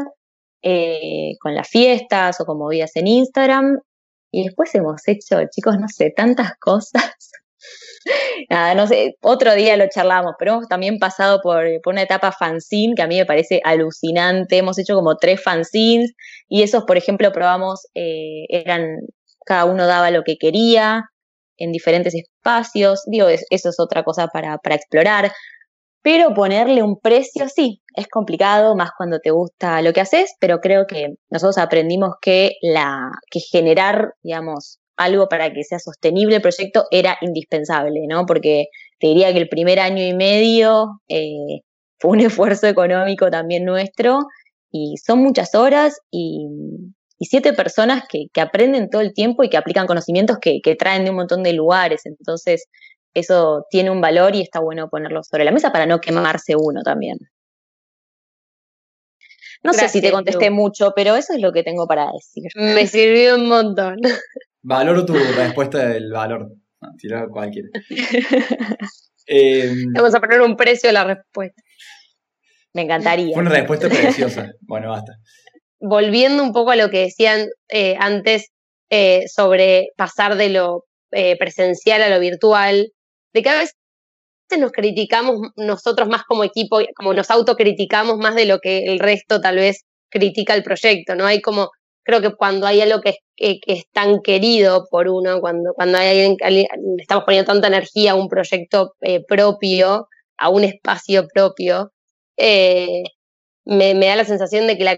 con 1.41 1.55
las 1.55 1.69
fiestas 1.69 2.41
o 2.41 2.45
con 2.45 2.59
movidas 2.59 2.97
en 2.97 3.07
Instagram. 3.07 3.79
Y 4.37 4.45
después 4.45 4.74
hemos 4.74 5.01
hecho, 5.09 5.39
chicos, 5.51 5.78
no 5.80 5.89
sé, 5.89 6.12
tantas 6.14 6.53
cosas. 6.61 6.93
No 8.76 8.87
sé, 8.87 9.16
otro 9.22 9.57
día 9.57 9.76
lo 9.76 9.89
charlamos, 9.89 10.34
pero 10.39 10.53
hemos 10.53 10.68
también 10.68 11.01
pasado 11.01 11.41
por, 11.43 11.64
una 11.87 12.03
etapa 12.03 12.30
fanzine 12.30 12.95
que 12.95 13.03
a 13.03 13.09
mí 13.09 13.16
me 13.16 13.26
parece 13.26 13.61
alucinante. 13.64 14.59
Hemos 14.59 14.78
hecho 14.78 14.95
como 14.95 15.16
tres 15.16 15.43
fanzines 15.43 16.12
y 16.49 16.62
esos, 16.62 16.84
por 16.84 16.97
ejemplo, 16.97 17.32
probamos, 17.32 17.89
eh, 17.95 18.45
eran, 18.49 18.99
cada 19.45 19.64
uno 19.64 19.89
daba 19.89 20.12
lo 20.12 20.22
que 20.22 20.37
quería, 20.37 21.07
en 21.57 21.72
diferentes 21.72 22.14
espacios. 22.14 23.03
Digo, 23.07 23.26
eso 23.28 23.68
es 23.68 23.80
otra 23.80 24.05
cosa 24.05 24.28
para, 24.28 24.59
para 24.59 24.76
explorar. 24.76 25.32
Pero 26.07 26.33
ponerle 26.35 26.85
un 26.85 27.01
precio, 27.01 27.49
sí, 27.49 27.83
es 27.97 28.07
complicado, 28.07 28.77
más 28.77 28.91
cuando 28.97 29.19
te 29.19 29.33
gusta 29.33 29.83
lo 29.83 29.93
que 29.93 30.03
haces, 30.03 30.37
pero 30.39 30.61
creo 30.61 30.87
que 30.87 31.15
nosotros 31.31 31.59
aprendimos 31.59 32.11
que, 32.23 32.53
la, 32.63 33.11
que 33.29 33.41
generar, 33.41 34.13
digamos, 34.23 34.79
algo 34.97 35.27
para 35.29 35.53
que 35.53 35.65
sea 35.65 35.81
sostenible 35.81 36.37
el 36.37 36.43
proyecto 36.43 36.85
era 36.93 37.19
indispensable, 37.23 38.03
¿no? 38.09 38.25
Porque 38.25 38.67
te 39.01 39.09
diría 39.09 39.33
que 39.33 39.41
el 39.41 39.49
primer 39.49 39.81
año 39.81 40.07
y 40.07 40.15
medio 40.15 41.01
eh, 41.09 41.63
fue 41.99 42.13
un 42.13 42.21
esfuerzo 42.21 42.69
económico 42.69 43.29
también 43.29 43.65
nuestro 43.65 44.21
y 44.71 44.99
son 45.05 45.25
muchas 45.25 45.57
horas 45.57 45.99
y, 46.13 46.47
y 47.19 47.27
siete 47.27 47.53
personas 47.53 48.05
que, 48.09 48.29
aprenden 48.41 48.91
todo 48.91 49.01
el 49.03 49.15
tiempo 49.15 49.43
y 49.43 49.49
que 49.49 49.57
aplican 49.57 49.87
conocimientos 49.87 50.39
que, 50.41 50.61
traen 50.79 51.05
de 51.05 51.11
un 51.11 51.17
montón 51.17 51.43
de 51.43 51.53
lugares. 51.53 52.03
Entonces, 52.05 52.67
eso 53.21 53.67
tiene 53.71 53.91
un 53.91 54.01
valor 54.01 54.35
y 54.35 54.43
está 54.43 54.61
bueno 54.61 54.89
ponerlo 54.89 55.23
sobre 55.23 55.45
la 55.45 55.53
mesa 55.53 55.73
para 55.73 55.87
no 55.87 56.01
quemarse 56.01 56.55
uno 56.57 56.83
también. 56.83 57.19
No 59.62 59.73
sé 59.73 59.89
si 59.89 60.01
te 60.01 60.12
contesté 60.12 60.51
mucho, 60.51 60.93
pero 60.95 61.17
eso 61.17 61.33
es 61.33 61.41
lo 61.41 61.53
que 61.53 61.62
tengo 61.64 61.87
para 61.87 62.11
decir. 62.12 62.45
Me 62.55 62.87
sirvió 62.87 63.35
un 63.35 63.49
montón. 63.49 63.97
Valoro 64.62 65.05
tu 65.05 65.14
respuesta 65.14 65.89
del 65.89 66.12
valor. 66.12 66.51
No, 66.81 67.29
cualquiera. 67.31 67.69
Em, 69.29 69.93
Vamos 69.93 70.14
a 70.14 70.21
poner 70.21 70.41
un 70.41 70.57
precio 70.57 70.89
a 70.89 70.93
la 70.93 71.03
respuesta. 71.03 71.61
Me 72.75 72.83
encantaría. 72.83 73.35
Fue 73.35 73.43
una 73.43 73.51
respuesta 73.51 73.89
preciosa. 73.89 74.53
Bueno, 74.61 74.91
basta 74.91 75.14
volviendo 75.81 76.43
un 76.43 76.53
poco 76.53 76.71
a 76.71 76.77
lo 76.77 76.91
que 76.91 77.01
decían 77.01 77.49
eh, 77.69 77.97
antes 77.99 78.51
eh, 78.91 79.25
sobre 79.29 79.91
pasar 79.97 80.37
de 80.37 80.51
lo 80.51 80.85
eh, 81.12 81.37
presencial 81.39 82.03
a 82.03 82.09
lo 82.09 82.21
virtual, 82.21 82.93
de 83.37 83.43
que 83.43 83.51
a 83.51 83.59
veces 83.59 83.74
nos 84.59 84.72
criticamos 84.72 85.37
nosotros 85.57 86.09
más 86.09 86.22
como 86.24 86.43
equipo, 86.43 86.78
como 86.97 87.12
nos 87.12 87.30
autocriticamos 87.30 88.16
más 88.16 88.34
de 88.34 88.47
lo 88.47 88.61
que 88.61 88.84
el 88.84 88.99
resto 88.99 89.43
tal 89.43 89.57
vez 89.57 89.84
critica 90.11 90.55
el 90.55 90.62
proyecto, 90.62 91.14
¿no? 91.14 91.26
Hay 91.26 91.43
como, 91.43 91.68
creo 92.03 92.22
que 92.22 92.34
cuando 92.34 92.66
hay 92.66 92.80
algo 92.80 93.03
que, 93.03 93.16
es 93.37 93.84
tan 93.93 94.22
querido 94.22 94.87
por 94.91 95.09
uno, 95.09 95.41
cuando, 95.43 95.74
cuando 95.74 95.99
hay 95.99 96.26
alguien, 96.26 96.37
estamos 96.99 97.24
poniendo 97.24 97.53
tanta 97.53 97.68
energía 97.68 98.12
a 98.12 98.14
un 98.14 98.28
proyecto 98.28 98.95
propio, 99.28 100.09
a 100.39 100.49
un 100.49 100.64
espacio 100.64 101.26
propio, 101.28 101.93
me, 102.39 103.95
me, 103.95 104.07
da 104.07 104.16
la 104.16 104.24
sensación 104.24 104.66
de 104.66 104.78
que 104.78 104.84
la 104.84 104.97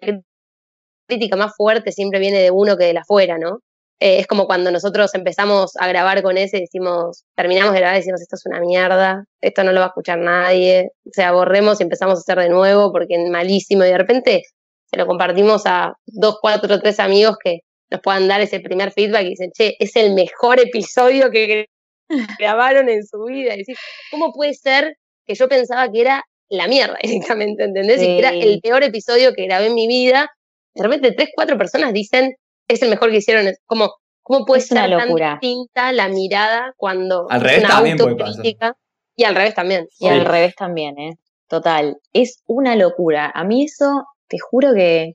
crítica 1.08 1.36
más 1.36 1.54
fuerte 1.56 1.90
siempre 1.90 2.20
viene 2.20 2.38
de 2.38 2.52
uno 2.52 2.76
que 2.76 2.84
de 2.84 2.92
la 2.92 3.00
afuera, 3.00 3.36
¿no? 3.36 3.58
Eh, 4.00 4.18
es 4.20 4.26
como 4.26 4.46
cuando 4.46 4.70
nosotros 4.70 5.14
empezamos 5.14 5.72
a 5.76 5.88
grabar 5.88 6.22
con 6.22 6.38
ese, 6.38 6.58
decimos, 6.58 7.24
terminamos 7.34 7.72
de 7.72 7.80
grabar 7.80 7.96
y 7.96 8.00
decimos, 8.00 8.20
esto 8.20 8.36
es 8.36 8.46
una 8.46 8.60
mierda, 8.60 9.24
esto 9.40 9.64
no 9.64 9.72
lo 9.72 9.80
va 9.80 9.86
a 9.86 9.88
escuchar 9.88 10.18
nadie, 10.18 10.90
o 11.04 11.10
sea, 11.12 11.32
borremos 11.32 11.80
y 11.80 11.82
empezamos 11.82 12.18
a 12.18 12.20
hacer 12.20 12.38
de 12.38 12.48
nuevo 12.48 12.92
porque 12.92 13.14
es 13.14 13.30
malísimo 13.30 13.84
y 13.84 13.88
de 13.88 13.98
repente 13.98 14.42
se 14.90 14.96
lo 14.96 15.06
compartimos 15.06 15.62
a 15.66 15.94
dos, 16.06 16.38
cuatro, 16.40 16.80
tres 16.80 17.00
amigos 17.00 17.36
que 17.42 17.60
nos 17.90 18.00
puedan 18.00 18.28
dar 18.28 18.40
ese 18.40 18.60
primer 18.60 18.92
feedback 18.92 19.22
y 19.22 19.30
dicen, 19.30 19.50
che, 19.52 19.76
es 19.78 19.96
el 19.96 20.14
mejor 20.14 20.60
episodio 20.60 21.30
que 21.30 21.66
grabaron 22.38 22.88
en 22.88 23.04
su 23.06 23.24
vida. 23.24 23.54
Y 23.54 23.58
decir, 23.58 23.76
¿cómo 24.10 24.32
puede 24.32 24.54
ser 24.54 24.94
que 25.26 25.34
yo 25.34 25.48
pensaba 25.48 25.90
que 25.90 26.00
era 26.00 26.22
la 26.48 26.66
mierda 26.68 26.98
directamente, 27.02 27.64
¿entendés? 27.64 28.02
Y 28.02 28.06
que 28.06 28.18
era 28.18 28.30
el 28.30 28.60
peor 28.60 28.82
episodio 28.82 29.32
que 29.34 29.44
grabé 29.44 29.66
en 29.66 29.74
mi 29.74 29.86
vida. 29.86 30.28
De 30.74 30.82
repente 30.82 31.12
tres, 31.12 31.30
cuatro 31.34 31.58
personas 31.58 31.92
dicen, 31.92 32.34
es 32.68 32.82
el 32.82 32.90
mejor 32.90 33.10
que 33.10 33.16
hicieron. 33.18 33.46
Como, 33.66 33.90
¿Cómo 34.22 34.44
puede 34.44 34.60
Es 34.60 34.70
una 34.70 34.82
ser 34.82 34.90
tan 34.98 35.06
locura. 35.08 35.38
distinta 35.40 35.90
la 35.92 36.08
mirada 36.08 36.74
cuando 36.76 37.26
Al 37.30 37.40
revés 37.40 37.60
una 37.60 37.68
también 37.68 38.00
autocrítica? 38.00 38.76
Y 39.16 39.24
al 39.24 39.34
revés 39.34 39.54
también. 39.54 39.86
Y 39.98 40.06
Sí. 40.06 40.08
al 40.08 40.24
revés 40.26 40.54
también, 40.54 40.98
¿eh? 40.98 41.14
Total. 41.48 41.96
Es 42.12 42.42
una 42.46 42.76
locura. 42.76 43.32
A 43.34 43.44
mí 43.44 43.64
eso, 43.64 44.04
te 44.28 44.36
juro 44.38 44.74
que 44.74 45.14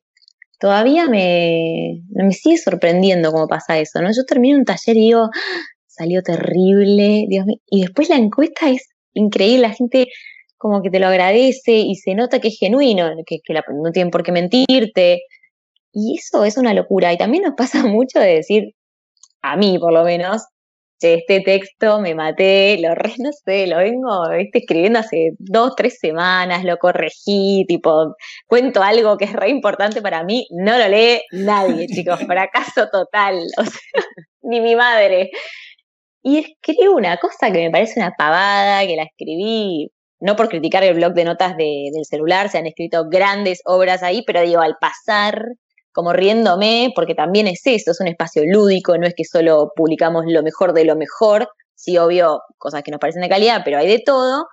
todavía 0.60 1.08
me, 1.08 2.02
me 2.10 2.32
sigue 2.32 2.58
sorprendiendo 2.58 3.32
cómo 3.32 3.48
pasa 3.48 3.78
eso, 3.78 4.02
¿no? 4.02 4.10
Yo 4.10 4.24
termino 4.26 4.58
un 4.58 4.66
taller 4.66 4.98
y 4.98 5.02
digo, 5.02 5.24
"Ah, 5.26 5.62
salió 5.88 6.22
terrible, 6.24 7.26
Dios 7.28 7.46
mío. 7.46 7.58
Y 7.70 7.82
después 7.82 8.10
la 8.10 8.16
encuesta 8.16 8.70
es 8.70 8.90
increíble, 9.14 9.68
la 9.68 9.74
gente 9.74 10.08
como 10.58 10.82
que 10.82 10.90
te 10.90 11.00
lo 11.00 11.08
agradece 11.08 11.74
y 11.74 11.96
se 11.96 12.16
nota 12.16 12.40
que 12.40 12.48
es 12.48 12.58
genuino, 12.60 13.12
que, 13.28 13.38
que 13.44 13.54
la- 13.54 13.64
no 13.72 13.92
tienen 13.92 14.10
por 14.10 14.24
qué 14.24 14.32
mentirte. 14.32 15.22
Y 15.94 16.18
eso 16.18 16.44
es 16.44 16.58
una 16.58 16.74
locura. 16.74 17.14
Y 17.14 17.18
también 17.18 17.44
nos 17.44 17.54
pasa 17.56 17.84
mucho 17.88 18.20
de 18.20 18.36
decir, 18.36 18.64
a 19.42 19.56
mí 19.58 19.78
por 19.80 19.94
lo 19.94 20.04
menos, 20.04 20.44
che, 21.00 21.16
este 21.16 21.42
texto 21.42 22.00
me 22.02 22.16
maté, 22.16 22.78
lo 22.82 22.96
re, 22.96 23.14
no 23.20 23.32
sé, 23.34 23.68
lo 23.68 23.78
vengo 23.78 24.30
¿viste? 24.38 24.60
escribiendo 24.60 25.00
hace 25.00 25.32
dos, 25.40 25.76
tres 25.76 25.98
semanas, 26.00 26.64
lo 26.64 26.78
corregí, 26.78 27.66
tipo, 27.68 28.16
cuento 28.48 28.82
algo 28.84 29.18
que 29.18 29.26
es 29.26 29.34
re 29.34 29.50
importante 29.50 30.02
para 30.02 30.24
mí, 30.24 30.48
no 30.52 30.78
lo 30.78 30.88
lee 30.88 31.22
nadie, 31.32 31.88
chicos, 31.96 32.20
fracaso 32.22 32.88
total, 32.92 33.38
o 33.58 33.64
sea, 33.66 34.04
ni 34.44 34.62
mi 34.62 34.76
madre. 34.76 35.30
Y 36.24 36.40
escribo 36.40 36.96
una 36.96 37.18
cosa 37.18 37.52
que 37.52 37.60
me 37.60 37.72
parece 37.72 38.00
una 38.00 38.12
pavada, 38.18 38.86
que 38.88 38.96
la 38.96 39.04
escribí, 39.04 39.92
no 40.22 40.36
por 40.38 40.48
criticar 40.50 40.84
el 40.84 40.96
blog 40.96 41.14
de 41.14 41.26
notas 41.26 41.58
de- 41.58 41.90
del 41.94 42.06
celular, 42.06 42.50
se 42.50 42.58
han 42.60 42.66
escrito 42.68 43.10
grandes 43.10 43.62
obras 43.66 44.04
ahí, 44.04 44.24
pero 44.26 44.42
digo, 44.42 44.62
al 44.62 44.78
pasar, 44.80 45.44
como 45.94 46.14
riéndome, 46.14 46.92
porque 46.96 47.16
también 47.16 47.48
es 47.48 47.62
eso, 47.66 47.92
es 47.92 48.02
un 48.02 48.08
espacio 48.08 48.44
lúdico, 48.46 48.98
no 48.98 49.08
es 49.08 49.14
que 49.16 49.24
solo 49.24 49.72
publicamos 49.76 50.26
lo 50.28 50.44
mejor 50.44 50.74
de 50.74 50.86
lo 50.86 50.96
mejor, 50.96 51.48
sí, 51.76 51.98
obvio, 51.98 52.42
cosas 52.58 52.84
que 52.84 52.92
nos 52.92 53.00
parecen 53.00 53.22
de 53.22 53.30
calidad, 53.30 53.62
pero 53.64 53.78
hay 53.78 53.88
de 53.88 54.00
todo, 54.06 54.48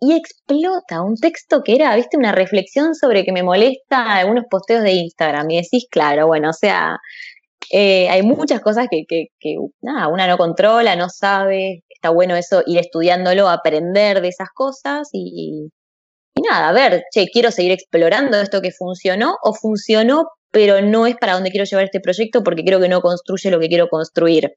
y 0.00 0.14
explota 0.14 1.02
un 1.02 1.16
texto 1.16 1.62
que 1.64 1.74
era, 1.76 1.94
viste, 1.96 2.16
una 2.16 2.32
reflexión 2.32 2.94
sobre 2.94 3.24
que 3.24 3.32
me 3.32 3.42
molesta 3.42 4.16
algunos 4.16 4.44
posteos 4.50 4.82
de 4.82 4.92
Instagram, 4.92 5.50
y 5.50 5.56
decís, 5.62 5.86
claro, 5.90 6.26
bueno, 6.26 6.50
o 6.50 6.52
sea, 6.52 6.98
eh, 7.70 8.08
hay 8.10 8.22
muchas 8.22 8.60
cosas 8.60 8.86
que, 8.90 9.04
nada, 9.80 10.08
una 10.08 10.26
no 10.26 10.36
controla, 10.36 10.94
no 10.96 11.08
sabe, 11.08 11.84
está 11.88 12.10
bueno 12.10 12.36
eso, 12.36 12.62
ir 12.66 12.78
estudiándolo, 12.78 13.48
aprender 13.48 14.20
de 14.20 14.28
esas 14.28 14.48
cosas 14.54 15.08
y, 15.12 15.70
y 16.34 16.42
nada, 16.42 16.68
a 16.70 16.72
ver, 16.72 17.04
che, 17.12 17.26
quiero 17.32 17.50
seguir 17.50 17.72
explorando 17.72 18.38
esto 18.38 18.60
que 18.60 18.72
funcionó 18.72 19.36
o 19.42 19.54
funcionó, 19.54 20.26
pero 20.52 20.80
no 20.82 21.06
es 21.06 21.16
para 21.16 21.34
donde 21.34 21.50
quiero 21.50 21.64
llevar 21.64 21.84
este 21.84 22.00
proyecto 22.00 22.44
porque 22.44 22.64
creo 22.64 22.80
que 22.80 22.88
no 22.88 23.00
construye 23.00 23.50
lo 23.50 23.58
que 23.58 23.68
quiero 23.68 23.88
construir. 23.88 24.52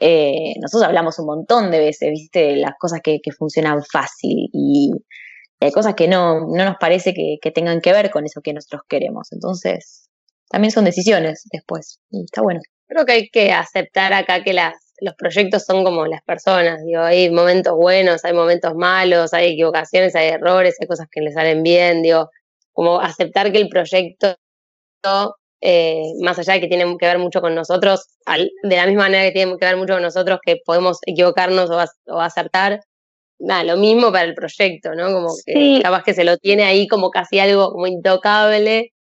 Eh, 0.00 0.54
nosotros 0.60 0.88
hablamos 0.88 1.18
un 1.18 1.26
montón 1.26 1.70
de 1.70 1.80
veces, 1.80 2.10
viste, 2.10 2.56
las 2.56 2.72
cosas 2.78 3.00
que, 3.02 3.18
que 3.22 3.32
funcionan 3.32 3.82
fácil 3.82 4.48
y 4.52 4.92
hay 5.60 5.72
cosas 5.72 5.94
que 5.94 6.06
no, 6.06 6.40
no 6.40 6.64
nos 6.64 6.76
parece 6.80 7.12
que, 7.12 7.36
que 7.42 7.50
tengan 7.50 7.80
que 7.80 7.92
ver 7.92 8.10
con 8.10 8.24
eso 8.24 8.40
que 8.40 8.52
nosotros 8.52 8.82
queremos. 8.88 9.32
Entonces, 9.32 10.08
también 10.48 10.70
son 10.70 10.84
decisiones 10.84 11.42
después. 11.52 11.98
Y 12.10 12.24
está 12.24 12.42
bueno. 12.42 12.60
Creo 12.86 13.04
que 13.04 13.12
hay 13.12 13.28
que 13.28 13.52
aceptar 13.52 14.12
acá 14.12 14.42
que 14.44 14.52
las, 14.52 14.74
los 15.00 15.14
proyectos 15.14 15.64
son 15.64 15.84
como 15.84 16.06
las 16.06 16.22
personas. 16.22 16.80
Digo, 16.84 17.02
hay 17.02 17.30
momentos 17.30 17.74
buenos, 17.76 18.24
hay 18.24 18.32
momentos 18.32 18.74
malos, 18.76 19.34
hay 19.34 19.52
equivocaciones, 19.52 20.14
hay 20.14 20.28
errores, 20.28 20.76
hay 20.80 20.86
cosas 20.86 21.08
que 21.10 21.20
le 21.20 21.32
salen 21.32 21.62
bien. 21.62 22.02
Digo, 22.02 22.30
como 22.72 23.00
aceptar 23.00 23.50
que 23.52 23.58
el 23.58 23.68
proyecto, 23.68 24.36
eh, 25.60 26.02
más 26.22 26.38
allá 26.38 26.54
de 26.54 26.60
que 26.60 26.68
tiene 26.68 26.84
que 26.98 27.06
ver 27.06 27.18
mucho 27.18 27.40
con 27.40 27.54
nosotros, 27.54 28.06
al- 28.26 28.50
de 28.62 28.76
la 28.76 28.86
misma 28.86 29.04
manera 29.04 29.24
que 29.24 29.32
tiene 29.32 29.56
que 29.58 29.66
ver 29.66 29.76
mucho 29.76 29.94
con 29.94 30.02
nosotros, 30.02 30.38
que 30.44 30.56
podemos 30.64 30.98
equivocarnos 31.06 31.70
o, 31.70 31.80
ac- 31.80 31.96
o 32.06 32.20
acertar, 32.20 32.80
nada, 33.40 33.64
lo 33.64 33.76
mismo 33.76 34.12
para 34.12 34.24
el 34.24 34.34
proyecto, 34.34 34.94
¿no? 34.94 35.12
Como 35.12 35.28
que 35.44 35.52
Sí. 35.54 35.80
capaz 35.82 36.02
que 36.04 36.14
se 36.14 36.24
lo 36.24 36.36
tiene 36.38 36.64
ahí 36.64 36.86
como 36.88 37.10
casi 37.10 37.38
algo 37.40 37.70
como 37.72 37.86
intocable 37.86 38.92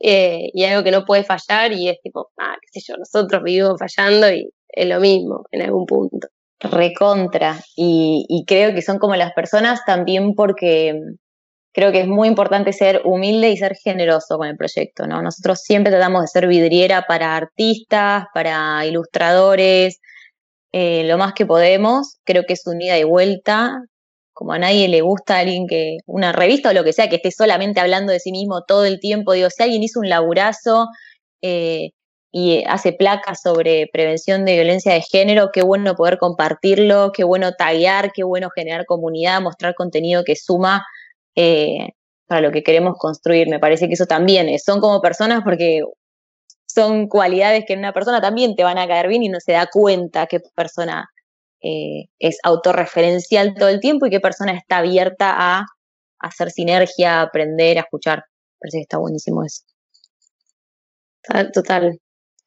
eh, 0.00 0.50
y 0.54 0.64
algo 0.64 0.82
que 0.84 0.90
no 0.90 1.04
puede 1.04 1.24
fallar 1.24 1.72
y 1.72 1.88
es 1.88 2.00
tipo, 2.02 2.30
ah, 2.38 2.56
qué 2.60 2.80
sé 2.80 2.86
yo, 2.92 2.96
nosotros 2.98 3.42
vivimos 3.42 3.78
fallando 3.78 4.30
y 4.32 4.48
es 4.68 4.86
lo 4.88 4.98
mismo 5.00 5.44
en 5.52 5.62
algún 5.62 5.86
punto. 5.86 6.28
Recontra. 6.60 7.56
Y, 7.76 8.24
y 8.28 8.44
creo 8.46 8.74
que 8.74 8.82
son 8.82 8.98
como 8.98 9.14
las 9.16 9.32
personas 9.32 9.80
también 9.86 10.34
porque 10.34 10.94
creo 11.72 11.92
que 11.92 12.00
es 12.00 12.06
muy 12.06 12.28
importante 12.28 12.72
ser 12.72 13.02
humilde 13.04 13.50
y 13.50 13.56
ser 13.56 13.76
generoso 13.76 14.38
con 14.38 14.48
el 14.48 14.56
proyecto, 14.56 15.06
¿no? 15.06 15.22
Nosotros 15.22 15.60
siempre 15.62 15.92
tratamos 15.92 16.22
de 16.22 16.28
ser 16.28 16.46
vidriera 16.46 17.02
para 17.06 17.36
artistas, 17.36 18.24
para 18.34 18.84
ilustradores, 18.86 20.00
eh, 20.72 21.04
lo 21.04 21.18
más 21.18 21.34
que 21.34 21.46
podemos. 21.46 22.18
Creo 22.24 22.44
que 22.46 22.54
es 22.54 22.66
un 22.66 22.80
ida 22.82 22.98
y 22.98 23.04
vuelta. 23.04 23.82
Como 24.32 24.52
a 24.52 24.58
nadie 24.58 24.88
le 24.88 25.02
gusta 25.02 25.38
alguien 25.38 25.66
que, 25.68 25.98
una 26.06 26.32
revista 26.32 26.70
o 26.70 26.72
lo 26.72 26.84
que 26.84 26.92
sea, 26.92 27.08
que 27.08 27.16
esté 27.16 27.30
solamente 27.30 27.80
hablando 27.80 28.12
de 28.12 28.20
sí 28.20 28.32
mismo 28.32 28.62
todo 28.66 28.84
el 28.84 29.00
tiempo. 29.00 29.32
Digo, 29.32 29.50
si 29.50 29.62
alguien 29.62 29.82
hizo 29.82 30.00
un 30.00 30.08
laburazo 30.08 30.86
eh, 31.42 31.90
y 32.32 32.64
hace 32.66 32.92
placas 32.92 33.40
sobre 33.42 33.88
prevención 33.92 34.44
de 34.44 34.54
violencia 34.54 34.94
de 34.94 35.02
género, 35.02 35.50
qué 35.52 35.62
bueno 35.62 35.94
poder 35.94 36.18
compartirlo, 36.18 37.12
qué 37.12 37.24
bueno 37.24 37.52
taguear, 37.52 38.12
qué 38.12 38.24
bueno 38.24 38.50
generar 38.54 38.86
comunidad, 38.86 39.40
mostrar 39.42 39.74
contenido 39.74 40.24
que 40.24 40.36
suma 40.36 40.84
eh, 41.34 41.90
para 42.26 42.40
lo 42.40 42.52
que 42.52 42.62
queremos 42.62 42.94
construir. 42.98 43.48
Me 43.48 43.58
parece 43.58 43.88
que 43.88 43.94
eso 43.94 44.06
también 44.06 44.48
es. 44.48 44.64
Son 44.64 44.80
como 44.80 45.00
personas 45.00 45.42
porque 45.44 45.82
son 46.66 47.08
cualidades 47.08 47.64
que 47.66 47.72
en 47.72 47.80
una 47.80 47.92
persona 47.92 48.20
también 48.20 48.54
te 48.54 48.64
van 48.64 48.78
a 48.78 48.86
caer 48.86 49.08
bien 49.08 49.22
y 49.22 49.28
no 49.28 49.40
se 49.40 49.52
da 49.52 49.68
cuenta 49.72 50.26
qué 50.26 50.40
persona 50.54 51.08
eh, 51.62 52.06
es 52.18 52.38
autorreferencial 52.42 53.54
todo 53.54 53.68
el 53.68 53.80
tiempo 53.80 54.06
y 54.06 54.10
qué 54.10 54.20
persona 54.20 54.52
está 54.52 54.78
abierta 54.78 55.34
a 55.36 55.66
hacer 56.20 56.50
sinergia, 56.50 57.20
a 57.20 57.22
aprender, 57.22 57.78
a 57.78 57.82
escuchar. 57.82 58.22
Parece 58.58 58.78
que 58.78 58.82
está 58.82 58.98
buenísimo 58.98 59.44
eso. 59.44 59.64
Total. 61.52 61.98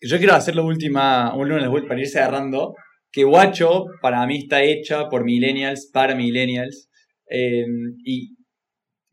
Yo 0.02 0.18
quiero 0.18 0.34
hacer 0.34 0.56
la 0.56 0.64
última, 0.64 1.34
las 1.36 1.70
vueltas 1.70 1.88
para 1.88 2.02
ir 2.02 2.08
cerrando, 2.08 2.76
que 3.12 3.24
Guacho 3.24 3.86
para 4.02 4.26
mí 4.26 4.40
está 4.40 4.64
hecha 4.64 5.08
por 5.10 5.24
millennials, 5.24 5.90
para 5.94 6.16
millennials, 6.16 6.90
eh, 7.30 7.66
y 8.04 8.36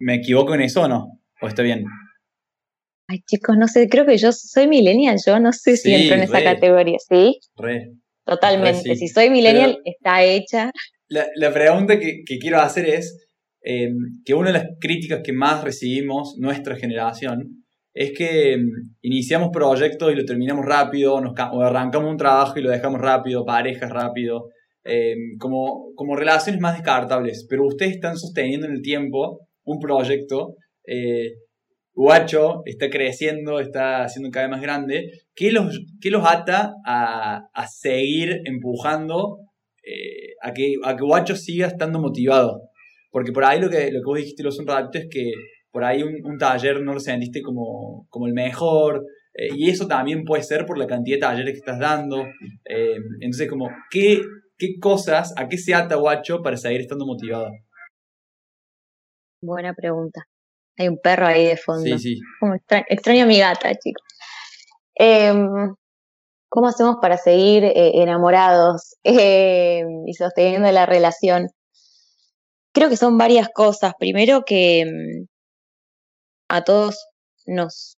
¿me 0.00 0.16
equivoco 0.16 0.54
en 0.54 0.62
eso 0.62 0.82
o 0.82 0.88
no? 0.88 1.20
¿O 1.40 1.46
está 1.48 1.62
bien? 1.62 1.84
Ay, 3.08 3.18
chicos, 3.26 3.56
no 3.58 3.66
sé, 3.66 3.88
creo 3.88 4.06
que 4.06 4.16
yo 4.18 4.30
soy 4.32 4.68
millennial, 4.68 5.16
yo 5.26 5.40
no 5.40 5.52
sé 5.52 5.76
si 5.76 5.90
Sí, 5.90 5.94
entro 5.94 6.16
en 6.16 6.22
esa 6.22 6.38
re. 6.38 6.44
categoría. 6.44 6.96
Sí, 7.08 7.38
Re. 7.56 7.92
totalmente. 8.24 8.88
Re 8.88 8.94
sí. 8.96 9.06
Si 9.06 9.08
soy 9.08 9.30
millennial, 9.30 9.78
Pero- 9.82 9.96
está 9.96 10.22
hecha. 10.22 10.70
La, 11.08 11.26
la 11.34 11.52
pregunta 11.52 11.98
que, 11.98 12.22
que 12.24 12.38
quiero 12.38 12.60
hacer 12.60 12.86
es 12.88 13.26
eh, 13.64 13.88
que 14.24 14.32
una 14.34 14.52
de 14.52 14.58
las 14.58 14.66
críticas 14.80 15.20
que 15.24 15.32
más 15.32 15.64
recibimos 15.64 16.36
nuestra 16.38 16.76
generación 16.76 17.64
es 17.92 18.12
que 18.16 18.56
mm, 18.56 18.94
iniciamos 19.02 19.48
proyectos 19.52 20.12
y 20.12 20.14
lo 20.14 20.24
terminamos 20.24 20.64
rápido, 20.64 21.20
nos, 21.20 21.32
o 21.52 21.60
arrancamos 21.62 22.08
un 22.10 22.16
trabajo 22.16 22.58
y 22.58 22.62
lo 22.62 22.70
dejamos 22.70 23.00
rápido, 23.00 23.44
parejas 23.44 23.90
rápido, 23.90 24.50
eh, 24.84 25.16
como, 25.40 25.92
como 25.96 26.14
relaciones 26.14 26.60
más 26.60 26.74
descartables, 26.76 27.44
pero 27.50 27.66
ustedes 27.66 27.94
están 27.96 28.16
sosteniendo 28.16 28.66
en 28.68 28.74
el 28.74 28.82
tiempo 28.82 29.48
un 29.72 29.78
proyecto, 29.78 30.54
eh, 30.86 31.34
Guacho 31.92 32.62
está 32.64 32.88
creciendo, 32.88 33.60
está 33.60 34.08
siendo 34.08 34.30
cada 34.30 34.46
vez 34.46 34.52
más 34.52 34.62
grande, 34.62 35.10
¿qué 35.34 35.52
los, 35.52 35.78
qué 36.00 36.10
los 36.10 36.24
ata 36.24 36.72
a, 36.86 37.42
seguir 37.68 38.40
empujando 38.44 39.38
eh, 39.84 40.34
a, 40.42 40.52
que, 40.52 40.74
a 40.84 40.96
que 40.96 41.04
Guacho 41.04 41.36
siga 41.36 41.66
estando 41.66 42.00
motivado. 42.00 42.70
Porque 43.10 43.32
por 43.32 43.44
ahí 43.44 43.60
lo 43.60 43.68
que, 43.68 43.90
lo 43.90 44.00
que 44.00 44.06
vos 44.06 44.18
dijiste 44.18 44.46
hace 44.46 44.60
un 44.60 44.68
rato 44.68 44.98
es 44.98 45.08
que 45.10 45.32
por 45.72 45.84
ahí 45.84 46.02
un, 46.02 46.38
taller 46.38 46.80
no 46.82 46.94
lo 46.94 47.00
sentiste 47.00 47.42
como, 47.42 48.06
como 48.08 48.26
el 48.26 48.32
mejor. 48.32 49.04
eh, 49.34 49.48
y 49.56 49.68
eso 49.70 49.86
también 49.86 50.24
puede 50.24 50.42
ser 50.42 50.66
por 50.66 50.78
la 50.78 50.86
cantidad 50.86 51.16
de 51.16 51.20
talleres 51.20 51.52
que 51.52 51.58
estás 51.58 51.78
dando. 51.78 52.24
eh, 52.64 52.96
entonces, 53.20 53.48
como, 53.48 53.68
¿qué, 53.90 54.20
¿qué 54.56 54.78
cosas, 54.80 55.32
a 55.36 55.48
qué 55.48 55.58
se 55.58 55.74
ata 55.74 55.96
Guacho 55.96 56.42
para 56.42 56.56
seguir 56.56 56.80
estando 56.80 57.06
motivado? 57.06 57.50
Buena 59.42 59.74
pregunta. 59.74 60.24
Hay 60.78 60.88
un 60.88 60.98
perro 60.98 61.26
ahí 61.26 61.46
de 61.46 61.56
fondo. 61.56 61.82
Sí, 61.82 61.98
sí. 61.98 62.20
Como 62.40 62.54
extra- 62.54 62.84
extraño 62.88 63.24
a 63.24 63.26
mi 63.26 63.38
gata, 63.38 63.74
chicos. 63.74 64.02
Em, 64.94 65.74
¿Cómo 66.52 66.66
hacemos 66.66 66.96
para 67.00 67.16
seguir 67.16 67.62
eh, 67.64 68.02
enamorados 68.02 68.96
eh, 69.04 69.84
y 70.06 70.14
sosteniendo 70.14 70.70
la 70.72 70.84
relación? 70.84 71.48
Creo 72.74 72.88
que 72.88 72.96
son 72.96 73.16
varias 73.18 73.48
cosas. 73.54 73.94
Primero 73.98 74.42
que 74.44 74.84
mm, 74.84 75.26
a 76.48 76.64
todos 76.64 77.06
nos, 77.46 77.96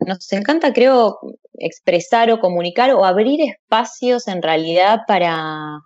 nos 0.00 0.32
encanta, 0.32 0.72
creo, 0.72 1.18
expresar 1.58 2.30
o 2.30 2.40
comunicar 2.40 2.94
o 2.94 3.04
abrir 3.04 3.40
espacios 3.42 4.28
en 4.28 4.40
realidad 4.40 5.00
para, 5.06 5.78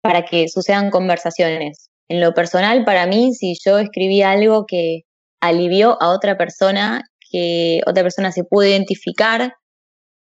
para 0.00 0.24
que 0.24 0.48
sucedan 0.48 0.90
conversaciones. 0.90 1.90
En 2.08 2.20
lo 2.20 2.34
personal, 2.34 2.84
para 2.84 3.06
mí, 3.06 3.34
si 3.34 3.54
yo 3.64 3.78
escribí 3.78 4.22
algo 4.22 4.66
que 4.66 5.02
alivió 5.40 6.00
a 6.02 6.10
otra 6.10 6.36
persona, 6.36 7.02
que 7.30 7.80
otra 7.86 8.02
persona 8.02 8.32
se 8.32 8.44
pudo 8.44 8.66
identificar, 8.66 9.54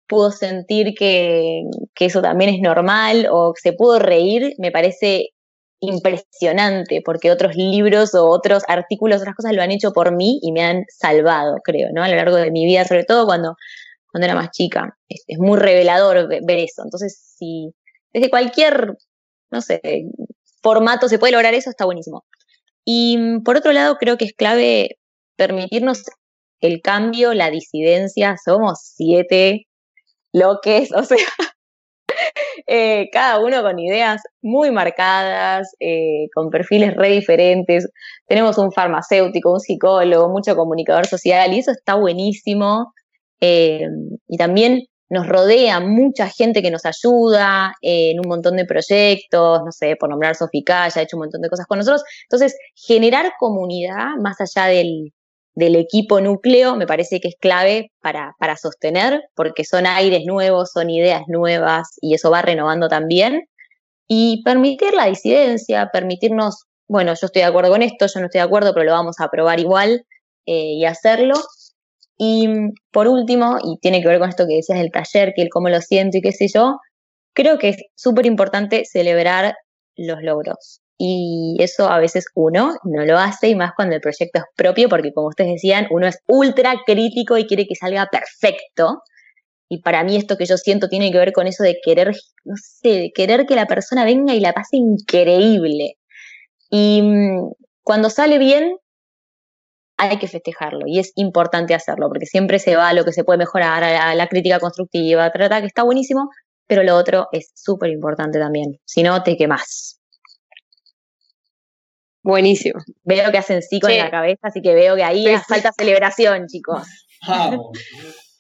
pudo 0.08 0.30
sentir 0.30 0.94
que, 0.94 1.62
eso 2.00 2.22
también 2.22 2.54
es 2.54 2.60
normal 2.60 3.28
o 3.30 3.54
se 3.60 3.72
pudo 3.72 3.98
reír, 3.98 4.54
me 4.58 4.70
parece 4.72 5.28
impresionante, 5.80 7.02
porque 7.04 7.30
otros 7.30 7.56
libros 7.56 8.14
o 8.14 8.28
otros 8.28 8.62
artículos, 8.68 9.20
otras 9.20 9.34
cosas 9.36 9.52
lo 9.54 9.62
han 9.62 9.72
hecho 9.72 9.92
por 9.92 10.14
mí 10.14 10.38
y 10.42 10.52
me 10.52 10.62
han 10.64 10.84
salvado, 10.88 11.56
creo, 11.64 11.88
¿no? 11.94 12.02
A 12.04 12.08
lo 12.08 12.16
largo 12.16 12.36
de 12.36 12.50
mi 12.52 12.64
vida, 12.66 12.84
sobre 12.84 13.04
todo 13.04 13.26
cuando, 13.26 13.56
cuando 14.12 14.26
era 14.26 14.34
más 14.36 14.50
chica. 14.52 14.96
Es, 15.08 15.24
es 15.28 15.38
muy 15.38 15.58
revelador 15.58 16.28
ve- 16.28 16.40
ver 16.44 16.58
eso. 16.60 16.82
Entonces, 16.84 17.18
si 17.38 17.72
desde 18.12 18.30
cualquier, 18.30 18.96
no 19.50 19.60
sé, 19.60 19.80
formato 20.62 21.08
se 21.08 21.18
puede 21.18 21.32
lograr 21.32 21.54
eso, 21.54 21.70
está 21.70 21.84
buenísimo. 21.84 22.24
Y 22.84 23.18
mm, 23.18 23.42
por 23.42 23.56
otro 23.56 23.72
lado, 23.72 23.96
creo 23.96 24.16
que 24.16 24.26
es 24.26 24.32
clave 24.34 24.98
permitirnos 25.36 26.04
el 26.60 26.80
cambio, 26.82 27.34
la 27.34 27.50
disidencia. 27.50 28.36
Somos 28.42 28.80
siete 28.82 29.66
loques, 30.32 30.90
o 30.96 31.04
sea, 31.04 31.18
eh, 32.66 33.08
cada 33.12 33.40
uno 33.40 33.62
con 33.62 33.78
ideas 33.78 34.22
muy 34.42 34.70
marcadas, 34.70 35.68
eh, 35.80 36.28
con 36.34 36.50
perfiles 36.50 36.94
re 36.96 37.10
diferentes. 37.10 37.88
Tenemos 38.26 38.58
un 38.58 38.72
farmacéutico, 38.72 39.52
un 39.52 39.60
psicólogo, 39.60 40.28
mucho 40.28 40.56
comunicador 40.56 41.06
social 41.06 41.52
y 41.52 41.60
eso 41.60 41.72
está 41.72 41.94
buenísimo. 41.96 42.92
Eh, 43.40 43.86
y 44.28 44.36
también 44.36 44.82
nos 45.12 45.28
rodea 45.28 45.78
mucha 45.78 46.26
gente 46.30 46.62
que 46.62 46.70
nos 46.70 46.86
ayuda 46.86 47.74
en 47.82 48.18
un 48.18 48.26
montón 48.26 48.56
de 48.56 48.64
proyectos, 48.64 49.60
no 49.62 49.70
sé, 49.70 49.94
por 49.96 50.08
nombrar 50.08 50.36
Sofica, 50.36 50.88
ya 50.88 51.00
ha 51.00 51.04
hecho 51.04 51.18
un 51.18 51.24
montón 51.24 51.42
de 51.42 51.50
cosas 51.50 51.66
con 51.66 51.76
nosotros. 51.76 52.02
Entonces, 52.22 52.56
generar 52.74 53.34
comunidad 53.38 54.16
más 54.22 54.40
allá 54.40 54.68
del, 54.68 55.12
del 55.54 55.76
equipo 55.76 56.22
núcleo 56.22 56.76
me 56.76 56.86
parece 56.86 57.20
que 57.20 57.28
es 57.28 57.34
clave 57.38 57.92
para, 58.00 58.34
para 58.38 58.56
sostener, 58.56 59.20
porque 59.34 59.64
son 59.64 59.86
aires 59.86 60.22
nuevos, 60.24 60.70
son 60.72 60.88
ideas 60.88 61.24
nuevas 61.26 61.88
y 62.00 62.14
eso 62.14 62.30
va 62.30 62.40
renovando 62.40 62.88
también. 62.88 63.42
Y 64.08 64.42
permitir 64.44 64.94
la 64.94 65.08
disidencia, 65.08 65.90
permitirnos, 65.92 66.64
bueno, 66.88 67.12
yo 67.12 67.26
estoy 67.26 67.42
de 67.42 67.48
acuerdo 67.48 67.70
con 67.70 67.82
esto, 67.82 68.06
yo 68.06 68.20
no 68.20 68.26
estoy 68.26 68.38
de 68.38 68.46
acuerdo, 68.46 68.72
pero 68.72 68.86
lo 68.86 68.92
vamos 68.92 69.16
a 69.20 69.28
probar 69.28 69.60
igual 69.60 70.06
eh, 70.46 70.72
y 70.78 70.86
hacerlo. 70.86 71.34
Y 72.24 72.46
por 72.92 73.08
último, 73.08 73.58
y 73.64 73.78
tiene 73.78 74.00
que 74.00 74.06
ver 74.06 74.20
con 74.20 74.28
esto 74.28 74.46
que 74.46 74.54
decías 74.54 74.78
del 74.78 74.92
taller, 74.92 75.32
que 75.34 75.42
el 75.42 75.48
cómo 75.48 75.68
lo 75.68 75.80
siento 75.80 76.18
y 76.18 76.20
qué 76.20 76.30
sé 76.30 76.46
yo, 76.46 76.78
creo 77.34 77.58
que 77.58 77.70
es 77.70 77.76
súper 77.96 78.26
importante 78.26 78.84
celebrar 78.84 79.56
los 79.96 80.22
logros. 80.22 80.82
Y 80.96 81.56
eso 81.58 81.88
a 81.88 81.98
veces 81.98 82.26
uno 82.36 82.76
no 82.84 83.04
lo 83.04 83.18
hace, 83.18 83.48
y 83.48 83.56
más 83.56 83.72
cuando 83.74 83.96
el 83.96 84.00
proyecto 84.00 84.38
es 84.38 84.44
propio, 84.54 84.88
porque 84.88 85.12
como 85.12 85.26
ustedes 85.26 85.54
decían, 85.54 85.88
uno 85.90 86.06
es 86.06 86.20
ultra 86.28 86.76
crítico 86.86 87.36
y 87.38 87.46
quiere 87.48 87.66
que 87.66 87.74
salga 87.74 88.06
perfecto. 88.06 89.02
Y 89.68 89.82
para 89.82 90.04
mí 90.04 90.14
esto 90.14 90.36
que 90.36 90.46
yo 90.46 90.56
siento 90.58 90.88
tiene 90.88 91.10
que 91.10 91.18
ver 91.18 91.32
con 91.32 91.48
eso 91.48 91.64
de 91.64 91.78
querer, 91.84 92.12
no 92.44 92.54
sé, 92.56 92.88
de 92.88 93.10
querer 93.12 93.46
que 93.46 93.56
la 93.56 93.66
persona 93.66 94.04
venga 94.04 94.32
y 94.32 94.38
la 94.38 94.52
pase 94.52 94.76
increíble. 94.76 95.94
Y 96.70 97.02
mm, 97.02 97.50
cuando 97.82 98.10
sale 98.10 98.38
bien, 98.38 98.76
hay 100.08 100.18
que 100.18 100.28
festejarlo 100.28 100.80
y 100.86 100.98
es 100.98 101.12
importante 101.16 101.74
hacerlo, 101.74 102.08
porque 102.08 102.26
siempre 102.26 102.58
se 102.58 102.76
va 102.76 102.88
a 102.88 102.92
lo 102.92 103.04
que 103.04 103.12
se 103.12 103.24
puede 103.24 103.38
mejorar, 103.38 103.82
a 103.84 103.90
la, 103.92 104.10
a 104.10 104.14
la 104.14 104.26
crítica 104.28 104.58
constructiva, 104.60 105.30
trata 105.30 105.60
que 105.60 105.66
está 105.66 105.82
buenísimo, 105.82 106.28
pero 106.66 106.82
lo 106.82 106.96
otro 106.96 107.28
es 107.32 107.50
súper 107.54 107.90
importante 107.90 108.38
también. 108.38 108.78
Si 108.84 109.02
no, 109.02 109.22
te 109.22 109.36
quemas. 109.36 109.98
Buenísimo. 112.22 112.80
Veo 113.02 113.30
que 113.32 113.38
hacen 113.38 113.62
sí 113.62 113.80
con 113.80 113.90
Sí. 113.90 113.98
la 113.98 114.10
cabeza, 114.10 114.38
así 114.42 114.60
que 114.62 114.74
veo 114.74 114.94
que 114.96 115.02
ahí 115.02 115.24
Sí, 115.26 115.34
falta 115.48 115.72
celebración, 115.76 116.46
chicos. 116.46 116.86
Vamos. 117.26 117.78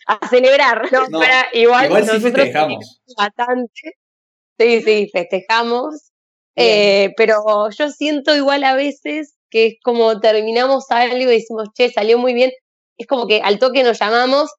A 0.06 0.28
celebrar. 0.28 0.82
No, 0.92 1.06
igual, 1.52 1.86
Igual 1.86 2.04
sí 2.08 2.20
festejamos. 2.20 3.00
bastante. 3.16 3.96
Sí, 4.58 4.82
sí, 4.82 5.08
festejamos. 5.12 6.10
Eh, 6.54 7.10
pero 7.16 7.70
yo 7.70 7.88
siento 7.88 8.36
igual 8.36 8.62
a 8.64 8.74
veces 8.74 9.34
que 9.52 9.66
es 9.66 9.74
como 9.84 10.20
terminamos 10.20 10.86
algo 10.90 11.16
y 11.18 11.26
decimos, 11.26 11.68
che, 11.74 11.90
salió 11.90 12.18
muy 12.18 12.34
bien. 12.34 12.50
Es 12.98 13.06
como 13.06 13.26
que 13.28 13.42
al 13.42 13.58
toque 13.58 13.84
nos 13.84 14.00
llamamos 14.00 14.50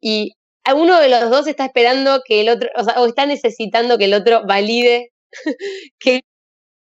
y 0.00 0.32
uno 0.74 1.00
de 1.00 1.08
los 1.08 1.30
dos 1.30 1.46
está 1.46 1.66
esperando 1.66 2.20
que 2.26 2.40
el 2.42 2.48
otro, 2.50 2.68
o 2.76 2.84
sea, 2.84 3.00
o 3.00 3.06
está 3.06 3.26
necesitando 3.26 3.98
que 3.98 4.06
el 4.06 4.14
otro 4.14 4.42
valide 4.46 5.10
que, 6.00 6.20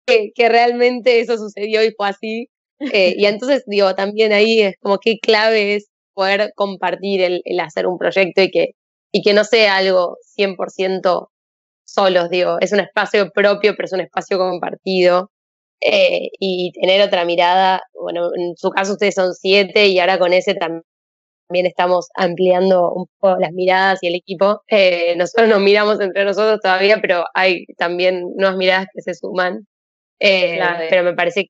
que, 0.06 0.30
que 0.34 0.48
realmente 0.48 1.20
eso 1.20 1.36
sucedió 1.38 1.84
y 1.84 1.92
fue 1.96 2.08
así. 2.08 2.48
Eh, 2.80 3.14
y 3.16 3.26
entonces, 3.26 3.64
digo, 3.66 3.94
también 3.94 4.32
ahí 4.32 4.60
es 4.60 4.74
como 4.80 4.98
qué 4.98 5.18
clave 5.20 5.76
es 5.76 5.88
poder 6.14 6.52
compartir 6.56 7.22
el, 7.22 7.42
el 7.44 7.60
hacer 7.60 7.86
un 7.86 7.98
proyecto 7.98 8.42
y 8.42 8.50
que, 8.50 8.70
y 9.12 9.22
que 9.22 9.34
no 9.34 9.44
sea 9.44 9.76
algo 9.76 10.16
100% 10.36 11.28
solos, 11.84 12.30
digo, 12.30 12.58
es 12.60 12.72
un 12.72 12.80
espacio 12.80 13.30
propio, 13.32 13.74
pero 13.76 13.86
es 13.86 13.92
un 13.92 14.00
espacio 14.00 14.38
compartido. 14.38 15.30
Eh, 15.80 16.28
y 16.38 16.72
tener 16.72 17.00
otra 17.02 17.24
mirada, 17.24 17.80
bueno, 17.94 18.30
en 18.36 18.56
su 18.56 18.70
caso 18.70 18.92
ustedes 18.92 19.14
son 19.14 19.34
siete 19.34 19.86
y 19.88 19.98
ahora 19.98 20.18
con 20.18 20.32
ese 20.32 20.54
tam- 20.54 20.82
también 21.48 21.66
estamos 21.66 22.08
ampliando 22.14 22.92
un 22.92 23.06
poco 23.18 23.36
las 23.40 23.52
miradas 23.52 23.98
y 24.02 24.06
el 24.08 24.14
equipo. 24.14 24.62
Eh, 24.68 25.16
nosotros 25.16 25.48
nos 25.48 25.60
miramos 25.60 26.00
entre 26.00 26.24
nosotros 26.24 26.60
todavía, 26.62 26.98
pero 27.02 27.24
hay 27.34 27.64
también 27.76 28.24
nuevas 28.36 28.56
miradas 28.56 28.86
que 28.94 29.02
se 29.02 29.14
suman. 29.14 29.66
Eh, 30.20 30.58
pero 30.90 31.02
me 31.02 31.14
parece 31.14 31.46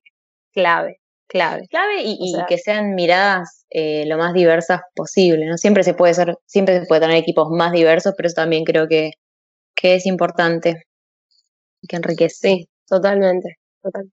clave, 0.53 0.97
clave. 1.27 1.67
Clave 1.69 2.01
y, 2.03 2.13
O 2.13 2.25
y 2.25 2.31
sea- 2.31 2.45
que 2.47 2.57
sean 2.57 2.95
miradas 2.95 3.65
eh, 3.69 4.05
lo 4.07 4.17
más 4.17 4.33
diversas 4.33 4.81
posible, 4.95 5.45
¿no? 5.45 5.57
Siempre 5.57 5.83
se 5.83 5.93
puede 5.93 6.13
ser, 6.15 6.35
siempre 6.47 6.79
se 6.79 6.85
puede 6.87 7.01
tener 7.01 7.17
equipos 7.17 7.49
más 7.51 7.71
diversos, 7.71 8.13
pero 8.17 8.27
eso 8.27 8.35
también 8.35 8.63
creo 8.63 8.87
que, 8.87 9.11
que 9.75 9.95
es 9.95 10.05
importante 10.07 10.81
que 11.87 11.95
enriquece. 11.97 12.35
Sí, 12.49 12.69
totalmente. 12.87 13.57
Total. 13.81 14.11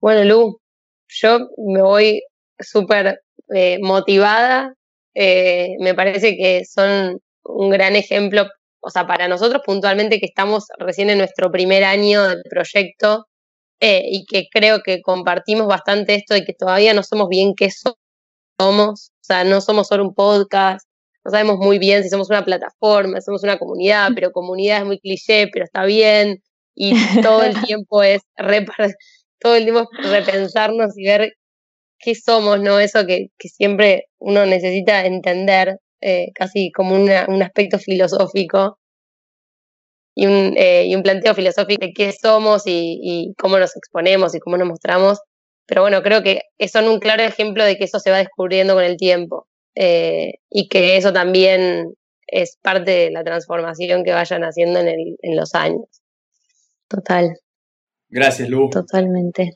Bueno, 0.00 0.24
Lu, 0.24 0.60
yo 1.08 1.40
me 1.58 1.82
voy 1.82 2.22
súper 2.60 3.20
eh, 3.54 3.78
motivada. 3.82 4.74
eh, 5.14 5.70
me 5.80 5.94
parece 5.94 6.36
que 6.36 6.64
son 6.66 7.20
un 7.44 7.70
gran 7.70 7.96
ejemplo, 7.96 8.46
o 8.82 8.90
sea, 8.90 9.06
para 9.06 9.28
nosotros 9.28 9.62
puntualmente 9.66 10.20
que 10.20 10.26
estamos 10.26 10.66
recién 10.78 11.10
en 11.10 11.18
nuestro 11.18 11.50
primer 11.52 11.84
año 11.84 12.24
del 12.28 12.42
proyecto 12.50 13.26
eh, 13.80 14.02
y 14.06 14.26
que 14.26 14.46
creo 14.52 14.80
que 14.82 15.02
compartimos 15.02 15.66
bastante 15.68 16.14
esto 16.16 16.34
de 16.34 16.44
que 16.44 16.54
todavía 16.54 16.94
no 16.94 17.02
somos 17.04 17.28
bien 17.28 17.54
qué 17.56 17.70
so- 17.70 17.98
somos, 18.60 19.10
o 19.22 19.24
sea, 19.24 19.44
no 19.44 19.60
somos 19.60 19.88
solo 19.88 20.04
un 20.04 20.14
podcast, 20.14 20.86
no 21.24 21.30
sabemos 21.32 21.58
muy 21.58 21.78
bien 21.78 22.02
si 22.04 22.10
somos 22.10 22.30
una 22.30 22.44
plataforma, 22.44 23.20
somos 23.20 23.42
una 23.44 23.58
comunidad, 23.58 24.10
pero 24.14 24.32
comunidad 24.32 24.80
es 24.80 24.86
muy 24.86 24.98
cliché, 25.00 25.48
pero 25.52 25.64
está 25.64 25.84
bien 25.84 26.42
y 26.74 26.94
todo 27.22 27.42
el 27.44 27.54
tiempo 27.66 28.02
es 28.02 28.22
todo 29.40 29.56
el 29.56 29.64
tiempo 29.64 29.88
es 30.02 30.10
repensarnos 30.10 30.96
y 30.96 31.04
ver 31.06 31.32
qué 31.98 32.14
somos, 32.14 32.60
¿no? 32.60 32.78
Eso 32.80 33.06
que, 33.06 33.28
que 33.38 33.48
siempre 33.48 34.06
uno 34.18 34.46
necesita 34.46 35.04
entender, 35.06 35.78
eh, 36.00 36.28
casi 36.34 36.70
como 36.72 36.94
una- 36.94 37.26
un 37.28 37.42
aspecto 37.42 37.78
filosófico 37.78 38.78
y 40.14 40.26
un, 40.26 40.54
eh, 40.56 40.84
y 40.86 40.94
un 40.94 41.02
planteo 41.02 41.34
filosófico 41.34 41.86
de 41.86 41.92
qué 41.92 42.12
somos 42.12 42.66
y, 42.66 42.98
y 43.02 43.34
cómo 43.38 43.58
nos 43.58 43.76
exponemos 43.76 44.34
y 44.34 44.40
cómo 44.40 44.56
nos 44.56 44.68
mostramos. 44.68 45.20
Pero 45.66 45.82
bueno, 45.82 46.02
creo 46.02 46.22
que 46.22 46.42
son 46.68 46.88
un 46.88 46.98
claro 46.98 47.22
ejemplo 47.22 47.64
de 47.64 47.76
que 47.76 47.84
eso 47.84 47.98
se 47.98 48.10
va 48.10 48.18
descubriendo 48.18 48.74
con 48.74 48.84
el 48.84 48.96
tiempo 48.96 49.46
eh, 49.74 50.34
y 50.50 50.68
que 50.68 50.96
eso 50.96 51.12
también 51.12 51.94
es 52.26 52.58
parte 52.62 52.90
de 52.90 53.10
la 53.10 53.24
transformación 53.24 54.04
que 54.04 54.12
vayan 54.12 54.42
haciendo 54.42 54.80
en, 54.80 54.88
el, 54.88 55.16
en 55.22 55.36
los 55.36 55.54
años. 55.54 56.01
Total, 56.92 57.34
Gracias, 58.10 58.48
Lu. 58.48 58.68
totalmente. 58.68 59.52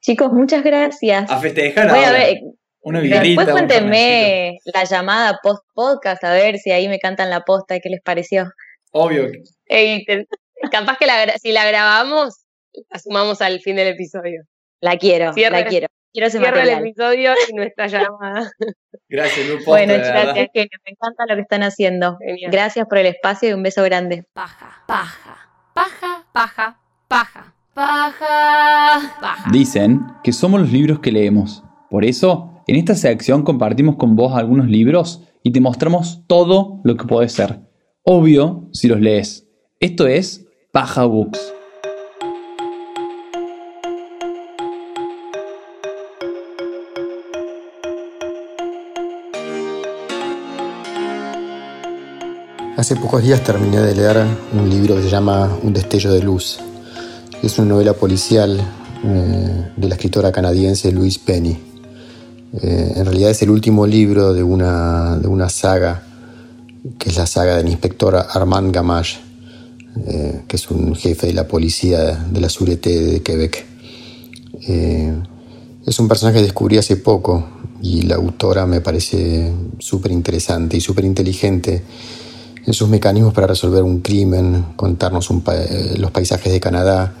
Chicos, 0.00 0.30
muchas 0.32 0.62
gracias. 0.62 1.30
A 1.30 1.38
festejar 1.40 1.88
Voy 1.88 2.00
a 2.00 2.08
ahora. 2.08 2.18
ver, 2.18 2.36
Una 2.82 3.00
birrita, 3.00 3.22
después 3.22 3.48
cuéntenme 3.48 4.58
la 4.66 4.84
llamada 4.84 5.38
post-podcast, 5.42 6.22
a 6.24 6.34
ver 6.34 6.58
si 6.58 6.70
ahí 6.70 6.86
me 6.88 6.98
cantan 6.98 7.30
la 7.30 7.40
posta 7.40 7.76
y 7.76 7.80
qué 7.80 7.88
les 7.88 8.02
pareció. 8.02 8.50
Obvio. 8.92 9.30
que- 9.32 9.40
Ey, 9.66 10.04
te- 10.04 10.26
capaz 10.70 10.98
que 10.98 11.06
la, 11.06 11.24
gra- 11.24 11.38
si 11.40 11.52
la 11.52 11.66
grabamos, 11.66 12.44
la 12.90 12.98
sumamos 12.98 13.40
al 13.40 13.60
fin 13.60 13.76
del 13.76 13.88
episodio. 13.88 14.42
La 14.82 14.98
quiero, 14.98 15.32
la 15.50 15.64
quiero. 15.64 15.86
Quiero 16.12 16.28
ese 16.28 16.38
Cierra 16.38 16.62
el 16.62 16.68
episodio 16.68 17.32
y 17.48 17.54
nuestra 17.54 17.86
llamada. 17.88 18.50
Gracias, 19.08 19.48
Lu, 19.48 19.54
posta, 19.56 19.70
Bueno, 19.70 19.94
es 19.94 20.48
que 20.52 20.60
me 20.84 20.92
encanta 20.92 21.24
lo 21.26 21.34
que 21.36 21.40
están 21.40 21.62
haciendo. 21.64 22.18
Genial. 22.20 22.50
Gracias 22.52 22.86
por 22.86 22.98
el 22.98 23.06
espacio 23.06 23.48
y 23.48 23.52
un 23.54 23.62
beso 23.64 23.82
grande. 23.82 24.24
Paja, 24.34 24.84
paja, 24.86 25.43
paja, 25.74 26.24
paja, 26.32 26.80
paja, 27.08 27.54
paja, 27.74 29.16
paja. 29.20 29.50
Dicen 29.50 30.06
que 30.22 30.32
somos 30.32 30.60
los 30.60 30.72
libros 30.72 31.00
que 31.00 31.12
leemos. 31.12 31.64
Por 31.90 32.04
eso, 32.04 32.62
en 32.66 32.76
esta 32.76 32.94
sección 32.94 33.42
compartimos 33.42 33.96
con 33.96 34.16
vos 34.16 34.34
algunos 34.34 34.68
libros 34.68 35.22
y 35.42 35.50
te 35.50 35.60
mostramos 35.60 36.22
todo 36.26 36.80
lo 36.84 36.96
que 36.96 37.04
puede 37.04 37.28
ser. 37.28 37.60
Obvio 38.04 38.68
si 38.72 38.88
los 38.88 39.00
lees. 39.00 39.48
Esto 39.80 40.06
es 40.06 40.46
Paja 40.72 41.04
Books. 41.04 41.53
Hace 52.84 52.96
pocos 52.96 53.22
días 53.22 53.42
terminé 53.42 53.80
de 53.80 53.94
leer 53.94 54.26
un 54.52 54.68
libro 54.68 54.94
que 54.94 55.04
se 55.04 55.08
llama 55.08 55.58
Un 55.62 55.72
destello 55.72 56.12
de 56.12 56.20
luz. 56.20 56.58
Es 57.42 57.58
una 57.58 57.68
novela 57.68 57.94
policial 57.94 58.60
eh, 59.02 59.70
de 59.74 59.88
la 59.88 59.94
escritora 59.94 60.30
canadiense 60.30 60.92
Louise 60.92 61.18
Penny. 61.24 61.56
Eh, 62.60 62.92
en 62.96 63.06
realidad 63.06 63.30
es 63.30 63.40
el 63.40 63.48
último 63.48 63.86
libro 63.86 64.34
de 64.34 64.42
una, 64.42 65.16
de 65.16 65.28
una 65.28 65.48
saga, 65.48 66.02
que 66.98 67.08
es 67.08 67.16
la 67.16 67.26
saga 67.26 67.56
del 67.56 67.70
inspector 67.70 68.16
Armand 68.16 68.70
Gamache, 68.70 69.18
eh, 70.06 70.42
que 70.46 70.56
es 70.56 70.70
un 70.70 70.94
jefe 70.94 71.28
de 71.28 71.32
la 71.32 71.48
policía 71.48 72.02
de 72.30 72.38
la 72.38 72.50
Sûreté 72.50 73.00
de 73.00 73.22
Quebec. 73.22 73.64
Es 75.86 75.98
un 75.98 76.06
personaje 76.06 76.36
que 76.36 76.44
descubrí 76.44 76.76
hace 76.76 76.96
poco 76.96 77.48
y 77.80 78.02
la 78.02 78.16
autora 78.16 78.66
me 78.66 78.82
parece 78.82 79.50
súper 79.78 80.12
interesante 80.12 80.76
y 80.76 80.82
súper 80.82 81.06
inteligente 81.06 81.82
en 82.66 82.72
sus 82.72 82.88
mecanismos 82.88 83.34
para 83.34 83.46
resolver 83.46 83.82
un 83.82 84.00
crimen, 84.00 84.64
contarnos 84.76 85.28
eh, 85.30 85.94
los 85.98 86.10
paisajes 86.10 86.52
de 86.52 86.60
Canadá 86.60 87.14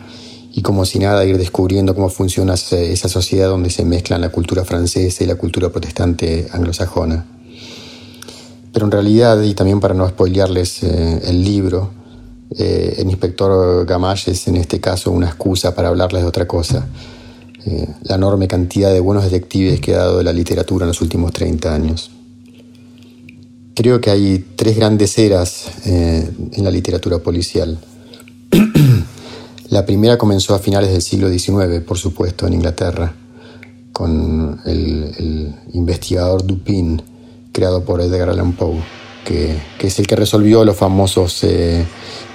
y 0.52 0.62
como 0.62 0.84
si 0.84 0.98
nada 0.98 1.24
ir 1.24 1.36
descubriendo 1.36 1.94
cómo 1.94 2.08
funciona 2.08 2.54
esa 2.54 3.08
sociedad 3.08 3.48
donde 3.48 3.70
se 3.70 3.84
mezclan 3.84 4.20
la 4.20 4.30
cultura 4.30 4.64
francesa 4.64 5.24
y 5.24 5.26
la 5.26 5.34
cultura 5.34 5.68
protestante 5.70 6.46
anglosajona. 6.52 7.26
Pero 8.72 8.86
en 8.86 8.92
realidad, 8.92 9.40
y 9.42 9.54
también 9.54 9.80
para 9.80 9.94
no 9.94 10.08
spoilearles 10.08 10.82
eh, 10.82 11.20
el 11.24 11.44
libro, 11.44 11.90
eh, 12.56 12.94
el 12.98 13.10
inspector 13.10 13.84
Gamache 13.84 14.30
es 14.30 14.46
en 14.48 14.56
este 14.56 14.80
caso 14.80 15.10
una 15.10 15.26
excusa 15.26 15.74
para 15.74 15.88
hablarles 15.88 16.22
de 16.22 16.28
otra 16.28 16.46
cosa. 16.46 16.86
La 18.02 18.16
enorme 18.16 18.46
cantidad 18.46 18.92
de 18.92 19.00
buenos 19.00 19.24
detectives 19.24 19.80
que 19.80 19.94
ha 19.94 20.00
dado 20.00 20.22
la 20.22 20.34
literatura 20.34 20.84
en 20.84 20.88
los 20.88 21.00
últimos 21.00 21.32
30 21.32 21.74
años. 21.74 22.13
Creo 23.74 24.00
que 24.00 24.10
hay 24.10 24.38
tres 24.54 24.76
grandes 24.76 25.18
eras 25.18 25.66
eh, 25.84 26.30
en 26.52 26.62
la 26.62 26.70
literatura 26.70 27.18
policial. 27.18 27.76
la 29.68 29.84
primera 29.84 30.16
comenzó 30.16 30.54
a 30.54 30.60
finales 30.60 30.92
del 30.92 31.02
siglo 31.02 31.28
XIX, 31.28 31.82
por 31.84 31.98
supuesto, 31.98 32.46
en 32.46 32.52
Inglaterra, 32.52 33.12
con 33.92 34.60
el, 34.64 35.54
investigador 35.72 36.46
Dupin, 36.46 37.02
creado 37.50 37.84
por 37.84 38.00
Edgar 38.00 38.28
Allan 38.28 38.52
Poe, 38.52 38.80
que, 39.24 39.56
es 39.80 39.98
el 39.98 40.06
que 40.06 40.14
resolvió 40.14 40.64
los 40.64 40.76
famosos 40.76 41.42
eh, 41.42 41.84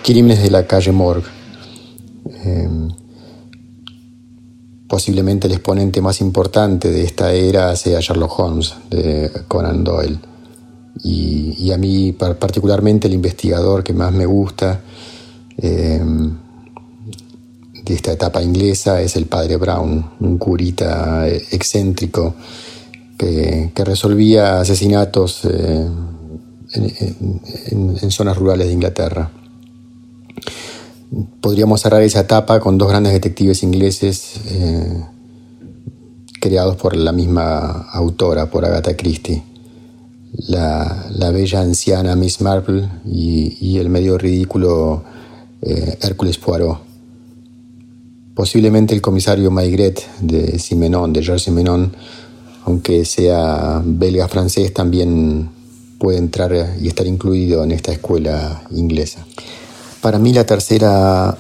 crímenes 0.04 0.44
de 0.44 0.52
la 0.52 0.68
calle 0.68 0.92
Morgue. 0.92 1.30
Eh, 2.44 2.70
posiblemente 4.90 5.48
el 5.48 5.54
exponente 5.54 6.02
más 6.02 6.20
importante 6.20 6.92
de 6.92 7.04
esta 7.04 7.32
era 7.32 7.74
sea 7.78 8.02
Sherlock 8.02 8.38
Holmes, 8.40 8.74
de 8.90 9.32
Conan 9.48 9.86
Doyle. 9.86 10.20
Y, 11.02 11.72
a 11.72 11.78
mí 11.78 12.12
par- 12.12 12.38
particularmente 12.38 13.08
el 13.08 13.14
investigador 13.14 13.84
que 13.84 13.94
más 13.94 14.12
me 14.12 14.26
gusta 14.26 14.82
eh, 15.58 16.02
de 17.86 17.94
esta 17.94 18.12
etapa 18.12 18.42
inglesa 18.42 19.02
es 19.02 19.16
el 19.16 19.26
padre 19.26 19.56
Brown, 19.58 20.12
un 20.20 20.38
curita 20.38 21.28
eh, 21.28 21.42
excéntrico 21.52 22.36
que, 23.18 23.72
resolvía 23.76 24.60
asesinatos 24.60 25.46
eh, 25.46 25.88
en 26.74 28.12
zonas 28.12 28.38
rurales 28.38 28.68
de 28.68 28.74
Inglaterra. 28.74 29.32
Podríamos 31.42 31.82
cerrar 31.82 32.04
esa 32.04 32.20
etapa 32.22 32.60
con 32.60 32.78
dos 32.78 32.90
grandes 32.90 33.14
detectives 33.14 33.64
ingleses 33.64 34.34
eh, 34.48 35.06
creados 36.42 36.76
por 36.76 36.96
la 36.96 37.12
misma 37.12 37.88
autora, 37.94 38.50
por 38.50 38.66
Agatha 38.66 38.96
Christie 38.96 39.49
la, 40.34 41.08
la 41.12 41.32
bella 41.32 41.62
anciana 41.62 42.16
Miss 42.16 42.42
Marple 42.42 42.88
y, 43.06 43.78
el 43.78 43.90
medio 43.90 44.18
ridículo 44.18 45.04
eh, 45.62 45.98
Hércules 46.02 46.38
Poirot. 46.38 46.80
Posiblemente 48.34 48.94
el 48.94 49.02
comisario 49.02 49.52
Maigret 49.52 50.06
de 50.22 50.60
Simenon, 50.60 51.12
de 51.12 51.24
Georges 51.24 51.44
Simenon, 51.44 51.94
aunque 52.66 53.06
sea 53.06 53.82
belga-francés, 53.84 54.74
también 54.74 55.50
puede 55.98 56.18
entrar 56.18 56.54
y 56.82 56.88
estar 56.88 57.06
incluido 57.06 57.64
en 57.64 57.72
esta 57.72 57.92
escuela 57.92 58.64
inglesa. 58.72 59.26
Para 60.02 60.20
mí 60.20 60.32
la 60.32 60.46
tercera 60.46 61.38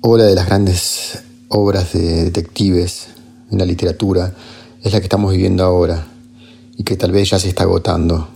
ola 0.00 0.24
de 0.24 0.34
las 0.34 0.46
grandes 0.46 1.22
obras 1.48 1.92
de 1.92 2.24
detectives 2.24 3.06
en 3.50 3.58
la 3.58 3.64
literatura 3.64 4.34
es 4.82 4.92
la 4.92 4.98
que 4.98 5.04
estamos 5.04 5.30
viviendo 5.32 5.62
ahora 5.64 6.13
y 6.76 6.84
que 6.84 6.96
tal 6.96 7.12
vez 7.12 7.30
ya 7.30 7.38
se 7.38 7.48
está 7.48 7.64
agotando. 7.64 8.28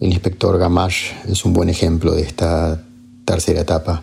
El 0.00 0.08
inspector 0.10 0.58
Gamache 0.58 1.14
es 1.28 1.44
un 1.44 1.52
buen 1.52 1.68
ejemplo 1.68 2.12
de 2.12 2.22
esta 2.22 2.82
tercera 3.24 3.60
etapa. 3.60 4.02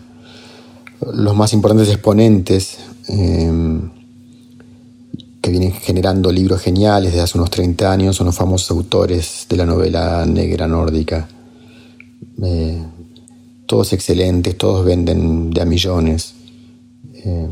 Los 1.12 1.34
más 1.36 1.52
importantes 1.52 1.88
exponentes 1.88 2.78
eh, 3.08 3.80
que 5.40 5.50
vienen 5.50 5.72
generando 5.72 6.30
libros 6.30 6.60
geniales 6.60 7.12
desde 7.12 7.22
hace 7.22 7.38
unos 7.38 7.50
30 7.50 7.90
años 7.90 8.16
son 8.16 8.26
los 8.26 8.36
famosos 8.36 8.70
autores 8.70 9.46
de 9.48 9.56
la 9.56 9.66
novela 9.66 10.26
negra 10.26 10.66
nórdica. 10.66 11.28
Eh, 12.42 12.82
todos 13.66 13.92
excelentes, 13.92 14.56
todos 14.56 14.84
venden 14.84 15.50
de 15.50 15.60
a 15.60 15.64
millones. 15.64 16.34
Eh, 17.14 17.48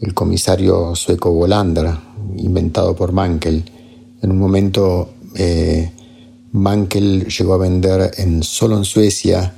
el 0.00 0.14
comisario 0.14 0.94
sueco 0.94 1.32
Volander, 1.32 1.90
inventado 2.36 2.94
por 2.96 3.12
Mankel, 3.12 3.64
en 4.22 4.30
un 4.30 4.38
momento 4.38 5.14
eh, 5.34 5.90
Mankel 6.52 7.26
llegó 7.26 7.54
a 7.54 7.58
vender 7.58 8.10
en, 8.18 8.42
solo 8.42 8.76
en 8.76 8.84
Suecia 8.84 9.52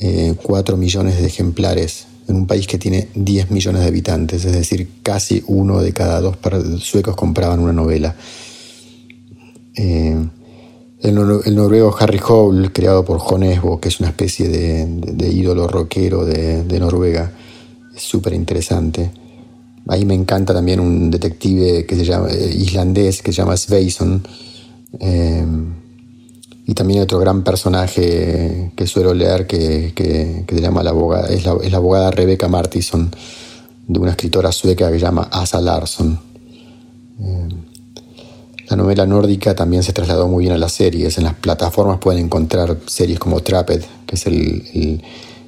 eh, 0.00 0.34
4 0.42 0.76
millones 0.76 1.18
de 1.20 1.26
ejemplares 1.26 2.06
en 2.28 2.36
un 2.36 2.46
país 2.46 2.66
que 2.66 2.78
tiene 2.78 3.08
10 3.14 3.50
millones 3.50 3.82
de 3.82 3.88
habitantes, 3.88 4.44
es 4.44 4.52
decir, 4.52 4.88
casi 5.02 5.42
uno 5.48 5.80
de 5.82 5.92
cada 5.92 6.20
dos 6.20 6.36
suecos 6.80 7.16
compraban 7.16 7.58
una 7.60 7.72
novela. 7.72 8.14
Eh, 9.74 10.16
el, 11.00 11.14
nor- 11.16 11.42
el 11.44 11.54
noruego 11.56 11.94
Harry 11.98 12.20
Hole, 12.26 12.70
creado 12.72 13.04
por 13.04 13.18
Jon 13.18 13.42
Esbo, 13.42 13.80
que 13.80 13.88
es 13.88 13.98
una 14.00 14.10
especie 14.10 14.48
de 14.48 15.28
ídolo 15.32 15.66
rockero 15.66 16.24
de, 16.24 16.62
de 16.62 16.80
Noruega, 16.80 17.32
es 17.94 18.02
súper 18.02 18.34
interesante. 18.34 19.10
Ahí 19.88 20.04
me 20.04 20.14
encanta 20.14 20.54
también 20.54 20.80
un 20.80 21.10
detective 21.10 21.84
que 21.86 21.96
se 21.96 22.04
llama, 22.04 22.28
eh, 22.30 22.54
islandés 22.56 23.20
que 23.22 23.32
se 23.32 23.38
llama 23.38 23.56
Sveinsson. 23.56 24.22
Eh, 25.00 25.44
y 26.66 26.74
también 26.74 27.00
hay 27.00 27.04
otro 27.04 27.18
gran 27.18 27.42
personaje 27.42 28.72
que 28.76 28.86
suelo 28.86 29.12
leer 29.14 29.46
que, 29.46 29.92
que- 29.94 30.44
se 30.48 30.60
llama 30.60 30.82
la 30.84 30.90
abogada, 30.90 31.28
es 31.28 31.44
la, 31.44 31.52
abogada 31.76 32.10
Rebecca 32.12 32.46
Martison, 32.48 33.10
de 33.88 33.98
una 33.98 34.12
escritora 34.12 34.52
sueca 34.52 34.88
que 34.90 34.98
se 34.98 35.04
llama 35.04 35.28
Asa 35.32 35.60
Larsson. 35.60 36.18
Eh, 37.20 37.48
la 38.70 38.76
novela 38.76 39.04
nórdica 39.06 39.54
también 39.54 39.82
se 39.82 39.92
trasladó 39.92 40.28
muy 40.28 40.44
bien 40.44 40.54
a 40.54 40.58
las 40.58 40.72
series. 40.72 41.18
En 41.18 41.24
las 41.24 41.34
plataformas 41.34 41.98
pueden 41.98 42.24
encontrar 42.26 42.78
series 42.86 43.18
como 43.18 43.40
Trapped, 43.40 43.82
que 44.06 44.14
es 44.14 44.26
el- 44.26 45.02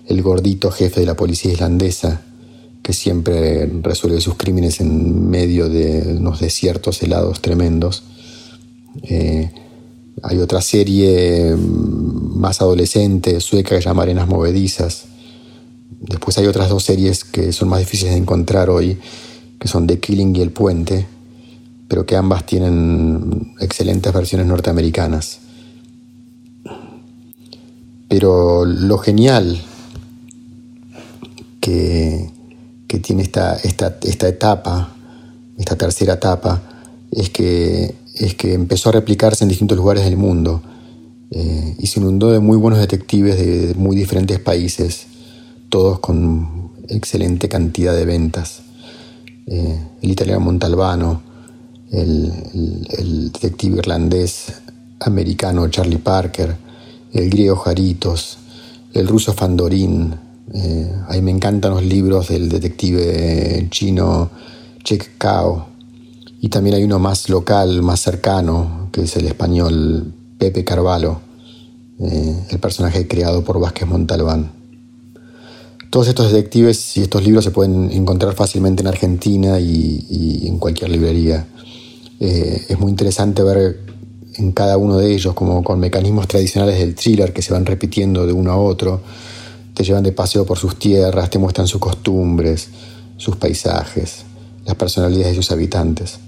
el 0.07 0.23
gordito 0.23 0.71
jefe 0.73 1.01
de 1.01 1.07
la 1.07 1.15
policía 1.15 1.53
islandesa, 1.53 2.21
que 2.85 2.93
siempre 2.93 3.67
resuelve 3.81 4.21
sus 4.21 4.35
crímenes 4.35 4.79
en 4.79 5.31
medio 5.31 5.71
de 5.71 6.17
unos 6.19 6.39
desiertos 6.41 7.03
helados 7.03 7.41
tremendos. 7.41 8.03
Eh, 9.05 9.51
hay 10.23 10.39
otra 10.39 10.61
serie 10.61 11.57
mm, 11.57 12.39
más 12.39 12.61
adolescente, 12.61 13.41
sueca, 13.41 13.75
que 13.75 13.81
se 13.81 13.89
llama 13.89 14.03
Arenas 14.03 14.29
Movedizas. 14.29 15.07
Después 15.99 16.37
hay 16.37 16.47
otras 16.47 16.69
dos 16.69 16.85
series 16.85 17.25
que 17.25 17.53
son 17.53 17.71
más 17.71 17.79
difíciles 17.79 18.13
de 18.13 18.21
encontrar 18.21 18.69
hoy, 18.69 18.99
que 19.59 19.67
son 19.67 19.87
The 19.87 19.99
Killing 19.99 20.37
y 20.37 20.43
El 20.43 20.51
Puente, 20.51 21.07
pero 21.89 22.05
que 22.05 22.17
ambas 22.17 22.45
tienen 22.45 23.55
excelentes 23.61 24.13
versiones 24.13 24.47
norteamericanas. 24.47 25.39
Pero 28.09 28.67
lo 28.67 28.99
genial 28.99 29.59
que, 31.63 32.34
que 32.95 33.01
tiene 33.01 33.23
esta, 33.23 33.57
esta, 33.57 33.97
esta 34.03 34.29
etapa, 34.29 34.95
esta 35.59 35.75
tercera 35.75 36.15
etapa, 36.15 36.63
es 37.11 37.29
que, 37.29 37.93
es 38.15 38.37
que 38.37 38.55
empezó 38.55 38.91
a 38.91 38.93
replicarse 38.93 39.43
en 39.43 39.49
distintos 39.49 39.77
lugares 39.77 40.05
del 40.05 40.17
mundo 40.17 40.63
eh, 41.33 41.75
y 41.77 41.89
se 41.89 41.99
inundó 41.99 42.31
de 42.31 42.39
muy 42.39 42.57
buenos 42.57 42.79
detectives 42.79 43.37
de 43.37 43.75
muy 43.75 43.97
diferentes 43.97 44.39
países, 44.39 45.07
todos 45.71 45.99
con 45.99 46.71
excelente 46.89 47.49
cantidad 47.49 47.97
de 47.97 48.05
ventas. 48.05 48.63
Eh, 49.49 49.77
el 50.01 50.11
italiano 50.13 50.39
Montalbano, 50.39 51.21
el, 51.91 52.33
el, 52.97 53.33
detective 53.33 53.79
irlandés 53.79 54.53
americano 55.01 55.67
Charlie 55.67 55.99
Parker, 55.99 56.57
el 57.13 57.29
griego 57.29 57.57
Jaritos, 57.57 58.39
el 58.93 59.09
ruso 59.09 59.33
Fandorin. 59.33 60.15
Eh, 60.53 60.93
ahí 61.09 61.23
me 61.23 61.31
encantan 61.31 61.73
los 61.73 61.83
libros 61.83 62.29
del 62.29 62.49
detective 62.49 63.67
chino 63.71 64.31
Chek 64.83 65.17
Kao. 65.19 65.69
Y 66.41 66.49
también 66.51 66.77
hay 66.77 66.85
uno 66.85 66.99
más 66.99 67.29
local, 67.31 67.81
más 67.83 68.01
cercano, 68.01 68.89
que 68.93 69.03
es 69.03 69.17
el 69.17 69.27
español 69.27 70.13
Pepe 70.39 70.63
Carvalho, 70.63 71.21
eh, 72.01 72.47
el 72.51 72.59
personaje 72.59 73.09
creado 73.09 73.43
por 73.43 73.59
Vázquez 73.59 73.89
Montalbán. 73.89 74.53
Todos 75.89 76.09
estos 76.09 76.33
detectives 76.33 76.97
y 76.97 77.03
estos 77.03 77.25
libros 77.25 77.45
se 77.45 77.51
pueden 77.51 77.91
encontrar 77.93 78.35
fácilmente 78.35 78.83
en 78.83 78.89
Argentina 78.89 79.59
y, 79.61 80.43
en 80.47 80.59
cualquier 80.59 80.91
librería. 80.91 81.47
Eh, 82.21 82.67
es 82.69 82.79
muy 82.79 82.91
interesante 82.91 83.43
ver 83.43 83.81
en 84.35 84.53
cada 84.53 84.77
uno 84.77 84.99
de 84.99 85.15
ellos, 85.15 85.35
como 85.35 85.63
con 85.63 85.79
mecanismos 85.79 86.29
tradicionales 86.29 86.79
del 86.79 86.95
thriller 86.95 87.33
que 87.33 87.43
se 87.43 87.53
van 87.53 87.65
repitiendo 87.65 88.27
de 88.27 88.33
uno 88.33 88.53
a 88.53 88.57
otro, 88.57 89.01
te 89.75 89.85
llevan 89.85 90.05
de 90.05 90.13
paseo 90.13 90.47
por 90.47 90.59
sus 90.59 90.79
tierras, 90.79 91.29
te 91.31 91.39
muestran 91.39 91.67
sus 91.67 91.81
costumbres, 91.81 92.69
sus 93.17 93.37
paisajes, 93.37 94.25
las 94.65 94.77
personalidades 94.77 95.37
de 95.37 95.43
sus 95.43 95.51
habitantes 95.51 96.19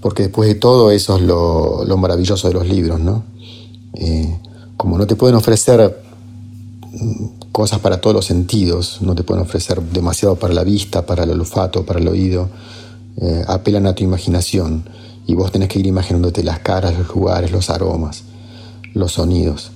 porque 0.00 0.24
después 0.24 0.48
de 0.48 0.54
todo 0.54 0.90
eso 0.90 1.16
es 1.16 1.22
lo, 1.22 1.96
maravilloso 1.96 2.48
de 2.48 2.54
los 2.54 2.66
libros, 2.66 3.00
¿no? 3.00 3.24
Eh, 3.94 4.38
como 4.76 4.96
no 4.96 5.06
te 5.06 5.16
pueden 5.16 5.36
ofrecer 5.36 6.02
mm, 6.92 7.50
cosas 7.50 7.80
para 7.80 8.00
todos 8.00 8.14
los 8.14 8.24
sentidos, 8.24 8.98
no 9.00 9.14
te 9.14 9.24
pueden 9.24 9.42
ofrecer 9.42 9.82
demasiado 9.82 10.36
para 10.36 10.54
la 10.54 10.62
vista, 10.62 11.04
para 11.04 11.24
el 11.24 11.30
olfato, 11.32 11.84
para 11.84 11.98
el 11.98 12.06
oído, 12.06 12.48
eh, 13.20 13.44
apelan 13.48 13.86
a 13.86 13.94
tu 13.94 14.04
imaginación 14.04 14.84
y 15.26 15.34
vos 15.34 15.50
tenés 15.50 15.68
que 15.68 15.80
ir 15.80 15.86
imaginándote 15.86 16.44
las 16.44 16.60
caras, 16.60 16.96
los 16.96 17.08
lugares, 17.08 17.50
los 17.50 17.68
aromas, 17.68 18.22
los 18.94 19.12
sonidos. 19.12 19.72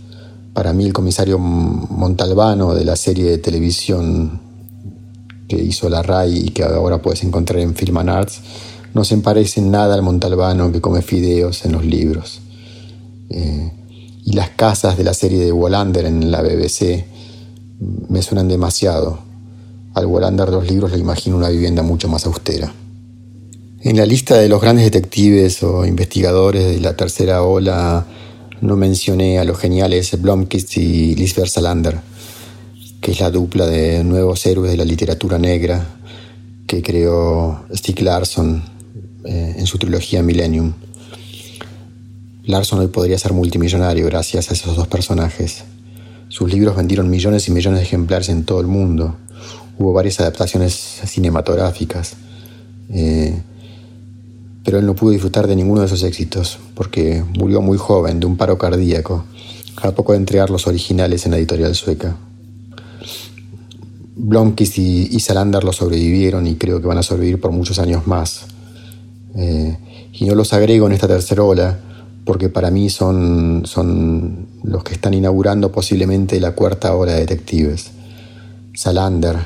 Para 0.55 0.73
mí 0.73 0.85
el 0.85 0.93
comisario 0.93 1.39
Montalbano 1.39 2.75
de 2.75 2.85
la 2.85 2.97
serie 2.97 3.25
de 3.31 3.39
televisión 3.39 4.41
que 5.49 5.57
hizo 5.57 5.89
la 5.89 6.03
RAI 6.03 6.47
y 6.47 6.49
que 6.51 6.63
ahora 6.65 7.01
puedes 7.01 7.23
encontrar 7.25 7.61
en 7.61 7.75
Film 7.75 7.97
Arts, 7.97 8.41
no 8.95 9.05
se 9.05 9.17
parece 9.19 9.61
nada 9.61 9.95
al 9.95 10.03
montalbano 10.03 10.71
que 10.71 10.81
come 10.81 11.03
fideos 11.03 11.65
en 11.65 11.73
los 11.73 11.85
libros. 11.85 12.41
Eh, 13.31 13.73
y 14.25 14.33
las 14.33 14.51
casas 14.51 14.97
de 14.97 15.05
la 15.05 15.15
serie 15.15 15.39
de 15.39 15.53
Wallander 15.53 16.05
en 16.07 16.31
la 16.31 16.43
BBC 16.43 17.05
me 18.09 18.23
suenan 18.23 18.49
demasiado. 18.49 19.19
Al 19.95 20.07
Wallander 20.07 20.47
de 20.47 20.53
los 20.53 20.71
libros 20.71 20.93
le 20.93 20.99
imagino 20.99 21.37
una 21.37 21.49
vivienda 21.49 21.83
mucho 21.83 22.09
más 22.09 22.27
austera. 22.27 22.73
En 23.81 23.97
la 23.97 24.07
lista 24.07 24.37
de 24.37 24.49
los 24.49 24.61
grandes 24.61 24.85
detectives 24.85 25.63
o 25.63 25.85
investigadores 25.85 26.65
de 26.65 26.81
la 26.81 26.97
tercera 26.97 27.43
ola 27.43 28.07
no 28.63 28.77
mencioné 28.77 29.41
a 29.41 29.45
los 29.45 29.59
geniales 29.59 30.21
Blomkist 30.21 30.77
y 30.77 31.17
Lisbeth 31.17 31.49
Salander, 31.49 31.99
que 33.01 33.11
es 33.11 33.21
la 33.21 33.31
dupla 33.31 33.67
de 33.67 34.05
nuevos 34.05 34.47
héroes 34.47 34.71
de 34.71 34.77
la 34.77 34.85
literatura 34.85 35.37
negra 35.37 35.85
que 36.67 36.81
creó 36.81 37.65
Stieg 37.75 38.01
Larsson 38.03 38.63
eh, 39.25 39.57
en 39.59 39.67
su 39.67 39.79
trilogía 39.79 40.23
Millennium. 40.23 40.73
Larson 42.45 42.79
hoy 42.79 42.87
podría 42.87 43.19
ser 43.19 43.33
multimillonario 43.33 44.07
gracias 44.07 44.51
a 44.51 44.55
esos 44.55 44.77
dos 44.77 44.87
personajes. 44.87 45.65
Sus 46.29 46.53
libros 46.53 46.77
vendieron 46.77 47.11
millones 47.11 47.49
y 47.49 47.51
millones 47.51 47.81
de 47.81 47.87
ejemplares 47.87 48.29
en 48.29 48.45
todo 48.45 48.61
el 48.61 48.69
mundo. 48.69 49.17
Hubo 49.77 49.93
varias 49.93 50.21
adaptaciones 50.21 50.73
cinematográficas. 51.05 52.15
Eh, 52.91 53.43
pero 54.65 54.79
él 54.79 54.87
no 54.87 54.95
pudo 54.95 55.11
disfrutar 55.11 55.47
de 55.47 55.57
ninguno 55.57 55.81
de 55.81 55.87
esos 55.87 56.03
éxitos 56.03 56.59
porque 56.75 57.25
murió 57.39 57.61
muy 57.61 57.79
joven 57.79 58.21
de 58.21 58.27
un 58.27 58.37
paro 58.37 58.59
cardíaco, 58.59 59.25
a 59.83 59.93
poco 59.93 60.13
de 60.13 60.19
entregar 60.19 60.51
los 60.51 60.67
originales 60.67 61.25
en 61.25 61.33
la 61.33 61.39
editorial 61.39 61.75
sueca. 61.75 62.17
Blomkist 64.15 64.79
y, 64.79 65.19
Salander 65.21 65.65
lo 65.65 65.73
sobrevivieron 65.73 66.47
y 66.47 66.55
creo 66.57 66.81
que 66.81 66.87
van 66.87 66.99
a 66.99 67.03
sobrevivir 67.03 67.41
por 67.41 67.51
muchos 67.51 67.79
años 67.79 68.07
más. 68.07 68.47
Eh, 69.35 69.77
y 70.13 70.25
no 70.27 70.35
los 70.35 70.53
agrego 70.53 70.87
en 70.87 70.93
esta 70.93 71.09
tercera 71.09 71.43
ola 71.43 71.79
porque 72.25 72.49
para 72.49 72.71
mí 72.71 72.91
son, 72.91 73.63
son 73.65 74.47
los 74.63 74.85
que 74.85 74.95
están 74.95 75.15
inaugurando 75.15 75.73
posiblemente 75.73 76.39
la 76.39 76.53
cuarta 76.53 76.95
ola 76.95 77.13
de 77.13 77.21
detectives. 77.21 77.91
Salander, 78.75 79.37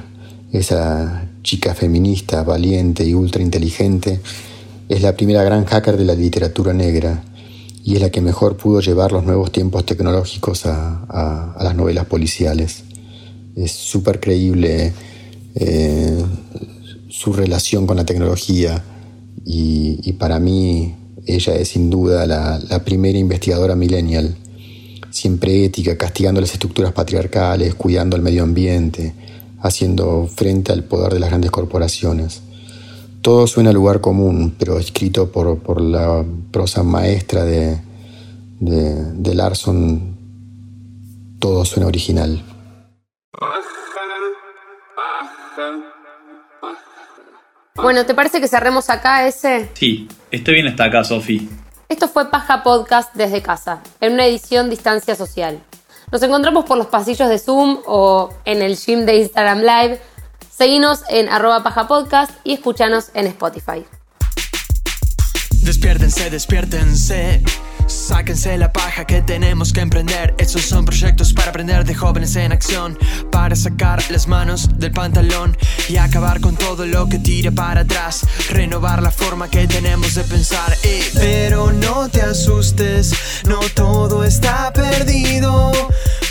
esa 0.52 1.26
chica 1.42 1.74
feminista, 1.74 2.42
valiente 2.42 3.04
y 3.04 3.14
ultra 3.14 3.42
inteligente, 3.42 4.20
es 4.88 5.02
la 5.02 5.16
primera 5.16 5.42
gran 5.42 5.64
hacker 5.64 5.96
de 5.96 6.04
la 6.04 6.14
literatura 6.14 6.72
negra 6.72 7.22
y 7.84 7.94
es 7.96 8.00
la 8.00 8.10
que 8.10 8.20
mejor 8.20 8.56
pudo 8.56 8.80
llevar 8.80 9.12
los 9.12 9.24
nuevos 9.24 9.52
tiempos 9.52 9.86
tecnológicos 9.86 10.66
a, 10.66 11.56
las 11.60 11.74
novelas 11.74 12.06
policiales. 12.06 12.84
Es 13.54 13.72
súper 13.72 14.20
creíble 14.20 14.92
eh, 15.54 16.24
su 17.08 17.32
relación 17.32 17.86
con 17.86 17.96
la 17.96 18.04
tecnología, 18.04 18.82
y, 19.48 20.12
para 20.14 20.40
mí 20.40 20.96
ella 21.24 21.54
es 21.54 21.68
sin 21.68 21.88
duda 21.88 22.26
la, 22.26 22.84
primera 22.84 23.16
investigadora 23.16 23.76
millennial, 23.76 24.36
siempre 25.10 25.64
ética, 25.64 25.96
castigando 25.96 26.40
las 26.40 26.52
estructuras 26.52 26.92
patriarcales, 26.92 27.76
cuidando 27.76 28.16
el 28.16 28.22
medio 28.22 28.42
ambiente, 28.42 29.14
haciendo 29.60 30.26
frente 30.26 30.72
al 30.72 30.82
poder 30.82 31.14
de 31.14 31.20
las 31.20 31.30
grandes 31.30 31.52
corporaciones. 31.52 32.42
Todo 33.26 33.48
suena 33.48 33.70
a 33.70 33.72
lugar 33.72 34.00
común, 34.00 34.54
pero 34.56 34.78
escrito 34.78 35.32
por, 35.32 35.80
la 35.80 36.24
prosa 36.52 36.84
maestra 36.84 37.42
de, 37.44 37.76
de, 38.60 39.14
de 39.14 39.34
Larson, 39.34 40.16
todo 41.40 41.64
suena 41.64 41.88
original. 41.88 42.40
Bueno, 47.74 48.06
¿te 48.06 48.14
parece 48.14 48.40
que 48.40 48.46
cerremos 48.46 48.90
acá 48.90 49.26
ese? 49.26 49.70
Sí, 49.74 50.06
estoy 50.30 50.54
bien 50.54 50.68
hasta 50.68 50.84
acá, 50.84 51.02
Sofi. 51.02 51.48
Esto 51.88 52.06
fue 52.06 52.30
Paja 52.30 52.62
Podcast 52.62 53.12
desde 53.16 53.42
casa, 53.42 53.82
en 54.00 54.12
una 54.12 54.24
edición 54.24 54.70
distancia 54.70 55.16
social. 55.16 55.60
Nos 56.12 56.22
encontramos 56.22 56.64
por 56.64 56.78
los 56.78 56.86
pasillos 56.86 57.28
de 57.28 57.40
Zoom 57.40 57.80
o 57.86 58.30
en 58.44 58.62
el 58.62 58.76
gym 58.76 59.04
de 59.04 59.16
Instagram 59.16 59.62
Live. 59.62 60.00
Seguinos 60.56 61.02
en 61.10 61.28
arroba 61.28 61.62
paja 61.62 61.86
y 62.42 62.54
escúchanos 62.54 63.10
en 63.12 63.26
Spotify. 63.26 63.84
Despiértense, 65.62 66.30
despiértense. 66.30 67.42
Sáquense 67.86 68.56
la 68.56 68.72
paja 68.72 69.04
que 69.04 69.20
tenemos 69.20 69.72
que 69.72 69.80
emprender. 69.80 70.34
Estos 70.38 70.62
son 70.62 70.86
proyectos 70.86 71.34
para 71.34 71.50
aprender 71.50 71.84
de 71.84 71.94
jóvenes 71.94 72.36
en 72.36 72.52
acción. 72.52 72.98
Para 73.30 73.54
sacar 73.54 74.02
las 74.10 74.28
manos 74.28 74.70
del 74.78 74.92
pantalón 74.92 75.58
y 75.90 75.98
acabar 75.98 76.40
con 76.40 76.56
todo 76.56 76.86
lo 76.86 77.06
que 77.06 77.18
tire 77.18 77.52
para 77.52 77.82
atrás. 77.82 78.26
Renovar 78.48 79.02
la 79.02 79.10
forma 79.10 79.50
que 79.50 79.66
tenemos 79.66 80.14
de 80.14 80.24
pensar. 80.24 80.74
Eh, 80.84 81.10
pero 81.14 81.70
no 81.70 82.08
te 82.08 82.22
asustes, 82.22 83.42
no 83.46 83.60
todo 83.74 84.24
está 84.24 84.72
perdido. 84.72 85.70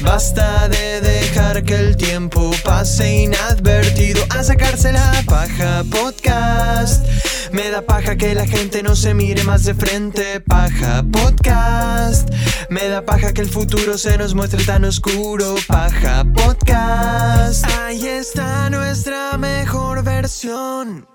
Basta 0.01 0.67
de 0.67 0.99
dejar 1.01 1.63
que 1.63 1.75
el 1.75 1.95
tiempo 1.95 2.51
pase 2.63 3.23
inadvertido 3.23 4.21
a 4.29 4.43
sacarse 4.43 4.91
la 4.91 5.23
paja 5.25 5.83
podcast. 5.89 7.05
Me 7.51 7.69
da 7.69 7.81
paja 7.81 8.17
que 8.17 8.35
la 8.35 8.45
gente 8.45 8.83
no 8.83 8.95
se 8.95 9.13
mire 9.13 9.43
más 9.43 9.63
de 9.63 9.73
frente. 9.73 10.41
Paja 10.41 11.03
podcast. 11.11 12.29
Me 12.69 12.89
da 12.89 13.05
paja 13.05 13.33
que 13.33 13.41
el 13.41 13.49
futuro 13.49 13.97
se 13.97 14.17
nos 14.17 14.35
muestre 14.35 14.63
tan 14.65 14.83
oscuro. 14.83 15.55
Paja 15.67 16.25
podcast. 16.33 17.65
Ahí 17.79 18.05
está 18.05 18.69
nuestra 18.69 19.37
mejor 19.37 20.03
versión. 20.03 21.14